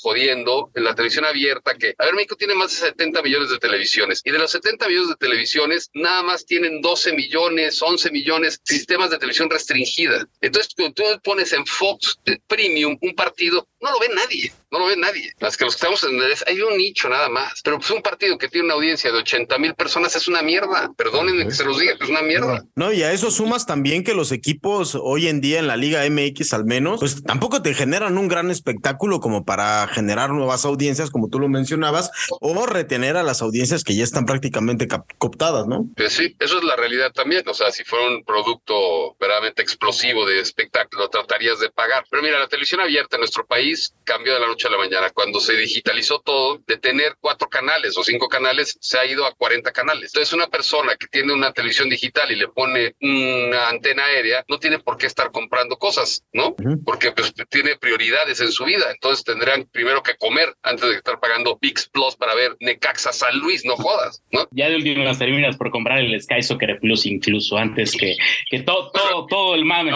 jodiendo 0.01 0.71
en 0.75 0.85
la 0.85 0.95
televisión 0.95 1.27
abierta, 1.27 1.75
que, 1.75 1.95
a 1.99 2.05
ver, 2.07 2.15
México 2.15 2.37
tiene 2.37 2.55
más 2.55 2.71
de 2.71 2.89
70 2.89 3.23
millones 3.23 3.51
de 3.51 3.59
televisiones 3.59 4.23
y 4.25 4.31
de 4.31 4.39
los 4.39 4.51
70 4.51 4.89
millones 4.89 5.09
de 5.11 5.17
televisiones, 5.17 5.91
nada 5.95 6.23
más 6.23 6.47
tienen 6.47 6.81
12 6.95 7.13
millones, 7.15 7.83
11 7.83 8.13
millones 8.13 8.61
sistemas 8.63 9.11
de 9.11 9.19
televisión 9.19 9.51
restringida. 9.51 10.25
Entonces, 10.41 10.73
cuando 10.77 10.95
tú 10.95 11.03
pones 11.25 11.53
en 11.53 11.67
Fox 11.67 12.21
Premium 12.47 12.97
un 13.03 13.15
partido, 13.17 13.67
no 13.81 13.91
lo 13.91 13.99
ve 13.99 14.11
nadie, 14.15 14.53
no 14.75 14.81
lo 14.81 14.87
ve 14.87 14.97
nadie. 14.97 15.33
Las 15.39 15.57
que 15.57 15.65
los 15.65 15.75
que 15.77 15.87
estamos 15.87 16.03
en 16.05 16.21
hay 16.47 16.61
un 16.61 16.77
nicho 16.77 17.09
nada 17.09 17.29
más. 17.29 17.61
Pero 17.63 17.79
pues 17.79 17.91
un 17.91 18.03
partido 18.03 18.37
que 18.39 18.49
tiene 18.49 18.67
una 18.67 18.75
audiencia 18.75 19.13
de 19.13 19.19
80 19.19 19.57
mil 19.59 19.75
personas 19.75 20.17
es 20.17 20.27
una 20.27 20.43
mierda. 20.43 20.93
Perdónenme 20.97 21.45
que 21.45 21.53
se 21.53 21.65
los 21.65 21.79
diga, 21.79 21.95
es 22.01 22.09
una 22.09 22.23
mierda. 22.23 22.65
No, 22.75 22.93
y 22.93 23.03
a 23.03 23.13
eso 23.13 23.31
sumas 23.31 23.67
también 23.67 24.03
que 24.03 24.15
los 24.15 24.33
equipos 24.33 24.99
hoy 25.01 25.29
en 25.29 25.41
día 25.41 25.61
en 25.61 25.69
la 25.69 25.77
Liga 25.77 26.03
MX 26.09 26.53
al 26.55 26.65
menos, 26.65 27.01
pues 27.01 27.23
tampoco 27.23 27.63
te 27.63 27.73
generan 27.75 28.19
un 28.19 28.27
gran 28.27 28.51
espectáculo 28.51 29.21
como 29.21 29.45
para 29.45 29.87
generar 29.89 30.31
nuevas 30.31 30.65
audiencias, 30.65 31.11
como 31.11 31.29
tú 31.29 31.39
lo 31.39 31.49
mencionabas, 31.49 32.11
o 32.41 32.55
retener 32.67 33.17
a 33.17 33.23
las 33.23 33.43
audiencias 33.43 33.85
que 33.85 33.95
ya 33.95 34.05
están 34.05 34.27
prácticamente 34.27 34.89
cooptadas, 35.19 35.67
¿no? 35.67 35.87
Pues 35.97 36.13
sí, 36.15 36.35
eso 36.41 36.59
es 36.59 36.65
la 36.65 36.77
realidad 36.77 37.13
también. 37.13 37.47
O 37.49 37.55
sea, 37.55 37.71
si 37.71 37.85
fuera 37.85 38.09
un 38.09 38.25
producto 38.25 39.17
verdaderamente 39.21 39.63
explosivo 39.63 40.27
de 40.27 40.41
espectáculo, 40.41 41.09
tratarías 41.09 41.61
de 41.61 41.71
pagar. 41.71 42.05
Pero 42.11 42.23
mira, 42.23 42.39
la 42.39 42.49
televisión 42.49 42.81
abierta 42.81 43.17
en 43.17 43.21
nuestro 43.21 43.47
país 43.47 43.95
cambió 44.05 44.35
de 44.35 44.41
la 44.41 44.47
noche 44.47 44.64
a 44.69 44.71
la 44.71 44.79
mañana. 44.79 45.11
Cuando 45.11 45.41
se 45.41 45.57
digitalizó 45.57 46.21
todo, 46.21 46.61
de 46.67 46.77
tener 46.77 47.17
cuatro 47.21 47.49
canales 47.49 47.97
o 47.97 48.05
cinco 48.05 48.29
canales, 48.29 48.77
se 48.81 48.99
ha 48.99 49.07
ido 49.07 49.27
a 49.27 49.35
40 49.35 49.73
canales. 49.73 50.11
Entonces, 50.13 50.33
una 50.33 50.47
persona 50.49 50.97
que 50.97 51.07
tiene 51.07 51.33
una 51.33 51.53
televisión 51.53 51.89
digital 51.89 52.31
y 52.31 52.37
le 52.37 52.49
pone 52.49 52.95
una 53.01 53.69
antena 53.69 54.05
aérea, 54.05 54.45
no 54.49 54.59
tiene 54.59 54.79
por 54.79 54.97
qué 54.97 55.07
estar 55.07 55.31
comprando 55.31 55.77
cosas, 55.77 56.25
¿no? 56.33 56.55
Porque 56.85 57.13
pues, 57.13 57.33
tiene 57.49 57.77
prioridades 57.77 58.41
en 58.41 58.53
su 58.53 58.65
vida. 58.65 58.91
Entonces, 58.91 59.25
tendrían 59.25 59.65
primero 59.73 60.03
que 60.03 60.17
comer 60.17 60.55
antes 60.63 60.89
de 60.89 60.97
estar 60.97 61.19
pagando 61.21 61.59
Pix 61.59 61.89
Plus 61.89 62.17
para 62.17 62.35
ver 62.35 62.57
Necaxa 62.61 63.13
San 63.13 63.39
Luis, 63.39 63.65
no 63.65 63.77
jodas, 63.77 64.23
¿no? 64.33 64.47
Ya 64.51 64.69
de 64.69 64.77
último 64.77 65.05
las 65.05 65.19
terminas 65.19 65.57
por 65.57 65.71
comprar 65.71 65.99
el 65.99 66.21
Sky 66.21 66.43
Soccer 66.43 66.79
Plus 66.81 67.07
incluso 67.07 67.57
antes 67.57 67.93
que, 67.93 68.17
que 68.51 68.61
todo, 68.61 68.91
todo, 68.95 69.27
todo 69.27 69.55
el 69.55 69.65
mame. 69.65 69.93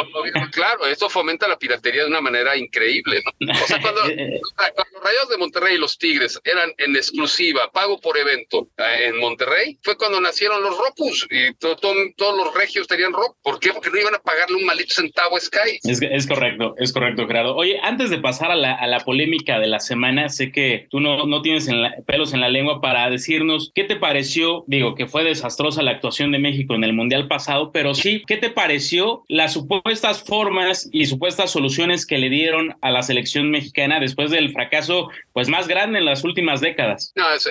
claro, 0.53 0.87
eso 0.87 1.09
fomenta 1.09 1.49
la 1.49 1.59
piratería 1.59 2.03
de 2.03 2.09
una 2.09 2.21
manera 2.21 2.57
increíble, 2.57 3.23
¿no? 3.41 3.53
O 3.53 3.66
sea, 3.66 3.81
cuando, 3.81 4.03
los 4.76 5.02
Rayos 5.02 5.28
de 5.30 5.36
Monterrey 5.38 5.76
y 5.76 5.78
los 5.78 5.98
Tigres 5.98 6.40
eran 6.44 6.72
en 6.78 6.96
exclusiva, 6.96 7.70
pago 7.72 8.00
por 8.00 8.18
evento 8.18 8.68
eh, 8.76 9.06
en 9.06 9.18
Monterrey, 9.18 9.78
fue 9.82 9.96
cuando 9.96 10.20
nacieron 10.20 10.62
los 10.62 10.76
Ropus 10.76 11.26
y 11.30 11.54
todos 11.54 12.36
los 12.36 12.54
regios 12.54 12.86
tenían 12.86 13.12
Rock. 13.12 13.36
¿Por 13.42 13.61
qué? 13.61 13.72
Porque 13.72 13.90
no 13.90 13.98
iban 13.98 14.14
a 14.14 14.18
pagarle 14.18 14.56
un 14.56 14.64
maldito 14.64 14.94
centavo 14.94 15.36
a 15.36 15.40
Sky. 15.40 15.78
Es, 15.82 16.26
correcto, 16.26 16.74
es 16.78 16.92
correcto, 16.92 17.26
Gerardo. 17.26 17.54
Oye, 17.54 17.78
antes 17.82 18.11
de 18.11 18.18
pasar 18.18 18.50
a 18.50 18.56
la, 18.56 18.98
polémica 19.04 19.59
de 19.59 19.68
la 19.68 19.80
semana, 19.80 20.28
sé 20.28 20.50
que 20.50 20.86
tú 20.90 21.00
no, 21.00 21.24
no 21.26 21.40
tienes 21.40 21.68
en 21.68 21.76
pelos 22.06 22.34
en 22.34 22.40
la 22.40 22.48
lengua 22.48 22.80
para 22.80 23.09
decirnos 23.09 23.70
qué 23.74 23.84
te 23.84 23.96
pareció, 23.96 24.64
digo, 24.66 24.94
que 24.94 25.06
fue 25.06 25.24
desastrosa 25.24 25.82
la 25.82 25.92
actuación 25.92 26.32
de 26.32 26.38
México 26.38 26.74
en 26.74 26.84
el 26.84 26.92
Mundial 26.92 27.28
pasado, 27.28 27.70
pero 27.72 27.94
sí, 27.94 28.22
¿qué 28.26 28.36
te 28.36 28.50
pareció 28.50 29.24
las 29.28 29.52
supuestas 29.52 30.22
formas 30.22 30.88
y 30.92 31.06
supuestas 31.06 31.50
soluciones 31.50 32.06
que 32.06 32.18
le 32.18 32.28
dieron 32.28 32.76
a 32.80 32.90
la 32.90 33.02
selección 33.02 33.50
mexicana 33.50 34.00
después 34.00 34.30
del 34.30 34.47
fracaso 34.53 35.09
pues 35.32 35.49
más 35.49 35.68
grande 35.68 35.99
en 35.99 36.05
las 36.05 36.24
últimas 36.24 36.61
décadas. 36.61 37.12
No, 37.14 37.32
es, 37.32 37.49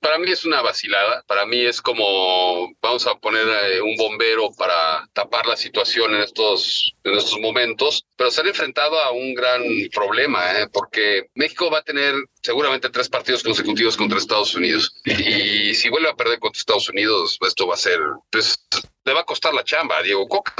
para 0.00 0.18
mí 0.18 0.30
es 0.30 0.44
una 0.44 0.62
vacilada, 0.62 1.22
para 1.26 1.46
mí 1.46 1.60
es 1.60 1.80
como 1.80 2.72
vamos 2.80 3.06
a 3.06 3.14
poner 3.16 3.46
eh, 3.46 3.80
un 3.80 3.96
bombero 3.96 4.50
para 4.56 5.06
tapar 5.12 5.46
la 5.46 5.56
situación 5.56 6.14
en 6.14 6.22
estos, 6.22 6.94
en 7.04 7.16
estos 7.16 7.38
momentos, 7.40 8.06
pero 8.16 8.30
se 8.30 8.40
han 8.40 8.48
enfrentado 8.48 8.98
a 9.00 9.10
un 9.10 9.34
gran 9.34 9.62
problema, 9.92 10.60
¿eh? 10.60 10.68
porque 10.72 11.26
México 11.34 11.70
va 11.70 11.78
a 11.78 11.82
tener 11.82 12.14
seguramente 12.42 12.90
tres 12.90 13.08
partidos 13.08 13.42
consecutivos 13.42 13.96
contra 13.96 14.18
Estados 14.18 14.54
Unidos 14.54 15.00
y, 15.04 15.74
si 15.74 15.88
vuelve 15.88 16.08
a 16.08 16.14
perder 16.14 16.38
contra 16.38 16.58
Estados 16.58 16.88
Unidos, 16.88 17.38
esto 17.46 17.66
va 17.66 17.74
a 17.74 17.78
ser 17.78 17.98
pues, 18.30 18.56
le 19.06 19.14
va 19.14 19.20
a 19.20 19.24
costar 19.24 19.54
la 19.54 19.64
chamba 19.64 19.98
a 19.98 20.02
Diego 20.02 20.28
Coca. 20.28 20.52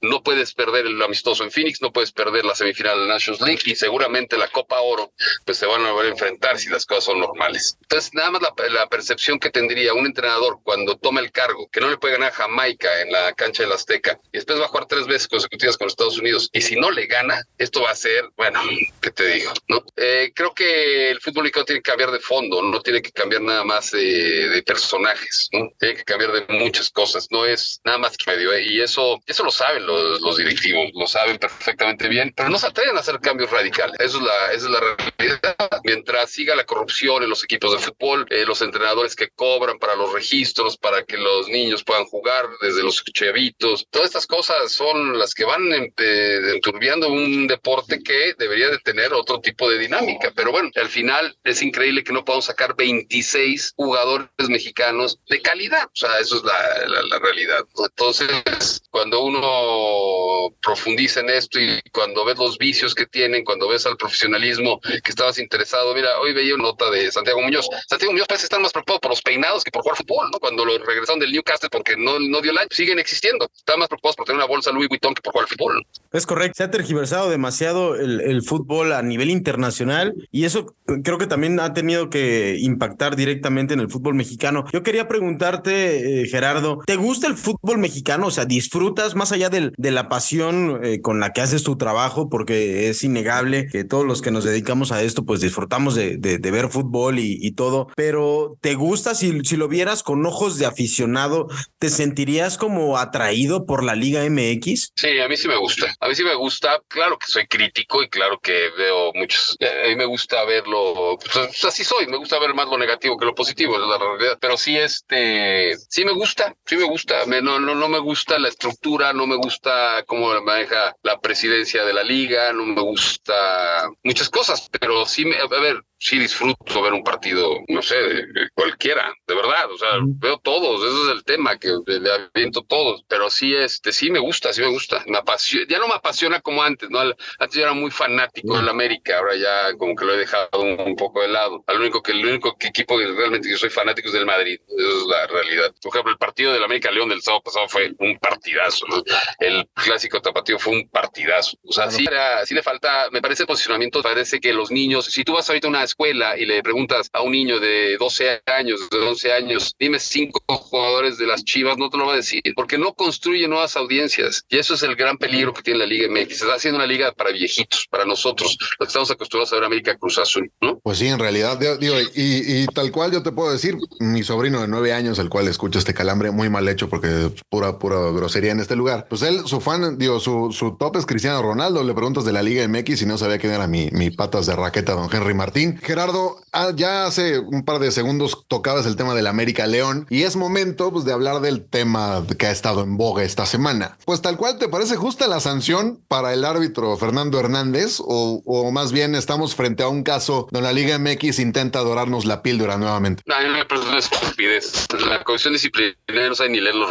No 0.00 0.22
puedes 0.22 0.54
perder 0.54 0.86
el 0.86 1.02
amistoso 1.02 1.42
en 1.42 1.50
Phoenix, 1.50 1.82
no 1.82 1.92
puedes 1.92 2.12
perder 2.12 2.44
la 2.44 2.54
semifinal 2.54 2.98
de 2.98 3.06
la 3.06 3.14
Nations 3.14 3.40
League 3.40 3.62
y 3.64 3.74
seguramente 3.74 4.38
la 4.38 4.48
Copa 4.48 4.80
Oro, 4.80 5.12
pues 5.44 5.58
se 5.58 5.66
van 5.66 5.84
a 5.84 5.90
volver 5.90 6.06
a 6.06 6.12
enfrentar 6.12 6.58
si 6.58 6.68
las 6.68 6.86
cosas 6.86 7.04
son 7.04 7.18
normales. 7.18 7.76
Entonces, 7.82 8.14
nada 8.14 8.30
más 8.30 8.42
la, 8.42 8.88
percepción 8.88 9.38
que 9.38 9.50
tendría 9.50 9.92
un 9.92 10.06
entrenador 10.06 10.60
cuando 10.62 10.96
toma 10.96 11.20
el 11.20 11.30
cargo, 11.32 11.68
que 11.70 11.80
no 11.80 11.90
le 11.90 11.98
puede 11.98 12.14
ganar 12.14 12.30
a 12.30 12.34
Jamaica 12.34 13.02
en 13.02 13.10
la 13.12 13.32
cancha 13.34 13.64
del 13.64 13.72
Azteca 13.72 14.18
y 14.32 14.38
después 14.38 14.60
va 14.60 14.64
a 14.64 14.68
jugar 14.68 14.86
tres 14.86 15.06
veces 15.06 15.28
consecutivas 15.28 15.76
con 15.76 15.88
Estados 15.88 16.18
Unidos 16.18 16.48
y 16.52 16.60
si 16.60 16.76
no 16.76 16.90
le 16.90 17.06
gana, 17.06 17.42
esto 17.58 17.82
va 17.82 17.90
a 17.90 17.96
ser, 17.96 18.30
bueno, 18.36 18.60
¿qué 19.02 19.10
te 19.10 19.26
digo? 19.26 19.52
¿No? 19.68 19.82
Eh, 19.96 20.32
creo 20.34 20.54
que 20.54 21.10
el 21.10 21.20
fútbol 21.20 21.50
tiene 21.50 21.80
que 21.80 21.90
cambiar 21.90 22.12
de 22.12 22.20
fondo, 22.20 22.62
no 22.62 22.80
tiene 22.80 23.02
que 23.02 23.10
cambiar 23.10 23.42
nada 23.42 23.64
más 23.64 23.90
de, 23.90 24.62
personajes, 24.64 25.48
¿no? 25.52 25.70
tiene 25.78 25.96
que 25.96 26.04
cambiar 26.04 26.32
de 26.32 26.46
muchas 26.54 26.90
cosas. 26.90 27.28
No 27.30 27.47
es 27.52 27.80
nada 27.84 27.98
más 27.98 28.16
medio. 28.26 28.52
¿eh? 28.52 28.64
Y 28.64 28.80
eso, 28.80 29.20
eso 29.26 29.44
lo 29.44 29.50
saben 29.50 29.86
los, 29.86 30.20
los, 30.20 30.36
directivos, 30.36 30.90
lo 30.94 31.06
saben 31.06 31.38
perfectamente 31.38 32.08
bien, 32.08 32.32
pero 32.36 32.48
no 32.48 32.58
se 32.58 32.66
atreven 32.66 32.96
a 32.96 33.00
hacer 33.00 33.20
cambios 33.20 33.50
radicales. 33.50 33.96
Eso 34.00 34.18
es 34.18 34.22
la, 34.24 34.52
esa 34.52 34.66
es 34.66 34.70
la 34.70 34.80
realidad. 34.80 35.56
Mientras 35.84 36.30
siga 36.30 36.54
la 36.54 36.64
corrupción 36.64 37.22
en 37.22 37.30
los 37.30 37.44
equipos 37.44 37.72
de 37.72 37.78
fútbol, 37.78 38.26
eh, 38.30 38.44
los 38.46 38.62
entrenadores 38.62 39.16
que 39.16 39.28
cobran 39.30 39.78
para 39.78 39.96
los 39.96 40.12
registros, 40.12 40.76
para 40.76 41.04
que 41.04 41.16
los 41.16 41.48
niños 41.48 41.84
puedan 41.84 42.04
jugar 42.04 42.46
desde 42.60 42.82
los 42.82 43.02
chavitos, 43.04 43.86
todas 43.90 44.08
estas 44.08 44.26
cosas 44.26 44.72
son 44.72 45.18
las 45.18 45.34
que 45.34 45.44
van 45.44 45.72
eh, 45.72 46.52
enturbiando 46.54 47.08
un 47.08 47.46
deporte 47.46 48.00
que 48.02 48.34
debería 48.38 48.70
de 48.70 48.78
tener 48.78 49.12
otro 49.12 49.40
tipo 49.40 49.70
de 49.70 49.78
dinámica. 49.78 50.32
Pero 50.34 50.52
bueno, 50.52 50.70
al 50.76 50.88
final 50.88 51.36
es 51.44 51.62
increíble 51.62 52.04
que 52.04 52.12
no 52.12 52.24
podamos 52.24 52.46
sacar 52.46 52.74
26 52.76 53.74
jugadores 53.76 54.28
mexicanos 54.48 55.18
de 55.28 55.40
calidad. 55.42 55.86
O 55.86 55.96
sea, 55.96 56.18
eso 56.18 56.36
es 56.36 56.44
la, 56.44 56.86
la, 56.86 57.02
la 57.02 57.18
realidad. 57.18 57.37
Entonces, 57.84 58.80
cuando 58.90 59.22
uno 59.22 60.54
profundiza 60.62 61.20
en 61.20 61.30
esto 61.30 61.60
y 61.60 61.80
cuando 61.92 62.24
ves 62.24 62.38
los 62.38 62.58
vicios 62.58 62.94
que 62.94 63.06
tienen, 63.06 63.44
cuando 63.44 63.68
ves 63.68 63.86
al 63.86 63.96
profesionalismo 63.96 64.80
que 64.80 65.10
estabas 65.10 65.38
interesado, 65.38 65.94
mira, 65.94 66.18
hoy 66.20 66.32
veía 66.32 66.54
una 66.54 66.64
nota 66.64 66.90
de 66.90 67.10
Santiago 67.10 67.40
Muñoz. 67.40 67.68
Santiago 67.88 68.12
Muñoz 68.12 68.26
parece 68.26 68.46
estar 68.46 68.60
más 68.60 68.72
preocupado 68.72 69.00
por 69.00 69.10
los 69.10 69.22
peinados 69.22 69.64
que 69.64 69.70
por 69.70 69.82
jugar 69.82 69.96
fútbol, 69.96 70.30
¿no? 70.32 70.38
Cuando 70.38 70.64
lo 70.64 70.78
regresaron 70.78 71.20
del 71.20 71.32
Newcastle 71.32 71.68
porque 71.70 71.96
no, 71.96 72.18
no 72.18 72.40
dio 72.40 72.50
el 72.50 72.58
año, 72.58 72.68
siguen 72.70 72.98
existiendo. 72.98 73.48
Están 73.56 73.78
más 73.78 73.88
preocupados 73.88 74.16
por 74.16 74.26
tener 74.26 74.38
una 74.38 74.46
bolsa 74.46 74.72
Louis 74.72 74.88
Vuitton 74.88 75.14
que 75.14 75.22
por 75.22 75.32
jugar 75.32 75.48
fútbol. 75.48 75.86
Es 76.12 76.26
correcto. 76.26 76.56
Se 76.56 76.64
ha 76.64 76.70
tergiversado 76.70 77.30
demasiado 77.30 77.94
el, 77.94 78.20
el 78.20 78.42
fútbol 78.42 78.92
a 78.92 79.02
nivel 79.02 79.30
internacional 79.30 80.14
y 80.30 80.44
eso 80.44 80.74
creo 81.04 81.18
que 81.18 81.26
también 81.26 81.60
ha 81.60 81.72
tenido 81.72 82.10
que 82.10 82.56
impactar 82.60 83.16
directamente 83.16 83.74
en 83.74 83.80
el 83.80 83.90
fútbol 83.90 84.14
mexicano. 84.14 84.64
Yo 84.72 84.82
quería 84.82 85.08
preguntarte, 85.08 86.22
eh, 86.22 86.26
Gerardo, 86.26 86.80
¿te 86.86 86.96
gusta 86.96 87.27
el 87.28 87.36
fútbol 87.36 87.78
mexicano? 87.78 88.26
O 88.26 88.30
sea, 88.30 88.44
¿disfrutas 88.44 89.14
más 89.14 89.32
allá 89.32 89.48
del, 89.48 89.72
de 89.76 89.90
la 89.90 90.08
pasión 90.08 90.80
eh, 90.84 91.00
con 91.00 91.20
la 91.20 91.32
que 91.32 91.40
haces 91.40 91.62
tu 91.62 91.76
trabajo? 91.76 92.28
Porque 92.28 92.88
es 92.88 93.04
innegable 93.04 93.68
que 93.68 93.84
todos 93.84 94.04
los 94.04 94.22
que 94.22 94.30
nos 94.30 94.44
dedicamos 94.44 94.92
a 94.92 95.02
esto, 95.02 95.24
pues 95.24 95.40
disfrutamos 95.40 95.94
de, 95.94 96.16
de, 96.16 96.50
ver 96.50 96.68
fútbol 96.68 97.18
y, 97.18 97.50
todo. 97.52 97.88
Pero 97.96 98.56
¿te 98.60 98.74
gusta 98.74 99.14
si, 99.14 99.40
si 99.44 99.56
lo 99.56 99.68
vieras 99.68 100.02
con 100.02 100.24
ojos 100.26 100.58
de 100.58 100.66
aficionado? 100.66 101.48
¿Te 101.78 101.88
sentirías 101.88 102.58
como 102.58 102.98
atraído 102.98 103.66
por 103.66 103.84
la 103.84 103.94
Liga 103.94 104.22
MX? 104.28 104.92
Sí, 104.94 105.18
a 105.20 105.28
mí 105.28 105.36
sí 105.36 105.48
me 105.48 105.56
gusta. 105.56 105.94
A 106.00 106.08
mí 106.08 106.14
sí 106.14 106.24
me 106.24 106.34
gusta. 106.34 106.80
Claro 106.88 107.18
que 107.18 107.26
soy 107.26 107.46
crítico 107.46 108.02
y 108.02 108.08
claro 108.08 108.38
que 108.40 108.70
veo 108.76 109.12
muchos. 109.14 109.56
A 109.60 109.88
mí 109.88 109.96
me 109.96 110.06
gusta 110.06 110.44
verlo. 110.44 111.18
Pues, 111.32 111.64
así 111.64 111.84
soy. 111.84 112.06
Me 112.06 112.16
gusta 112.16 112.38
ver 112.38 112.54
más 112.54 112.68
lo 112.68 112.78
negativo 112.78 113.16
que 113.16 113.24
lo 113.24 113.34
positivo, 113.34 113.74
es 113.74 113.80
la 113.80 113.98
realidad. 113.98 114.38
Pero 114.40 114.56
sí, 114.56 114.76
este, 114.76 115.76
sí 115.88 116.04
me 116.04 116.12
gusta. 116.12 116.54
Sí 116.66 116.76
me 116.76 116.84
gusta 116.84 117.17
me, 117.26 117.42
no, 117.42 117.58
no, 117.58 117.74
no 117.74 117.88
me 117.88 117.98
gusta 117.98 118.38
la 118.38 118.48
estructura, 118.48 119.12
no 119.12 119.26
me 119.26 119.36
gusta 119.36 120.02
cómo 120.06 120.40
maneja 120.42 120.94
la 121.02 121.18
presidencia 121.20 121.84
de 121.84 121.92
la 121.92 122.02
liga, 122.02 122.52
no 122.52 122.64
me 122.64 122.80
gusta 122.80 123.88
muchas 124.04 124.28
cosas, 124.28 124.68
pero 124.80 125.04
sí, 125.06 125.24
me, 125.24 125.36
a 125.36 125.46
ver, 125.46 125.82
sí 125.98 126.18
disfruto 126.18 126.82
ver 126.82 126.92
un 126.92 127.02
partido, 127.02 127.58
no 127.68 127.82
sé, 127.82 127.96
de, 127.96 128.26
de 128.26 128.50
cualquiera, 128.54 129.12
de 129.26 129.34
verdad, 129.34 129.70
o 129.70 129.76
sea, 129.76 129.88
veo 130.02 130.38
todos, 130.38 130.80
ese 130.82 131.02
es 131.04 131.08
el 131.10 131.24
tema, 131.24 131.58
que 131.58 131.70
le, 131.86 132.12
aviento 132.12 132.62
todos, 132.62 133.04
pero 133.08 133.28
sí, 133.30 133.54
este, 133.54 133.92
sí 133.92 134.10
me 134.10 134.18
gusta, 134.18 134.52
sí 134.52 134.60
me 134.60 134.68
gusta, 134.68 135.02
me 135.06 135.18
apasiona, 135.18 135.66
ya 135.68 135.78
no 135.78 135.88
me 135.88 135.94
apasiona 135.94 136.40
como 136.40 136.62
antes, 136.62 136.88
¿no? 136.90 137.00
Antes 137.00 137.56
yo 137.56 137.62
era 137.62 137.72
muy 137.72 137.90
fanático 137.90 138.56
del 138.56 138.68
América, 138.68 139.18
ahora 139.18 139.36
ya 139.36 139.76
como 139.76 139.94
que 139.96 140.04
lo 140.04 140.14
he 140.14 140.18
dejado 140.18 140.48
un, 140.60 140.80
un 140.80 140.96
poco 140.96 141.22
de 141.22 141.28
lado. 141.28 141.64
Al 141.66 141.80
único 141.80 142.02
que, 142.02 142.12
el 142.12 142.24
único 142.24 142.56
que 142.56 142.68
equipo 142.68 142.98
que 142.98 143.06
realmente 143.06 143.50
yo 143.50 143.56
soy 143.56 143.70
fanático 143.70 144.08
es 144.08 144.14
del 144.14 144.26
Madrid, 144.26 144.58
esa 144.66 144.88
es 144.88 145.04
la 145.06 145.26
realidad. 145.26 145.74
Por 145.82 145.92
ejemplo, 145.92 146.12
el 146.12 146.18
partido 146.18 146.52
del 146.52 146.64
América 146.64 146.90
León 146.90 147.08
del 147.08 147.22
sábado 147.22 147.42
pasado 147.42 147.68
fue 147.68 147.92
un 147.98 148.18
partidazo, 148.18 148.86
¿no? 148.88 149.02
El 149.40 149.68
clásico 149.74 150.20
tapatío 150.20 150.58
fue 150.58 150.74
un 150.74 150.88
partidazo, 150.88 151.56
o 151.64 151.72
sea, 151.72 151.90
sí, 151.90 152.04
era, 152.08 152.44
sí 152.46 152.54
le 152.54 152.62
falta, 152.62 153.08
me 153.10 153.20
parece 153.20 153.46
posicionamiento, 153.46 154.02
parece 154.02 154.40
que 154.40 154.52
los 154.52 154.70
niños, 154.70 155.06
si 155.06 155.24
tú 155.24 155.34
vas 155.34 155.48
ahorita 155.48 155.66
a 155.66 155.70
una 155.70 155.87
escuela 155.88 156.38
y 156.38 156.46
le 156.46 156.62
preguntas 156.62 157.10
a 157.12 157.22
un 157.22 157.32
niño 157.32 157.58
de 157.58 157.96
12 157.98 158.42
años, 158.46 158.88
de 158.90 158.98
11 158.98 159.32
años, 159.32 159.74
dime 159.78 159.98
cinco 159.98 160.40
jugadores 160.48 161.18
de 161.18 161.26
las 161.26 161.44
Chivas, 161.44 161.76
no 161.78 161.90
te 161.90 161.98
lo 161.98 162.06
va 162.06 162.12
a 162.12 162.16
decir, 162.16 162.42
porque 162.54 162.78
no 162.78 162.94
construye 162.94 163.48
nuevas 163.48 163.76
audiencias. 163.76 164.44
Y 164.48 164.58
eso 164.58 164.74
es 164.74 164.82
el 164.82 164.96
gran 164.96 165.18
peligro 165.18 165.52
que 165.52 165.62
tiene 165.62 165.80
la 165.80 165.86
Liga 165.86 166.08
MX. 166.08 166.42
Está 166.42 166.54
haciendo 166.54 166.78
una 166.78 166.86
liga 166.86 167.12
para 167.12 167.32
viejitos, 167.32 167.86
para 167.90 168.04
nosotros, 168.04 168.56
los 168.60 168.86
que 168.86 168.90
estamos 168.90 169.10
acostumbrados 169.10 169.52
a 169.52 169.56
ver 169.56 169.64
América 169.64 169.96
Cruz 169.96 170.18
Azul, 170.18 170.50
¿no? 170.60 170.78
Pues 170.80 170.98
sí, 170.98 171.06
en 171.06 171.18
realidad, 171.18 171.58
digo, 171.78 171.94
y, 172.14 172.66
tal 172.74 172.90
cual 172.92 173.12
yo 173.12 173.22
te 173.22 173.32
puedo 173.32 173.50
decir, 173.52 173.76
mi 174.00 174.22
sobrino 174.22 174.60
de 174.60 174.68
nueve 174.68 174.92
años, 174.92 175.18
el 175.18 175.28
cual 175.28 175.48
escucha 175.48 175.78
este 175.78 175.94
calambre 175.94 176.30
muy 176.30 176.48
mal 176.48 176.68
hecho 176.68 176.88
porque 176.88 177.30
pura, 177.48 177.78
pura 177.78 177.98
grosería 178.12 178.52
en 178.52 178.60
este 178.60 178.76
lugar, 178.76 179.06
pues 179.08 179.22
él, 179.22 179.42
su 179.46 179.60
fan, 179.60 179.98
digo, 179.98 180.20
su, 180.20 180.52
su 180.52 180.76
top 180.76 180.96
es 180.96 181.06
Cristiano 181.06 181.42
Ronaldo, 181.42 181.82
le 181.82 181.94
preguntas 181.94 182.24
de 182.24 182.32
la 182.32 182.42
Liga 182.42 182.66
MX 182.66 183.02
y 183.02 183.06
no 183.06 183.18
sabía 183.18 183.38
quién 183.38 183.52
era 183.52 183.66
mi, 183.66 183.88
mi 183.92 184.10
patas 184.10 184.46
de 184.46 184.56
raqueta, 184.56 184.92
don 184.92 185.08
Henry 185.12 185.34
Martín. 185.34 185.77
Gerardo, 185.82 186.36
ah, 186.52 186.72
ya 186.74 187.06
hace 187.06 187.38
un 187.38 187.64
par 187.64 187.78
de 187.78 187.90
segundos 187.90 188.44
tocabas 188.48 188.86
el 188.86 188.96
tema 188.96 189.14
del 189.14 189.26
América 189.26 189.66
León 189.66 190.06
y 190.10 190.22
es 190.22 190.36
momento 190.36 190.92
pues, 190.92 191.04
de 191.04 191.12
hablar 191.12 191.40
del 191.40 191.64
tema 191.64 192.24
que 192.38 192.46
ha 192.46 192.50
estado 192.50 192.82
en 192.82 192.96
boga 192.96 193.22
esta 193.22 193.46
semana. 193.46 193.96
Pues 194.04 194.22
tal 194.22 194.36
cual, 194.36 194.58
¿te 194.58 194.68
parece 194.68 194.96
justa 194.96 195.26
la 195.26 195.40
sanción 195.40 196.00
para 196.08 196.32
el 196.32 196.44
árbitro 196.44 196.96
Fernando 196.96 197.38
Hernández 197.40 198.00
o, 198.00 198.42
o 198.44 198.70
más 198.70 198.92
bien 198.92 199.14
estamos 199.14 199.54
frente 199.54 199.82
a 199.82 199.88
un 199.88 200.02
caso 200.02 200.48
donde 200.50 200.68
la 200.68 200.72
Liga 200.72 200.98
MX 200.98 201.38
intenta 201.38 201.80
dorarnos 201.80 202.24
la 202.24 202.42
píldora 202.42 202.76
nuevamente? 202.76 203.22
A 203.32 203.40
mí 203.40 203.48
me 203.50 203.64
parece 203.64 203.88
una 203.88 203.98
estupidez. 203.98 204.86
La 205.06 205.22
comisión 205.24 205.52
disciplinaria 205.52 206.28
no 206.28 206.34
sabe 206.34 206.50
ni 206.50 206.60
leer 206.60 206.74
los. 206.74 206.90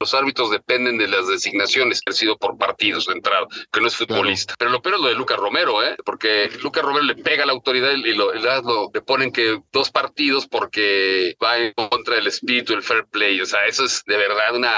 Los 0.00 0.14
árbitros 0.14 0.50
dependen 0.50 0.98
de 0.98 1.08
las 1.08 1.28
designaciones 1.28 2.00
que 2.00 2.10
han 2.10 2.16
sido 2.16 2.36
por 2.36 2.58
partidos 2.58 3.06
de 3.06 3.14
entrada, 3.14 3.46
que 3.72 3.80
no 3.80 3.86
es 3.86 3.96
futbolista. 3.96 4.54
Pero 4.58 4.70
lo 4.70 4.82
peor 4.82 4.96
es 4.96 5.00
lo 5.00 5.08
de 5.08 5.14
Lucas 5.14 5.38
Romero, 5.38 5.82
¿eh? 5.82 5.96
Porque 6.04 6.50
Lucas 6.62 6.84
Romero 6.84 7.04
le 7.04 7.16
pega 7.16 7.44
a 7.44 7.46
la 7.46 7.52
autoridad 7.52 7.92
y 7.92 8.14
lo, 8.14 8.32
lo, 8.32 8.90
le 8.92 9.00
ponen 9.02 9.32
que 9.32 9.60
dos 9.72 9.90
partidos 9.90 10.46
porque 10.46 11.36
va 11.42 11.58
en 11.58 11.72
contra 11.72 12.16
del 12.16 12.26
espíritu 12.26 12.72
del 12.72 12.82
fair 12.82 13.06
play. 13.06 13.40
O 13.40 13.46
sea, 13.46 13.66
eso 13.66 13.84
es 13.84 14.02
de 14.06 14.16
verdad 14.16 14.54
una, 14.54 14.74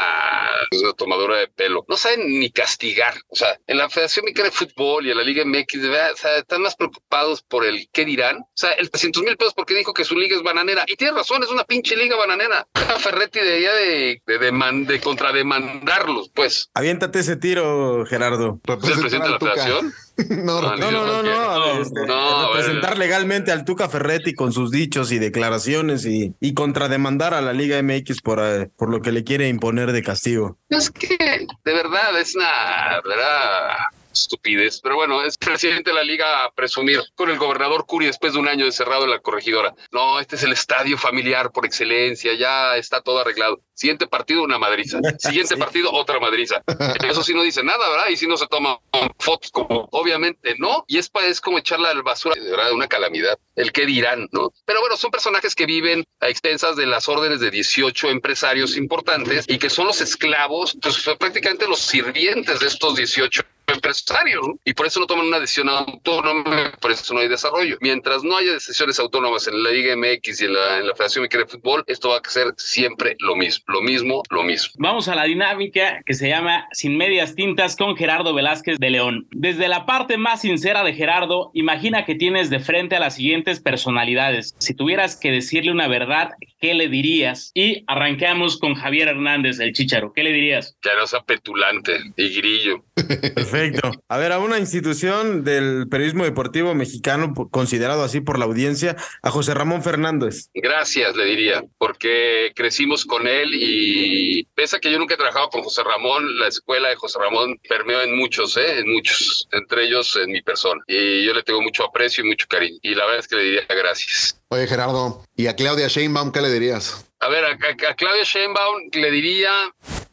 una 0.73 0.93
tomadura 0.95 1.39
de 1.39 1.49
pelo. 1.49 1.85
No 1.89 1.97
saben 1.97 2.39
ni 2.39 2.51
castigar. 2.51 3.15
O 3.29 3.37
sea, 3.37 3.59
en 3.67 3.79
la 3.79 3.89
Federación 3.89 4.25
Mexicana 4.25 4.51
de 4.51 4.55
Fútbol 4.55 5.07
y 5.07 5.11
en 5.11 5.17
la 5.17 5.25
Liga 5.25 5.45
MX, 5.45 5.83
verdad, 5.83 6.13
o 6.13 6.17
sea, 6.17 6.37
están 6.39 6.63
más 6.63 6.77
preocupados 6.77 7.43
por 7.43 7.65
el 7.65 7.89
qué 7.93 8.05
dirán. 8.05 8.39
O 8.39 8.47
sea, 8.55 8.73
el 8.73 8.91
300 8.91 9.23
mil 9.23 9.37
pesos 9.37 9.55
porque 9.55 9.75
dijo 9.75 9.95
que 9.95 10.05
su 10.05 10.17
liga 10.17 10.37
es 10.37 10.43
bananera. 10.43 10.85
Y 10.87 10.97
tiene 10.97 11.17
razón, 11.17 11.43
es 11.43 11.51
una 11.51 11.65
pinche 11.65 11.97
liga 11.97 12.17
bananera. 12.17 12.67
Ferretti 12.99 13.41
de, 13.41 14.21
de, 14.27 14.39
de, 14.39 14.53
de, 14.59 14.93
de 14.93 15.01
contrademandarlos, 15.01 16.31
pues. 16.35 16.71
Aviéntate 16.75 17.21
ese 17.21 17.37
tiro, 17.37 18.05
Gerardo. 18.07 18.61
¿Es 18.67 18.91
el 18.91 19.01
presidente 19.01 19.29
de 19.29 19.33
la 19.33 19.39
Federación? 19.39 19.93
No, 20.17 20.63
no, 20.63 20.77
no, 20.77 20.91
no, 20.91 21.23
no, 21.23 21.83
este, 21.83 22.07
no 22.07 22.47
representar 22.55 22.97
legalmente 22.97 23.53
al 23.53 23.67
Tuca 23.67 23.91
Ferretti 23.91 24.33
con 24.33 24.51
sus 24.51 24.71
dichos 24.71 25.13
y 25.13 25.19
declaraciones 25.19 26.07
y, 26.07 26.35
y 26.41 26.55
contrademandar 26.55 27.35
a 27.35 27.43
la 27.43 27.53
Liga 27.53 27.83
MX 27.83 28.23
por, 28.23 28.39
uh, 28.39 28.71
por 28.79 28.89
lo 28.89 29.03
que 29.03 29.13
le 29.13 29.25
quiere 29.25 29.49
imponer 29.49 29.93
de 29.93 30.03
castigo. 30.03 30.57
Es 30.71 30.91
que, 30.91 31.19
de 31.19 31.73
verdad, 31.73 32.19
es 32.19 32.35
una, 32.35 33.03
¿verdad? 33.07 33.77
Estupidez. 34.23 34.81
Pero 34.81 34.97
bueno, 34.97 35.23
es 35.25 35.37
presidente 35.37 35.91
de 35.91 35.97
la 35.97 36.03
liga 36.03 36.45
a 36.45 36.51
presumir 36.53 37.03
con 37.15 37.31
el 37.31 37.39
gobernador 37.39 37.87
Curi 37.87 38.07
después 38.07 38.33
de 38.33 38.39
un 38.39 38.49
año 38.49 38.65
encerrado 38.65 39.05
en 39.05 39.11
la 39.11 39.21
corregidora. 39.21 39.75
No, 39.93 40.21
este 40.21 40.37
es 40.37 40.43
el 40.43 40.53
estadio 40.53 40.99
familiar 40.99 41.53
por 41.53 41.67
excelencia, 41.67 42.35
ya 42.35 42.77
está 42.77 43.01
todo 43.01 43.21
arreglado. 43.21 43.61
Siguiente 43.75 44.07
partido, 44.07 44.43
una 44.43 44.59
madriza. 44.59 44.99
Siguiente 45.19 45.55
sí. 45.55 45.61
partido, 45.61 45.93
otra 45.93 46.19
madriza. 46.19 46.63
Eso 47.07 47.23
sí 47.23 47.35
no 47.35 47.43
dice 47.43 47.63
nada, 47.63 47.89
¿verdad? 47.91 48.09
Y 48.09 48.17
si 48.17 48.27
no 48.27 48.37
se 48.37 48.47
toman 48.47 48.79
fotos, 49.19 49.51
como 49.51 49.89
obviamente 49.93 50.55
no. 50.59 50.85
Y 50.87 50.99
es, 50.99 51.11
es 51.25 51.41
como 51.41 51.59
echarla 51.59 51.91
al 51.91 52.03
basura, 52.03 52.35
de 52.41 52.51
verdad, 52.51 52.73
una 52.73 52.89
calamidad. 52.89 53.39
El 53.55 53.73
que 53.73 53.85
dirán, 53.85 54.29
¿no? 54.33 54.53
Pero 54.65 54.81
bueno, 54.81 54.97
son 54.97 55.11
personajes 55.11 55.55
que 55.55 55.67
viven 55.67 56.05
a 56.21 56.29
expensas 56.29 56.77
de 56.77 56.87
las 56.87 57.09
órdenes 57.09 57.41
de 57.41 57.51
18 57.51 58.09
empresarios 58.09 58.77
importantes 58.77 59.45
y 59.49 59.59
que 59.59 59.69
son 59.69 59.87
los 59.87 60.01
esclavos, 60.01 60.77
pues 60.81 61.03
prácticamente 61.19 61.69
los 61.69 61.81
sirvientes 61.81 62.61
de 62.61 62.67
estos 62.67 62.97
18 62.97 63.43
empresarios 63.87 64.47
¿no? 64.47 64.59
y 64.65 64.75
por 64.75 64.87
eso 64.87 65.01
no 65.01 65.07
toman 65.07 65.27
una 65.27 65.41
decisión 65.41 65.69
autónoma, 65.69 66.73
por 66.81 66.91
eso 66.91 67.15
no 67.15 67.21
hay 67.21 67.29
desarrollo. 67.29 67.77
Mientras 67.81 68.25
no 68.25 68.37
haya 68.37 68.53
decisiones 68.53 68.99
autónomas 68.99 69.47
en 69.47 69.63
la 69.63 69.71
Liga 69.71 69.97
MX 69.97 70.43
y 70.43 70.45
en 70.47 70.55
la, 70.55 70.79
en 70.79 70.87
la 70.89 70.95
Federación 70.95 71.23
Mexicana 71.23 71.45
de 71.45 71.51
Fútbol, 71.51 71.85
esto 71.87 72.11
va 72.11 72.19
a 72.19 72.29
ser 72.29 72.53
siempre 72.57 73.17
lo 73.21 73.37
mismo, 73.37 73.65
lo 73.69 73.83
mismo, 73.83 74.23
lo 74.31 74.43
mismo. 74.43 74.75
Vamos 74.79 75.09
a 75.09 75.15
la 75.15 75.25
dinámica 75.25 76.03
que 76.05 76.15
se 76.15 76.29
llama 76.29 76.67
Sin 76.73 76.97
Medias 76.97 77.35
Tintas 77.35 77.77
con 77.77 77.97
Gerardo 77.97 78.35
Velázquez 78.35 78.79
de 78.79 78.91
León. 78.91 79.29
Desde 79.31 79.69
la 79.69 79.87
parte 79.87 80.17
más 80.17 80.41
sincera 80.41 80.83
de 80.85 80.95
Gerardo, 80.95 81.51
imagina 81.55 82.05
que 82.05 82.15
tienes 82.15 82.51
de 82.51 82.61
frente 82.61 82.97
a 82.97 83.01
las 83.01 83.17
siguientes 83.17 83.61
personalidades. 83.61 84.55
Si 84.59 84.75
tuvieras 84.75 85.17
que 85.17 85.31
decirle 85.31 85.71
una 85.71 85.89
verdad, 85.89 86.31
¿qué 86.61 86.75
le 86.75 86.89
dirías? 86.89 87.51
Y 87.55 87.85
arrancamos 87.87 88.59
con 88.59 88.75
Javier 88.75 89.09
Hernández, 89.09 89.61
el 89.61 89.73
Chicharo. 89.73 90.13
¿Qué 90.13 90.23
le 90.23 90.33
dirías? 90.33 90.77
Que 90.81 90.91
no 90.99 91.07
sea 91.07 91.21
petulante 91.21 91.99
y 92.17 92.37
grillo. 92.37 92.85
Perfecto. 93.35 93.76
A 94.09 94.19
ver, 94.19 94.33
a 94.33 94.39
una 94.39 94.59
institución 94.59 95.45
del 95.45 95.89
periodismo 95.89 96.25
deportivo 96.25 96.75
mexicano, 96.75 97.35
considerado 97.51 98.03
así 98.03 98.21
por 98.21 98.39
la 98.39 98.45
audiencia, 98.45 98.97
a 99.23 99.31
José 99.31 99.55
Ramón 99.55 99.83
Fernández. 99.83 100.49
Gracias, 100.55 101.17
le 101.17 101.25
diría, 101.25 101.65
porque 101.79 102.53
crecimos 102.55 103.05
con 103.05 103.27
él 103.27 103.51
y 103.55 104.45
pese 104.55 104.77
a 104.77 104.79
que 104.81 104.91
yo 104.91 104.99
nunca 104.99 105.15
he 105.15 105.19
trabajado 105.19 105.49
con 105.51 105.63
José 105.63 105.83
Ramón, 105.83 106.39
la 106.39 106.49
escuela 106.49 106.89
de 106.89 106.97
José 106.97 107.19
Ramón 107.19 107.59
permeó 107.69 108.01
en 108.03 108.17
muchos, 108.17 108.57
¿eh? 108.57 108.79
en 108.79 108.93
muchos, 108.93 109.49
entre 109.53 109.85
ellos 109.85 110.17
en 110.17 110.31
mi 110.31 110.43
persona. 110.43 110.83
Y 110.87 111.25
yo 111.25 111.35
le 111.35 111.43
tengo 111.43 111.61
mucho 111.63 111.85
aprecio 111.85 112.25
y 112.25 112.29
mucho 112.29 112.47
cariño. 112.49 112.79
Y 112.83 112.95
la 112.95 113.05
verdad 113.05 113.21
es 113.21 113.29
que 113.29 113.37
le 113.37 113.43
diría 113.43 113.67
gracias. 113.69 114.41
Oye, 114.49 114.67
Gerardo, 114.67 115.25
¿y 115.37 115.49
a 115.49 115.57
Claudia 115.57 115.89
Sheinbaum 115.89 116.33
qué 116.33 116.41
le 116.41 116.53
dirías? 116.53 117.05
A 117.21 117.29
ver, 117.29 117.45
a, 117.45 117.49
a, 117.49 117.91
a 117.91 117.95
Claudia 117.95 118.23
Sheinbaum 118.25 118.91
le 118.93 119.11
diría 119.11 119.53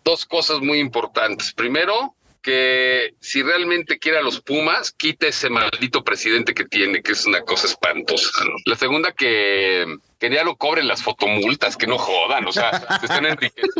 dos 0.03 0.25
cosas 0.25 0.59
muy 0.59 0.79
importantes. 0.79 1.53
Primero, 1.53 2.15
que 2.43 3.15
si 3.21 3.41
realmente 3.41 3.97
quiere 3.97 4.19
a 4.19 4.21
los 4.21 4.41
Pumas, 4.41 4.91
quite 4.91 5.29
ese 5.29 5.49
maldito 5.49 6.03
presidente 6.03 6.53
que 6.53 6.65
tiene, 6.65 7.01
que 7.01 7.13
es 7.13 7.25
una 7.25 7.41
cosa 7.41 7.67
espantosa. 7.67 8.29
La 8.65 8.75
segunda, 8.75 9.13
que, 9.13 9.85
que 10.23 10.33
ya 10.33 10.45
lo 10.45 10.55
cobren 10.55 10.87
las 10.87 11.03
fotomultas, 11.03 11.75
que 11.75 11.85
no 11.85 11.97
jodan, 11.97 12.47
o 12.47 12.51
sea, 12.53 12.71
se 13.01 13.07
están 13.07 13.25
enriqueciendo. 13.25 13.73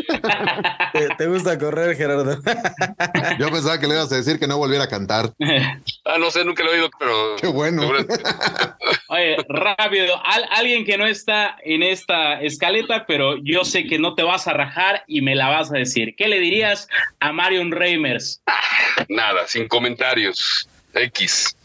¿Te, 0.92 1.08
¿Te, 1.16 1.26
gusta 1.26 1.58
correr, 1.58 1.96
Gerardo? 1.96 2.36
Yo 3.38 3.50
pensaba 3.50 3.80
que 3.80 3.86
le 3.86 3.94
ibas 3.94 4.12
a 4.12 4.16
decir 4.16 4.38
que 4.38 4.46
no 4.46 4.58
volviera 4.58 4.84
a 4.84 4.88
cantar. 4.88 5.32
ah, 6.04 6.18
no 6.18 6.30
sé, 6.30 6.44
nunca 6.44 6.62
lo 6.62 6.70
he 6.70 6.74
oído, 6.74 6.90
pero... 6.98 7.36
Qué 7.36 7.46
bueno. 7.46 7.90
Oye, 9.08 9.38
rápido, 9.48 10.20
Al, 10.22 10.44
alguien 10.50 10.84
que 10.84 10.98
no 10.98 11.06
está 11.06 11.56
en 11.64 11.82
esta 11.82 12.42
escaleta, 12.42 13.06
pero 13.06 13.38
yo 13.42 13.64
sé 13.64 13.86
que 13.86 13.98
no 13.98 14.14
te 14.14 14.22
vas 14.22 14.46
a 14.46 14.52
rajar 14.52 15.02
y 15.06 15.22
me 15.22 15.34
la 15.34 15.48
vas 15.48 15.72
a 15.72 15.78
decir. 15.78 16.14
¿Qué 16.14 16.28
le 16.28 16.40
dirías 16.40 16.88
a 17.20 17.32
Marion 17.32 17.72
Reimers? 17.72 18.42
Nada, 19.08 19.48
sin 19.48 19.66
comentarios. 19.66 20.68
X. 20.92 21.56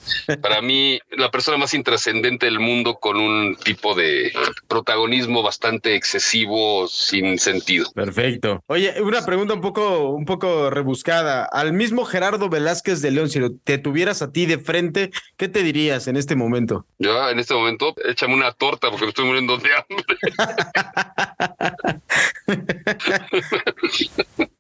Para 0.42 0.62
mí, 0.62 1.00
la 1.12 1.32
persona 1.32 1.58
más 1.58 1.74
intrascendente 1.74 2.46
del 2.46 2.60
mundo 2.60 2.96
con 2.96 3.18
un 3.18 3.56
tipo 3.56 3.96
de 3.96 4.32
protagonismo 4.68 5.44
bastante 5.44 5.96
excesivo, 5.96 6.88
sin 6.88 7.40
sentido. 7.40 7.92
Perfecto. 7.94 8.64
Oye, 8.68 9.02
una 9.02 9.26
pregunta 9.26 9.54
un 9.54 9.62
poco, 9.62 10.10
un 10.10 10.26
poco 10.26 10.70
rebuscada. 10.70 11.46
Al 11.46 11.74
mismo 11.74 12.06
Gerardo 12.06 12.50
Velázquez 12.50 13.02
de 13.02 13.12
León, 13.12 13.30
si 13.30 13.40
te 13.64 13.78
tuvieras 13.78 14.22
a 14.22 14.32
ti 14.32 14.46
de 14.46 14.60
frente, 14.60 15.12
¿qué 15.38 15.48
te 15.48 15.64
dirías 15.64 16.08
en 16.08 16.18
este 16.18 16.36
momento? 16.36 16.86
Yo, 16.98 17.30
en 17.30 17.40
este 17.40 17.54
momento, 17.54 17.94
échame 18.06 18.34
una 18.36 18.52
torta 18.52 18.90
porque 18.90 19.06
me 19.06 19.10
estoy 19.10 19.26
muriendo 19.26 19.58
de 19.58 19.70
hambre. 19.76 20.06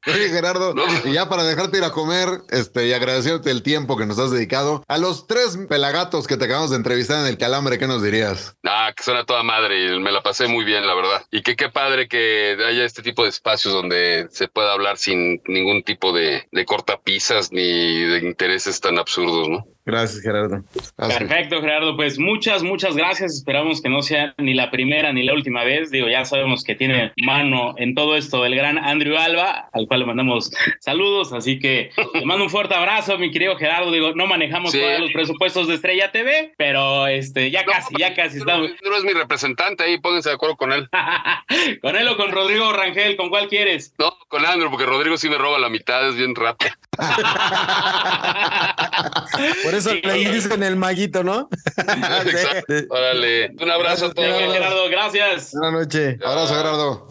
Oye, 0.07 0.29
Gerardo, 0.29 0.73
no. 0.73 0.83
y 1.05 1.13
ya 1.13 1.29
para 1.29 1.43
dejarte 1.43 1.77
ir 1.77 1.83
a 1.83 1.91
comer 1.91 2.29
este, 2.49 2.87
y 2.87 2.93
agradecerte 2.93 3.51
el 3.51 3.63
tiempo 3.63 3.97
que 3.97 4.05
nos 4.05 4.19
has 4.19 4.31
dedicado, 4.31 4.83
a 4.87 4.97
los 4.97 5.27
tres 5.27 5.38
tres 5.39 5.57
pelagatos 5.67 6.27
que 6.27 6.37
te 6.37 6.45
acabamos 6.45 6.71
de 6.71 6.77
entrevistar 6.77 7.21
en 7.21 7.27
el 7.27 7.37
calambre, 7.37 7.77
¿qué 7.77 7.87
nos 7.87 8.03
dirías? 8.03 8.57
Ah, 8.65 8.91
que 8.95 9.03
suena 9.03 9.25
toda 9.25 9.43
madre 9.43 9.85
y 9.85 9.99
me 9.99 10.11
la 10.11 10.21
pasé 10.21 10.47
muy 10.47 10.65
bien, 10.65 10.85
la 10.85 10.93
verdad. 10.95 11.23
Y 11.31 11.41
que 11.41 11.55
qué 11.55 11.69
padre 11.69 12.07
que 12.07 12.57
haya 12.67 12.83
este 12.83 13.01
tipo 13.01 13.23
de 13.23 13.29
espacios 13.29 13.73
donde 13.73 14.27
se 14.31 14.47
pueda 14.47 14.73
hablar 14.73 14.97
sin 14.97 15.41
ningún 15.47 15.83
tipo 15.83 16.11
de, 16.11 16.47
de 16.51 16.65
cortapisas 16.65 17.51
ni 17.51 18.01
de 18.03 18.19
intereses 18.19 18.81
tan 18.81 18.99
absurdos, 18.99 19.47
¿no? 19.47 19.65
Gracias, 19.89 20.21
Gerardo. 20.21 20.63
Perfecto, 20.95 21.61
Gerardo. 21.61 21.95
Pues 21.95 22.19
muchas, 22.19 22.61
muchas 22.61 22.95
gracias. 22.95 23.33
Esperamos 23.33 23.81
que 23.81 23.89
no 23.89 24.03
sea 24.03 24.35
ni 24.37 24.53
la 24.53 24.69
primera 24.69 25.11
ni 25.13 25.23
la 25.23 25.33
última 25.33 25.63
vez. 25.63 25.89
Digo, 25.89 26.07
ya 26.07 26.25
sabemos 26.25 26.63
que 26.63 26.75
tiene 26.75 27.11
mano 27.17 27.73
en 27.77 27.95
todo 27.95 28.15
esto 28.15 28.45
el 28.45 28.55
gran 28.55 28.77
Andrew 28.77 29.17
Alba, 29.17 29.67
al 29.73 29.87
cual 29.87 30.01
le 30.01 30.05
mandamos 30.05 30.51
saludos. 30.79 31.33
Así 31.33 31.57
que 31.57 31.89
le 32.13 32.25
mando 32.25 32.43
un 32.43 32.51
fuerte 32.51 32.75
abrazo, 32.75 33.17
mi 33.17 33.31
querido 33.31 33.55
Gerardo. 33.55 33.91
Digo, 33.91 34.13
no 34.13 34.27
manejamos 34.27 34.71
Sí. 34.71 34.79
todos 34.79 34.99
los 34.99 35.11
presupuestos 35.11 35.67
de 35.67 35.73
Estrella 35.73 36.11
TV, 36.11 36.53
pero 36.57 37.07
este, 37.07 37.49
ya 37.49 37.65
casi, 37.65 37.95
ya 37.97 38.13
casi 38.13 38.37
estamos. 38.37 38.69
No 38.83 38.95
es 38.95 39.03
mi 39.03 39.13
representante 39.13 39.83
ahí, 39.83 39.97
pónganse 39.99 40.29
de 40.29 40.35
acuerdo 40.35 40.55
con 40.55 40.71
él. 40.71 40.87
¿Con 41.81 41.95
él 41.95 42.07
o 42.07 42.15
con 42.17 42.31
Rodrigo 42.31 42.71
Rangel? 42.73 43.15
¿Con 43.15 43.29
cuál 43.29 43.47
quieres? 43.47 43.93
No, 43.97 44.13
con 44.27 44.45
Andrew, 44.45 44.69
porque 44.69 44.85
Rodrigo 44.85 45.17
sí 45.17 45.29
me 45.29 45.37
roba 45.39 45.57
la 45.57 45.69
mitad, 45.69 46.07
es 46.07 46.15
bien 46.15 46.35
rápido. 46.35 46.71
Por 49.63 49.73
eso 49.73 49.89
Sí. 49.91 50.01
le 50.03 50.31
dicen 50.31 50.61
el 50.63 50.75
maguito, 50.75 51.23
¿no? 51.23 51.47
Exacto. 51.77 52.73
Órale, 52.89 53.51
un 53.59 53.71
abrazo 53.71 54.07
a 54.07 54.09
Gracias, 54.09 54.13
todos. 54.15 54.53
Gerardo, 54.53 54.89
gracias. 54.89 55.51
Buenas 55.53 55.73
noches. 55.81 56.19
Abrazo, 56.25 56.55
Gerardo. 56.55 57.07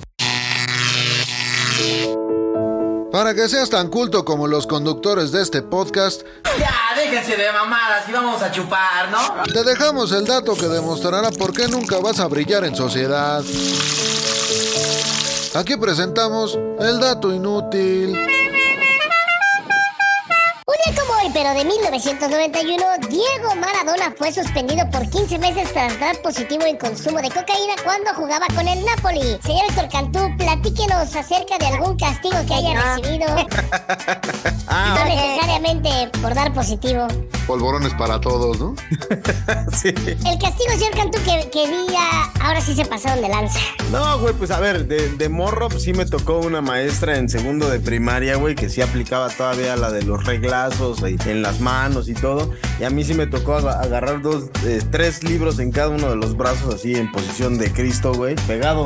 Para 3.10 3.34
que 3.34 3.48
seas 3.48 3.70
tan 3.70 3.88
culto 3.88 4.22
como 4.24 4.46
los 4.46 4.66
conductores 4.66 5.32
de 5.32 5.40
este 5.42 5.62
podcast, 5.62 6.22
Ya, 6.58 6.70
déjense 6.94 7.36
de 7.36 7.50
mamadas 7.52 8.06
y 8.08 8.12
vamos 8.12 8.42
a 8.42 8.50
chupar, 8.52 9.08
¿no? 9.10 9.42
te 9.50 9.64
dejamos 9.64 10.12
el 10.12 10.26
dato 10.26 10.54
que 10.54 10.66
demostrará 10.68 11.30
por 11.30 11.54
qué 11.54 11.66
nunca 11.68 11.96
vas 11.98 12.20
a 12.20 12.26
brillar 12.26 12.64
en 12.64 12.76
sociedad. 12.76 13.42
Aquí 15.54 15.76
presentamos 15.76 16.58
el 16.80 17.00
dato 17.00 17.32
inútil. 17.32 18.14
Un 20.68 20.74
día 20.84 21.02
como 21.02 21.18
hoy, 21.18 21.30
pero 21.32 21.54
de 21.54 21.64
1991, 21.64 22.84
Diego 23.08 23.54
Maradona 23.56 24.12
fue 24.18 24.30
suspendido 24.30 24.86
por 24.90 25.08
15 25.08 25.38
meses 25.38 25.72
tras 25.72 25.98
dar 25.98 26.20
positivo 26.20 26.64
en 26.66 26.76
consumo 26.76 27.22
de 27.22 27.30
cocaína 27.30 27.72
cuando 27.82 28.12
jugaba 28.12 28.46
con 28.54 28.68
el 28.68 28.84
Napoli. 28.84 29.38
Señor 29.42 29.64
Héctor 29.70 29.88
Cantú, 29.90 30.18
platíquenos 30.36 31.16
acerca 31.16 31.56
de 31.58 31.68
algún 31.68 31.96
castigo 31.96 32.36
que 32.46 32.52
haya 32.54 32.96
recibido. 32.96 33.28
Ah, 34.70 34.98
No 34.98 35.04
necesariamente 35.06 36.10
por 36.20 36.34
dar 36.34 36.52
positivo. 36.52 37.06
Polvorones 37.46 37.94
para 37.94 38.20
todos, 38.20 38.60
¿no? 38.60 38.74
sí. 39.72 39.88
El 39.88 40.38
castigo, 40.38 40.72
señor 40.72 40.90
Cantú, 40.94 41.18
que, 41.24 41.48
que 41.48 41.66
diga, 41.66 42.30
ahora 42.42 42.60
sí 42.60 42.74
se 42.74 42.84
pasaron 42.84 43.22
de 43.22 43.30
lanza. 43.30 43.58
No, 43.90 44.18
güey, 44.18 44.34
pues 44.34 44.50
a 44.50 44.60
ver, 44.60 44.86
de, 44.86 45.08
de 45.08 45.28
morro 45.30 45.70
pues, 45.70 45.84
sí 45.84 45.94
me 45.94 46.04
tocó 46.04 46.40
una 46.40 46.60
maestra 46.60 47.16
en 47.16 47.30
segundo 47.30 47.70
de 47.70 47.80
primaria, 47.80 48.36
güey, 48.36 48.54
que 48.54 48.68
sí 48.68 48.82
aplicaba 48.82 49.30
todavía 49.30 49.74
la 49.76 49.90
de 49.90 50.02
los 50.02 50.22
reglazos 50.26 50.57
y- 50.66 51.16
en 51.28 51.42
las 51.42 51.60
manos 51.60 52.08
y 52.08 52.14
todo. 52.14 52.50
Y 52.80 52.84
a 52.84 52.90
mí 52.90 53.04
sí 53.04 53.14
me 53.14 53.26
tocó 53.26 53.54
aga- 53.54 53.80
agarrar 53.80 54.22
dos, 54.22 54.44
eh, 54.66 54.80
tres 54.90 55.22
libros 55.24 55.58
en 55.58 55.70
cada 55.72 55.88
uno 55.88 56.10
de 56.10 56.16
los 56.16 56.36
brazos, 56.36 56.74
así 56.74 56.94
en 56.94 57.10
posición 57.12 57.58
de 57.58 57.70
Cristo, 57.72 58.12
güey, 58.14 58.34
pegado 58.46 58.84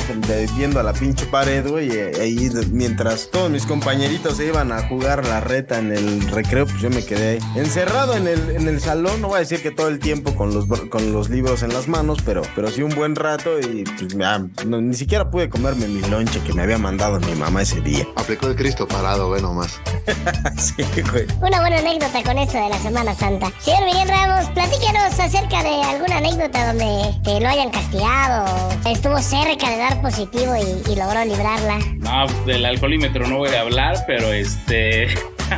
viendo 0.57 0.81
a 0.81 0.83
la 0.83 0.93
pinche 0.93 1.27
pared, 1.27 1.66
güey. 1.68 1.89
Y 1.89 1.93
eh, 1.93 2.12
ahí, 2.20 2.51
mientras 2.70 3.31
todos 3.31 3.51
mis 3.51 3.66
compañeritos 3.66 4.37
se 4.37 4.47
iban 4.47 4.73
a 4.73 4.87
jugar 4.89 5.27
la 5.27 5.41
reta 5.41 5.79
en 5.79 5.93
el 5.93 6.23
recreo, 6.31 6.66
pues 6.66 6.81
yo 6.81 6.91
me 6.91 7.05
quedé 7.05 7.39
encerrado 7.57 8.16
en 8.16 8.27
el, 8.29 8.51
en 8.51 8.68
el 8.68 8.81
salón. 8.81 9.20
No 9.20 9.29
voy 9.29 9.37
a 9.37 9.41
decir 9.41 9.62
que 9.62 9.70
todo 9.70 9.89
el 9.89 9.99
tiempo 9.99 10.35
con 10.35 10.53
los, 10.55 10.66
con 10.66 11.12
los 11.12 11.29
libros 11.31 11.62
en 11.62 11.73
las 11.73 11.89
manos, 11.89 12.18
pero, 12.25 12.43
pero 12.55 12.70
sí 12.70 12.83
un 12.83 12.95
buen 12.95 13.14
rato 13.16 13.59
y 13.61 13.85
pues 13.85 14.09
ya, 14.16 14.39
no- 14.66 14.81
ni 14.81 14.95
siquiera 14.95 15.31
pude 15.31 15.49
comerme 15.49 15.87
mi 15.89 16.01
lonche 16.09 16.41
que 16.41 16.53
me 16.53 16.62
había 16.62 16.79
mandado 16.79 17.20
mi 17.20 17.35
mamá 17.35 17.62
ese 17.62 17.81
día. 17.81 18.07
Aplicó 18.16 18.49
el 18.49 18.57
Cristo 18.57 18.87
parado, 18.89 19.31
ve 19.31 19.41
nomás. 19.43 19.81
sí, 20.59 20.83
güey. 21.11 21.27
Una 21.41 21.61
buena 21.63 21.79
anécdota 21.79 22.25
con 22.25 22.39
esto 22.39 22.59
de 22.59 22.71
la 22.71 22.79
Semana 22.79 23.15
Santa. 23.15 23.53
Señor 23.61 23.85
Miguel 23.85 24.09
Ramos, 24.09 24.51
platícanos 24.51 25.17
acerca 25.17 25.63
de 25.63 25.81
alguna 25.85 26.17
anécdota 26.17 26.67
donde 26.67 27.15
te 27.23 27.39
lo 27.39 27.49
hayan 27.49 27.71
castigado, 27.71 28.53
o 28.85 28.89
estuvo 28.89 29.17
cerca 29.19 29.71
de 29.71 29.77
dar 29.77 30.03
positivo 30.03 30.57
y, 30.57 30.91
y 30.91 30.97
logró 30.97 31.25
librarla. 31.25 31.79
No, 31.99 32.27
del 32.47 32.65
alcoholímetro 32.65 33.29
no 33.29 33.39
voy 33.39 33.51
a 33.51 33.61
hablar, 33.61 34.03
pero 34.09 34.33
este. 34.33 35.07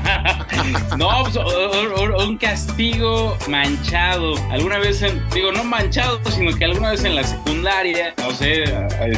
no, 0.98 1.22
pues, 1.22 1.36
o- 1.36 1.42
o- 1.44 2.24
un 2.24 2.36
castigo 2.38 3.36
manchado. 3.48 4.34
Alguna 4.50 4.78
vez, 4.78 5.02
en- 5.02 5.22
digo, 5.30 5.52
no 5.52 5.64
manchado, 5.64 6.20
sino 6.30 6.56
que 6.56 6.64
alguna 6.64 6.90
vez 6.92 7.04
en 7.04 7.14
la 7.16 7.24
secundaria, 7.24 8.14
no 8.18 8.30
sé, 8.32 8.64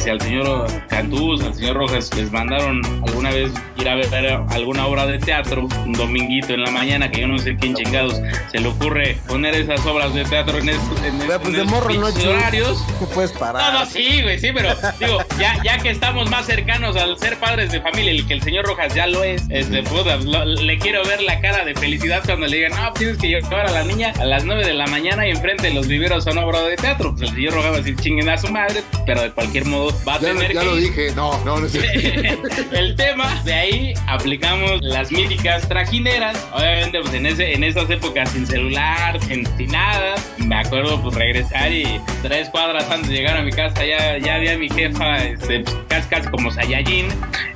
si 0.01 0.09
al 0.09 0.21
señor 0.21 0.67
Cantús, 0.89 1.41
al 1.43 1.53
señor 1.53 1.77
Rojas, 1.77 2.09
les 2.15 2.31
mandaron 2.31 2.81
alguna 3.07 3.29
vez 3.31 3.51
ir 3.77 3.87
a 3.89 3.95
ver 3.95 4.07
alguna 4.49 4.87
obra 4.87 5.05
de 5.05 5.19
teatro, 5.19 5.67
un 5.85 5.93
dominguito 5.93 6.53
en 6.53 6.63
la 6.63 6.71
mañana, 6.71 7.09
que 7.11 7.21
yo 7.21 7.27
no 7.27 7.37
sé 7.37 7.55
quién 7.55 7.75
chingados 7.75 8.19
se 8.51 8.59
le 8.59 8.67
ocurre 8.67 9.17
poner 9.27 9.53
esas 9.55 9.85
obras 9.85 10.13
de 10.13 10.23
teatro 10.25 10.57
en, 10.57 10.69
estos 10.69 11.01
en, 11.03 11.17
pues 11.17 11.29
en 11.45 11.51
de 11.53 11.57
esos 11.59 11.71
morro 11.71 11.93
no 11.93 12.07
horarios. 12.29 12.83
No 12.99 13.07
puedes 13.07 13.31
parar. 13.33 13.73
No, 13.73 13.79
no, 13.79 13.85
sí, 13.85 14.21
güey, 14.21 14.39
sí, 14.39 14.49
pero 14.53 14.69
digo, 14.99 15.19
ya, 15.39 15.61
ya 15.63 15.77
que 15.77 15.89
estamos 15.89 16.29
más 16.29 16.45
cercanos 16.45 16.95
al 16.95 17.17
ser 17.19 17.37
padres 17.37 17.71
de 17.71 17.81
familia, 17.81 18.11
el 18.11 18.27
que 18.27 18.33
el 18.33 18.41
señor 18.41 18.65
Rojas 18.65 18.93
ya 18.93 19.07
lo 19.07 19.23
es, 19.23 19.43
este, 19.49 19.83
puta, 19.83 20.17
lo- 20.17 20.45
le 20.67 20.77
quiero 20.77 21.01
ver 21.05 21.21
la 21.21 21.39
cara 21.39 21.63
de 21.63 21.73
felicidad 21.75 22.21
cuando 22.25 22.45
le 22.45 22.57
digan, 22.57 22.71
no, 22.71 22.89
pues 22.93 23.17
tienes 23.17 23.17
que 23.17 23.27
llevar 23.29 23.67
a 23.67 23.71
la 23.71 23.83
niña 23.85 24.11
a 24.19 24.25
las 24.25 24.43
9 24.43 24.65
de 24.65 24.73
la 24.73 24.85
mañana 24.87 25.25
y 25.25 25.31
enfrente 25.31 25.67
de 25.67 25.73
los 25.73 25.87
viveros 25.87 26.27
a 26.27 26.31
una 26.31 26.45
obra 26.45 26.61
de 26.63 26.75
teatro. 26.75 27.15
Pues 27.15 27.29
el 27.29 27.35
señor 27.35 27.53
Rojas 27.53 27.71
va 27.71 27.75
a 27.75 27.77
decir, 27.77 27.95
chinguen 27.95 28.27
a 28.27 28.37
su 28.37 28.49
madre, 28.49 28.83
pero 29.05 29.21
de 29.21 29.31
cualquier 29.31 29.63
modo 29.63 29.97
va 30.05 30.15
a 30.15 30.19
Ya, 30.19 30.27
tener 30.27 30.53
ya 30.53 30.59
que 30.59 30.65
lo 30.65 30.75
dije, 30.75 31.13
no, 31.15 31.41
no, 31.45 31.61
no 31.61 31.69
cierto. 31.69 32.49
el 32.73 32.97
tema, 32.97 33.41
de 33.45 33.53
ahí 33.53 33.93
aplicamos 34.07 34.81
las 34.81 35.09
míticas 35.09 35.69
trajineras. 35.69 36.45
Obviamente, 36.51 36.99
pues 36.99 37.13
en, 37.13 37.27
ese, 37.27 37.53
en 37.53 37.63
esas 37.63 37.89
épocas 37.89 38.29
sin 38.29 38.45
celular, 38.45 39.17
sin, 39.23 39.47
sin 39.55 39.71
nada. 39.71 40.15
Me 40.37 40.55
acuerdo, 40.55 41.01
pues 41.01 41.15
regresar 41.15 41.71
y 41.71 42.01
tres 42.21 42.49
cuadras 42.49 42.91
antes 42.91 43.07
de 43.07 43.15
llegar 43.15 43.37
a 43.37 43.41
mi 43.41 43.51
casa 43.51 43.85
ya, 43.85 44.17
ya 44.17 44.35
había 44.35 44.57
mi 44.57 44.67
jefa, 44.67 45.23
este, 45.23 45.61
pues, 45.61 45.77
casi, 45.87 46.09
casi 46.09 46.27
como 46.27 46.51
Saiyajin. 46.51 47.07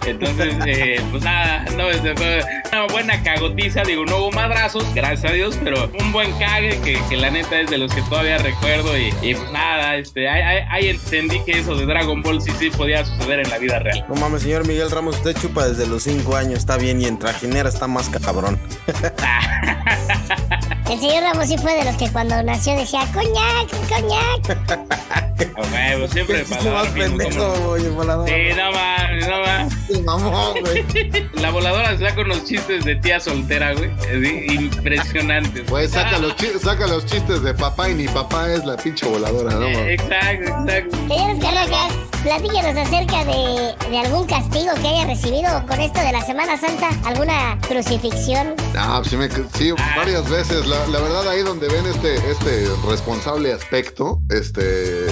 Entonces, 0.06 0.56
eh, 0.66 1.02
pues 1.12 1.24
nada, 1.24 1.66
no, 1.76 1.90
este, 1.90 2.16
fue 2.16 2.42
una 2.72 2.88
buena 2.88 3.22
cagotiza. 3.24 3.84
Digo, 3.84 4.06
no 4.06 4.18
hubo 4.18 4.32
madrazos, 4.32 4.86
gracias 4.94 5.32
a 5.32 5.34
Dios, 5.36 5.58
pero 5.64 5.92
un 6.00 6.12
buen 6.12 6.32
cague 6.40 6.80
que, 6.82 7.00
que 7.10 7.18
la 7.18 7.30
neta 7.30 7.60
es 7.60 7.70
de 7.70 7.78
los 7.78 7.94
que 7.94 8.02
todavía 8.04 8.38
recuerdo. 8.38 8.98
Y, 8.98 9.14
y, 9.22 9.36
nada, 9.52 9.98
este, 9.98 10.28
ahí 10.30 10.90
entendí 10.90 11.40
que 11.46 11.60
eso 11.60 11.76
de 11.76 11.86
Dragon 11.86 12.22
Ball 12.22 12.42
sí, 12.42 12.52
sí 12.58 12.70
podía 12.70 13.06
suceder 13.06 13.42
en 13.42 13.50
la 13.50 13.58
vida 13.58 13.80
real. 13.80 14.06
No 14.08 14.16
mames, 14.16 14.44
señor 14.44 14.66
Miguel 14.68 14.90
Ramos, 14.92 15.18
usted 15.18 15.36
chupa 15.40 15.68
desde 15.68 15.88
los 15.88 16.04
5 16.04 16.36
años, 16.36 16.60
está 16.60 16.78
bien, 16.78 17.02
y 17.02 17.06
en 17.06 17.18
trajinera 17.20 17.70
está 17.70 17.88
más 17.88 18.10
cabrón. 18.10 18.60
El 20.92 21.00
señor 21.00 21.24
Ramos 21.24 21.48
sí 21.48 21.58
fue 21.58 21.74
de 21.76 21.86
los 21.86 21.96
que 21.96 22.10
cuando 22.12 22.42
nació 22.44 22.76
decía, 22.76 23.02
coñac, 23.14 23.70
coñac. 23.88 24.92
Huevo, 25.72 26.08
siempre 26.08 26.38
Qué 26.38 26.46
chiste 26.46 26.56
para 26.70 26.84
más 26.84 26.88
pendejo. 26.90 27.78
Sí, 27.78 27.84
no 27.88 28.72
mames, 28.72 29.28
no. 29.28 29.70
Sí, 29.88 30.02
mamón, 30.02 30.54
güey. 30.62 31.30
La 31.34 31.50
voladora 31.50 31.98
se 31.98 32.08
saca 32.10 32.22
unos 32.22 32.44
chistes 32.46 32.84
de 32.86 32.96
tía 32.98 33.20
soltera, 33.20 33.74
güey. 33.74 33.92
Así, 33.92 34.46
impresionantes. 34.56 35.68
Güey, 35.70 35.88
saca 35.88 36.18
los, 36.20 36.34
saca 36.62 36.88
los 36.88 37.06
chistes 37.06 37.42
de 37.42 37.54
papá 37.54 37.90
y 37.90 37.96
ni 37.96 38.08
papá 38.08 38.52
es 38.52 38.66
la 38.66 38.76
pinche 38.78 39.06
voladora, 39.08 39.56
¿no? 39.56 39.66
Eh, 39.68 39.74
mames? 39.74 40.02
Exacto, 40.02 40.52
exacto. 40.70 40.98
Señores 41.08 41.38
Carrocas, 41.44 41.94
platíquenos 42.24 42.88
acerca 42.88 43.26
de, 43.26 43.76
de 43.90 43.98
algún 44.00 44.28
castigo 44.28 44.74
que 44.82 44.88
haya 44.88 45.06
recibido 45.06 45.66
con 45.68 45.80
esto 45.82 46.00
de 46.02 46.12
la 46.12 46.22
Semana 46.22 46.58
Santa, 46.58 46.90
alguna 47.06 47.58
crucifixión. 47.68 48.54
Ah, 48.78 48.98
pues 49.00 49.10
sí, 49.10 49.18
me- 49.18 49.30
sí, 49.58 49.72
varias 49.96 50.30
veces. 50.30 50.66
La, 50.68 50.78
la 50.90 51.00
verdad, 51.00 51.28
ahí 51.28 51.42
donde 51.42 51.68
ven 51.68 51.86
este, 51.86 52.16
este 52.32 52.68
responsable 52.88 53.54
aspecto, 53.54 54.22
este, 54.30 55.06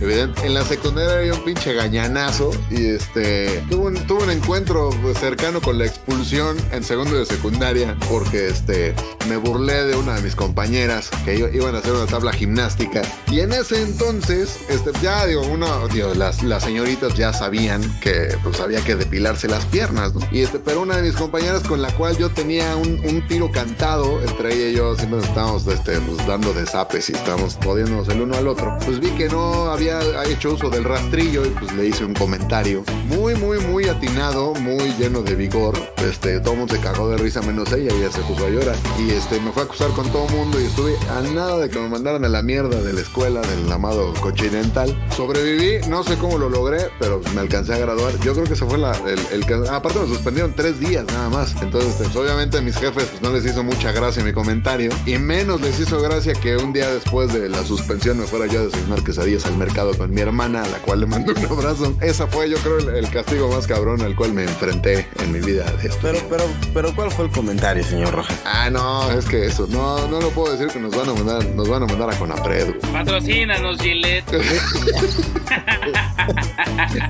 evidente, 0.00 0.46
en 0.46 0.54
la 0.54 0.64
secundaria 0.64 1.18
había 1.18 1.34
un 1.34 1.44
pinche 1.44 1.72
gañanazo 1.72 2.50
y 2.70 2.86
este, 2.86 3.64
tuvo 3.70 3.86
un, 3.86 3.94
tuvo 4.06 4.22
un 4.22 4.30
encuentro 4.30 4.90
cercano 5.18 5.60
con 5.60 5.78
la 5.78 5.86
expulsión 5.86 6.56
en 6.72 6.82
segundo 6.84 7.18
de 7.18 7.26
secundaria 7.26 7.96
porque 8.08 8.48
este, 8.48 8.94
me 9.28 9.36
burlé 9.36 9.84
de 9.84 9.96
una 9.96 10.14
de 10.14 10.22
mis 10.22 10.34
compañeras 10.34 11.10
que 11.24 11.36
iban 11.36 11.74
a 11.74 11.78
hacer 11.78 11.92
una 11.92 12.06
tabla 12.06 12.32
gimnástica 12.32 13.02
y 13.30 13.40
en 13.40 13.52
ese 13.52 13.82
entonces, 13.82 14.58
este, 14.68 14.90
ya 15.02 15.26
digo, 15.26 15.42
digo, 15.92 16.14
las, 16.14 16.42
las 16.42 16.64
señoritas 16.64 17.14
ya 17.14 17.32
sabían 17.32 17.82
que 18.00 18.36
pues 18.42 18.60
había 18.60 18.82
que 18.82 18.96
depilarse 18.96 19.48
las 19.48 19.64
piernas. 19.66 20.12
Y 20.30 20.42
este, 20.42 20.58
pero 20.58 20.82
una 20.82 20.96
de 20.96 21.02
mis 21.02 21.16
compañeras 21.16 21.62
con 21.62 21.82
la 21.82 21.94
cual 21.94 22.16
yo 22.16 22.30
tenía 22.30 22.76
un, 22.76 23.00
un 23.04 23.26
tiro 23.26 23.50
cantado, 23.50 24.20
entre 24.22 24.54
ella 24.54 24.68
siempre 25.04 25.18
nos 25.20 25.28
estábamos 25.28 25.66
este, 25.66 26.00
pues, 26.00 26.26
dando 26.26 26.52
desapes 26.54 27.10
y 27.10 27.12
estábamos 27.12 27.58
jodiéndonos 27.62 28.08
el 28.08 28.22
uno 28.22 28.36
al 28.36 28.48
otro, 28.48 28.74
pues 28.86 29.00
vi 29.00 29.10
que 29.10 29.28
no, 29.28 29.70
había 29.70 30.00
hecho 30.24 30.54
uso 30.54 30.70
del 30.70 30.84
rastrillo 30.84 31.44
y 31.44 31.50
pues 31.50 31.72
le 31.72 31.86
hice 31.86 32.04
un 32.04 32.14
comentario 32.14 32.82
muy, 33.08 33.34
muy, 33.34 33.58
muy 33.58 33.88
atinado, 33.88 34.54
muy 34.54 34.94
lleno 34.98 35.20
de 35.22 35.34
vigor. 35.34 35.74
Este, 35.98 36.40
todo 36.40 36.52
el 36.54 36.58
mundo 36.60 36.74
se 36.74 36.80
cagó 36.80 37.08
de 37.10 37.18
risa 37.18 37.42
menos 37.42 37.70
ella 37.72 37.92
y 37.94 37.98
ella 37.98 38.10
se 38.10 38.20
puso 38.22 38.46
a 38.46 38.48
llorar. 38.48 38.76
Y 38.98 39.10
este, 39.10 39.40
me 39.40 39.52
fue 39.52 39.62
a 39.62 39.66
acusar 39.66 39.90
con 39.90 40.08
todo 40.10 40.26
el 40.26 40.32
mundo 40.34 40.60
y 40.60 40.64
estuve 40.64 40.96
a 41.10 41.20
nada 41.20 41.58
de 41.58 41.68
que 41.68 41.78
me 41.78 41.88
mandaran 41.88 42.24
a 42.24 42.28
la 42.28 42.42
mierda 42.42 42.80
de 42.80 42.92
la 42.92 43.00
escuela 43.00 43.40
del 43.42 43.70
amado 43.70 44.12
Continental. 44.14 44.96
Sobreviví, 45.14 45.86
no 45.88 46.02
sé 46.02 46.16
cómo 46.16 46.38
lo 46.38 46.48
logré, 46.48 46.88
pero 46.98 47.20
me 47.34 47.40
alcancé 47.40 47.74
a 47.74 47.78
graduar. 47.78 48.18
Yo 48.20 48.32
creo 48.32 48.44
que 48.44 48.56
se 48.56 48.64
fue 48.64 48.78
la, 48.78 48.92
el, 49.06 49.20
el- 49.32 49.68
aparte 49.68 49.98
me 49.98 50.06
suspendieron 50.08 50.54
tres 50.54 50.80
días 50.80 51.04
nada 51.06 51.28
más. 51.28 51.54
Entonces, 51.60 51.94
pues, 51.98 52.16
obviamente 52.16 52.58
a 52.58 52.60
mis 52.62 52.76
jefes 52.76 53.04
pues, 53.10 53.22
no 53.22 53.30
les 53.30 53.44
hizo 53.44 53.62
mucha 53.62 53.92
gracia 53.92 54.24
mi 54.24 54.32
comentario 54.32 54.90
y 55.06 55.18
menos 55.18 55.60
les 55.60 55.78
hizo 55.80 56.00
gracia 56.00 56.32
que 56.34 56.56
un 56.56 56.72
día 56.72 56.88
después 56.92 57.32
de 57.32 57.48
la 57.48 57.62
suspensión 57.64 58.18
me 58.18 58.24
fuera 58.26 58.46
yo 58.46 58.60
a 58.60 58.64
desayunar 58.64 59.02
quesadillas 59.02 59.44
al 59.46 59.56
mercado 59.56 59.96
con 59.96 60.12
mi 60.12 60.20
hermana, 60.20 60.62
a 60.62 60.68
la 60.68 60.78
cual 60.78 61.00
le 61.00 61.06
mando 61.06 61.32
un 61.32 61.44
abrazo. 61.46 61.94
Esa 62.00 62.26
fue, 62.26 62.48
yo 62.50 62.56
creo, 62.58 62.78
el, 62.78 62.88
el 63.04 63.10
castigo 63.10 63.48
más 63.48 63.66
cabrón 63.66 64.02
al 64.02 64.14
cual 64.16 64.32
me 64.32 64.44
enfrenté 64.44 65.06
en 65.22 65.32
mi 65.32 65.40
vida. 65.40 65.64
de. 65.64 65.90
Pero, 66.02 66.18
pero, 66.28 66.44
pero, 66.72 66.94
¿cuál 66.94 67.10
fue 67.10 67.26
el 67.26 67.30
comentario, 67.30 67.84
señor 67.84 68.12
Rojas? 68.14 68.36
Ah, 68.44 68.70
no, 68.70 69.10
es 69.10 69.24
que 69.26 69.46
eso, 69.46 69.66
no, 69.70 70.06
no 70.08 70.20
lo 70.20 70.30
puedo 70.30 70.52
decir 70.52 70.68
que 70.68 70.78
nos 70.80 70.94
van 70.96 71.08
a 71.08 71.12
mandar, 71.14 71.44
nos 71.54 71.68
van 71.68 71.82
a 71.82 71.86
mandar 71.86 72.10
a 72.10 72.18
Conapred. 72.18 72.66
güey. 72.78 72.92
Patrocínanos, 72.92 73.80
Gillette. 73.80 74.24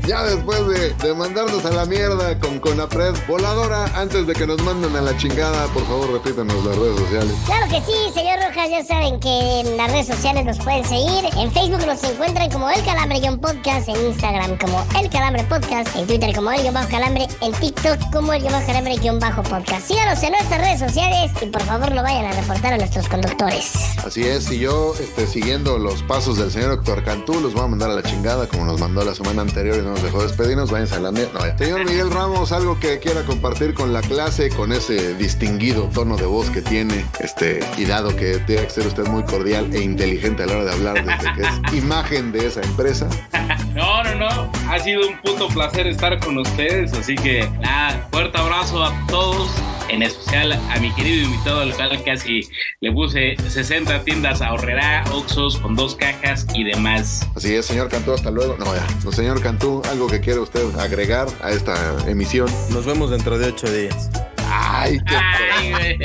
Ya 0.06 0.24
después 0.24 0.66
de, 0.68 0.92
de 0.94 1.14
mandarnos 1.14 1.64
a 1.64 1.70
la 1.70 1.84
mierda 1.86 2.38
con 2.38 2.58
Conapred, 2.58 3.14
voladora, 3.28 3.84
antes 3.94 4.26
de 4.26 4.32
que 4.34 4.46
nos 4.46 4.60
manden 4.62 4.94
a 4.96 5.00
la 5.00 5.16
chingada, 5.16 5.66
por 5.68 5.84
favor 5.86 6.12
repítanos 6.12 6.64
las 6.64 6.76
redes 6.76 6.98
sociales. 6.98 7.32
Que 7.70 7.80
sí, 7.80 8.12
señor 8.12 8.38
Rojas, 8.40 8.70
ya 8.70 8.84
saben 8.84 9.18
que 9.18 9.60
en 9.60 9.76
las 9.78 9.90
redes 9.90 10.06
sociales 10.06 10.44
nos 10.44 10.58
pueden 10.58 10.84
seguir. 10.84 11.24
En 11.38 11.50
Facebook 11.50 11.84
nos 11.86 12.04
encuentran 12.04 12.50
como 12.50 12.68
El 12.70 12.84
Calambre-Podcast, 12.84 13.88
en 13.88 13.96
Instagram 14.06 14.58
como 14.58 14.84
El 15.00 15.08
Calambre 15.08 15.42
Podcast, 15.44 15.96
en 15.96 16.06
Twitter 16.06 16.34
como 16.34 16.52
El 16.52 16.60
Guión 16.60 16.74
Bajo 16.74 16.88
Calambre, 16.90 17.26
en 17.40 17.52
TikTok 17.52 17.98
como 18.12 18.34
El 18.34 18.42
Guión 18.42 18.52
Bajo 18.52 18.66
Calambre-Podcast. 18.66 19.88
Síganos 19.88 20.22
en 20.22 20.32
nuestras 20.32 20.60
redes 20.60 20.78
sociales 20.78 21.32
y 21.40 21.46
por 21.46 21.62
favor 21.62 21.90
no 21.92 22.02
vayan 22.02 22.26
a 22.26 22.32
reportar 22.32 22.74
a 22.74 22.76
nuestros 22.76 23.08
conductores. 23.08 23.72
Así 24.04 24.22
es, 24.24 24.44
si 24.44 24.58
yo 24.58 24.94
este, 25.00 25.26
siguiendo 25.26 25.78
los 25.78 26.02
pasos 26.02 26.36
del 26.36 26.52
señor 26.52 26.74
Héctor 26.74 27.02
Cantú, 27.02 27.40
los 27.40 27.54
voy 27.54 27.64
a 27.64 27.68
mandar 27.68 27.90
a 27.90 27.94
la 27.94 28.02
chingada 28.02 28.46
como 28.46 28.66
nos 28.66 28.78
mandó 28.78 29.02
la 29.04 29.14
semana 29.14 29.40
anterior 29.40 29.78
y 29.78 29.82
no 29.82 29.92
nos 29.92 30.02
dejó 30.02 30.22
despedirnos, 30.22 30.70
váyanse 30.70 30.96
a 30.96 31.00
la. 31.00 31.12
No, 31.12 31.20
ya. 31.40 31.56
señor 31.56 31.84
Miguel 31.86 32.10
Ramos, 32.10 32.52
algo 32.52 32.78
que 32.78 32.98
quiera 32.98 33.22
compartir 33.22 33.72
con 33.72 33.92
la 33.94 34.02
clase, 34.02 34.50
con 34.50 34.70
ese 34.70 35.14
distinguido 35.14 35.88
tono 35.94 36.16
de 36.16 36.26
voz 36.26 36.50
que 36.50 36.60
tiene, 36.60 37.06
este, 37.20 37.53
y 37.76 37.84
dado 37.84 38.14
que 38.14 38.38
tiene 38.46 38.64
que 38.64 38.70
ser 38.70 38.86
usted 38.86 39.06
muy 39.06 39.22
cordial 39.24 39.68
e 39.72 39.82
inteligente 39.82 40.42
a 40.42 40.46
la 40.46 40.54
hora 40.54 40.64
de 40.64 40.72
hablar 40.72 41.04
desde 41.04 41.32
que 41.34 41.42
es 41.42 41.74
imagen 41.84 42.32
de 42.32 42.46
esa 42.46 42.62
empresa. 42.62 43.08
No, 43.74 44.04
no, 44.04 44.14
no. 44.14 44.52
Ha 44.70 44.78
sido 44.78 45.08
un 45.08 45.18
puto 45.20 45.48
placer 45.48 45.88
estar 45.88 46.20
con 46.20 46.38
ustedes. 46.38 46.92
Así 46.92 47.16
que, 47.16 47.48
nada, 47.60 48.06
fuerte 48.12 48.38
abrazo 48.38 48.84
a 48.84 49.06
todos. 49.08 49.50
En 49.88 50.02
especial 50.02 50.52
a 50.52 50.78
mi 50.78 50.92
querido 50.94 51.24
invitado 51.26 51.60
al 51.60 51.70
local, 51.70 52.02
casi 52.04 52.48
le 52.80 52.92
puse 52.92 53.36
60 53.36 54.04
tiendas 54.04 54.40
ahorrerá, 54.40 55.04
Oxos 55.12 55.58
con 55.58 55.74
dos 55.74 55.94
cajas 55.96 56.46
y 56.54 56.64
demás. 56.64 57.26
Así 57.34 57.54
es, 57.54 57.66
señor 57.66 57.88
Cantú, 57.88 58.12
hasta 58.12 58.30
luego. 58.30 58.56
No, 58.58 58.74
ya. 58.74 58.86
No, 59.04 59.12
señor 59.12 59.42
Cantú, 59.42 59.82
algo 59.90 60.06
que 60.06 60.20
quiera 60.20 60.40
usted 60.40 60.64
agregar 60.78 61.26
a 61.42 61.50
esta 61.50 61.74
emisión. 62.08 62.48
Nos 62.70 62.86
vemos 62.86 63.10
dentro 63.10 63.38
de 63.38 63.48
ocho 63.48 63.70
días. 63.70 64.08
Ay, 64.56 65.00
qué 65.06 65.16
Ay, 65.16 65.70
güey. 65.72 65.98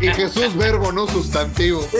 Y 0.00 0.08
Jesús 0.08 0.56
verbo, 0.56 0.92
no 0.92 1.06
sustantivo. 1.06 1.82
Sí. 1.90 1.96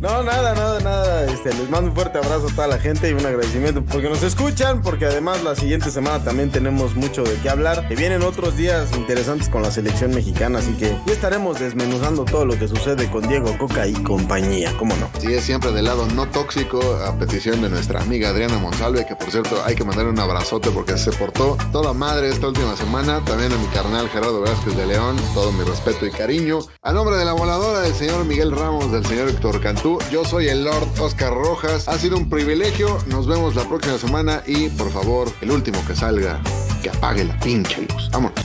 No, 0.00 0.22
nada, 0.22 0.54
nada, 0.54 0.80
nada. 0.80 1.24
Este, 1.32 1.52
les 1.54 1.68
mando 1.68 1.90
un 1.90 1.94
fuerte 1.94 2.18
abrazo 2.18 2.48
a 2.48 2.54
toda 2.54 2.68
la 2.68 2.78
gente 2.78 3.10
y 3.10 3.12
un 3.12 3.24
agradecimiento 3.24 3.84
porque 3.84 4.08
nos 4.08 4.22
escuchan, 4.22 4.82
porque 4.82 5.06
además 5.06 5.42
la 5.42 5.54
siguiente 5.54 5.90
semana 5.90 6.22
también 6.22 6.50
tenemos 6.50 6.94
mucho 6.94 7.22
de 7.24 7.34
qué 7.42 7.50
hablar. 7.50 7.88
Que 7.88 7.96
vienen 7.96 8.22
otros 8.22 8.56
días 8.56 8.88
interesantes 8.96 9.48
con 9.48 9.62
la 9.62 9.70
selección 9.70 10.14
mexicana, 10.14 10.60
así 10.60 10.72
que 10.74 10.96
ya 11.06 11.12
estaremos 11.12 11.58
desmenuzando 11.58 12.24
todo 12.24 12.46
lo 12.46 12.58
que 12.58 12.68
sucede 12.68 13.10
con 13.10 13.26
Diego 13.26 13.56
Coca 13.58 13.86
y 13.86 13.94
compañía, 13.94 14.72
¿cómo 14.78 14.94
no? 14.96 15.10
Sí, 15.18 15.32
es 15.32 15.44
siempre 15.44 15.72
del 15.72 15.86
lado 15.86 16.06
no 16.14 16.26
tóxico, 16.26 16.80
a 17.04 17.16
petición 17.18 17.62
de 17.62 17.68
nuestra 17.68 18.00
amiga 18.00 18.30
Adriana 18.30 18.58
Monsalve, 18.58 19.06
que 19.06 19.16
por 19.16 19.30
cierto 19.30 19.62
hay 19.64 19.74
que 19.74 19.84
mandarle 19.84 20.12
un 20.12 20.20
abrazote 20.20 20.70
porque 20.70 20.96
se 20.96 21.10
portó 21.12 21.56
toda 21.72 21.92
madre 21.92 22.28
esta 22.28 22.48
última 22.48 22.76
semana. 22.76 23.20
También 23.24 23.52
a 23.52 23.56
mi 23.56 23.66
carnal 23.68 24.08
Gerardo 24.08 24.40
De 24.64 24.86
León, 24.86 25.16
todo 25.34 25.52
mi 25.52 25.62
respeto 25.62 26.06
y 26.06 26.10
cariño. 26.10 26.60
A 26.80 26.92
nombre 26.92 27.16
de 27.16 27.24
la 27.26 27.34
voladora 27.34 27.80
del 27.80 27.94
señor 27.94 28.24
Miguel 28.24 28.50
Ramos, 28.50 28.90
del 28.90 29.04
señor 29.04 29.28
Héctor 29.28 29.60
Cantú, 29.60 29.98
yo 30.10 30.24
soy 30.24 30.48
el 30.48 30.64
Lord 30.64 30.88
Oscar 31.00 31.34
Rojas. 31.34 31.86
Ha 31.86 31.98
sido 31.98 32.16
un 32.16 32.30
privilegio, 32.30 32.98
nos 33.06 33.26
vemos 33.26 33.54
la 33.54 33.64
próxima 33.64 33.98
semana 33.98 34.42
y 34.46 34.70
por 34.70 34.90
favor, 34.90 35.30
el 35.42 35.50
último 35.50 35.84
que 35.86 35.94
salga, 35.94 36.40
que 36.82 36.88
apague 36.88 37.24
la 37.24 37.38
pinche 37.40 37.82
luz. 37.82 38.10
Vámonos. 38.10 38.43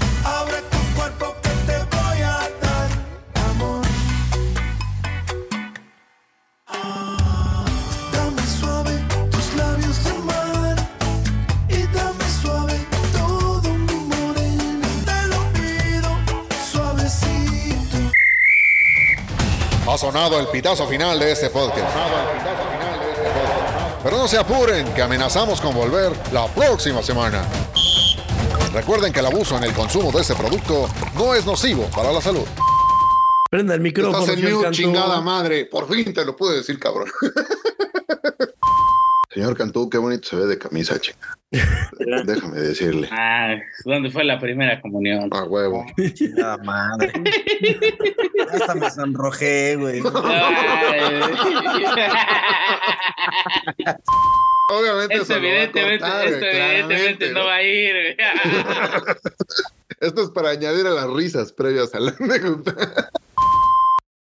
Sonado 20.12 20.39
el 20.39 20.47
pitazo 20.47 20.88
final 20.88 21.20
de 21.20 21.32
este 21.32 21.51
podcast. 21.51 21.95
Pero 24.03 24.18
no 24.18 24.28
se 24.28 24.39
apuren, 24.39 24.91
que 24.95 25.03
amenazamos 25.03 25.62
con 25.62 25.76
volver 25.76 26.12
la 26.34 26.47
próxima 26.47 27.03
semana. 27.03 27.45
Recuerden 28.74 29.14
que 29.14 29.20
el 29.20 29.28
abuso 29.28 29.55
en 29.57 29.66
el 29.66 29.74
consumo 29.74 30.12
de 30.12 30.22
este 30.22 30.34
producto 30.34 30.89
no 31.14 31.36
es 31.36 31.45
nocivo 31.45 31.84
para 31.95 32.12
la 32.12 32.22
salud. 32.22 32.45
Prenda 33.51 33.76
el 33.76 33.82
micrófono. 33.82 34.24
Estás 34.26 34.39
en 34.39 34.51
mute, 34.51 34.72
chingada 34.72 35.22
madre. 35.22 35.66
Por 35.66 35.88
fin 35.88 36.12
te 36.12 36.26
lo 36.26 36.36
pude 36.36 36.55
decir, 36.57 36.80
cabrón. 36.80 37.07
Señor 39.32 39.56
Cantú, 39.56 39.90
qué 39.90 39.98
bonito 40.00 40.28
se 40.28 40.36
ve 40.36 40.48
de 40.48 40.58
camisa, 40.58 41.00
chica. 41.00 41.38
Déjame 42.26 42.60
decirle. 42.60 43.08
Ah, 43.12 43.56
¿dónde 43.86 44.10
fue 44.10 44.24
la 44.24 44.40
primera 44.40 44.82
comunión? 44.82 45.30
A 45.32 45.44
huevo. 45.44 45.86
Chingada 46.14 46.58
madre. 46.58 47.12
Hasta 48.52 48.76
me 48.76 48.90
sonrojé, 48.90 49.76
güey. 49.76 50.02
Obviamente 54.72 55.16
Esto 55.16 55.34
va 55.34 55.36
a 55.36 55.40
evidentemente, 55.40 56.00
cortar, 56.00 56.28
esto 56.28 56.46
evidentemente 56.46 57.32
no 57.32 57.46
va 57.46 57.56
a 57.56 57.64
ir. 57.64 57.96
Esto 60.00 60.24
es 60.24 60.30
para 60.30 60.52
añadir 60.52 60.88
a 60.88 60.92
las 60.92 61.10
risas 61.12 61.52
previas 61.52 61.94
a 61.94 62.00
la 62.00 62.16
anécdota. 62.20 63.10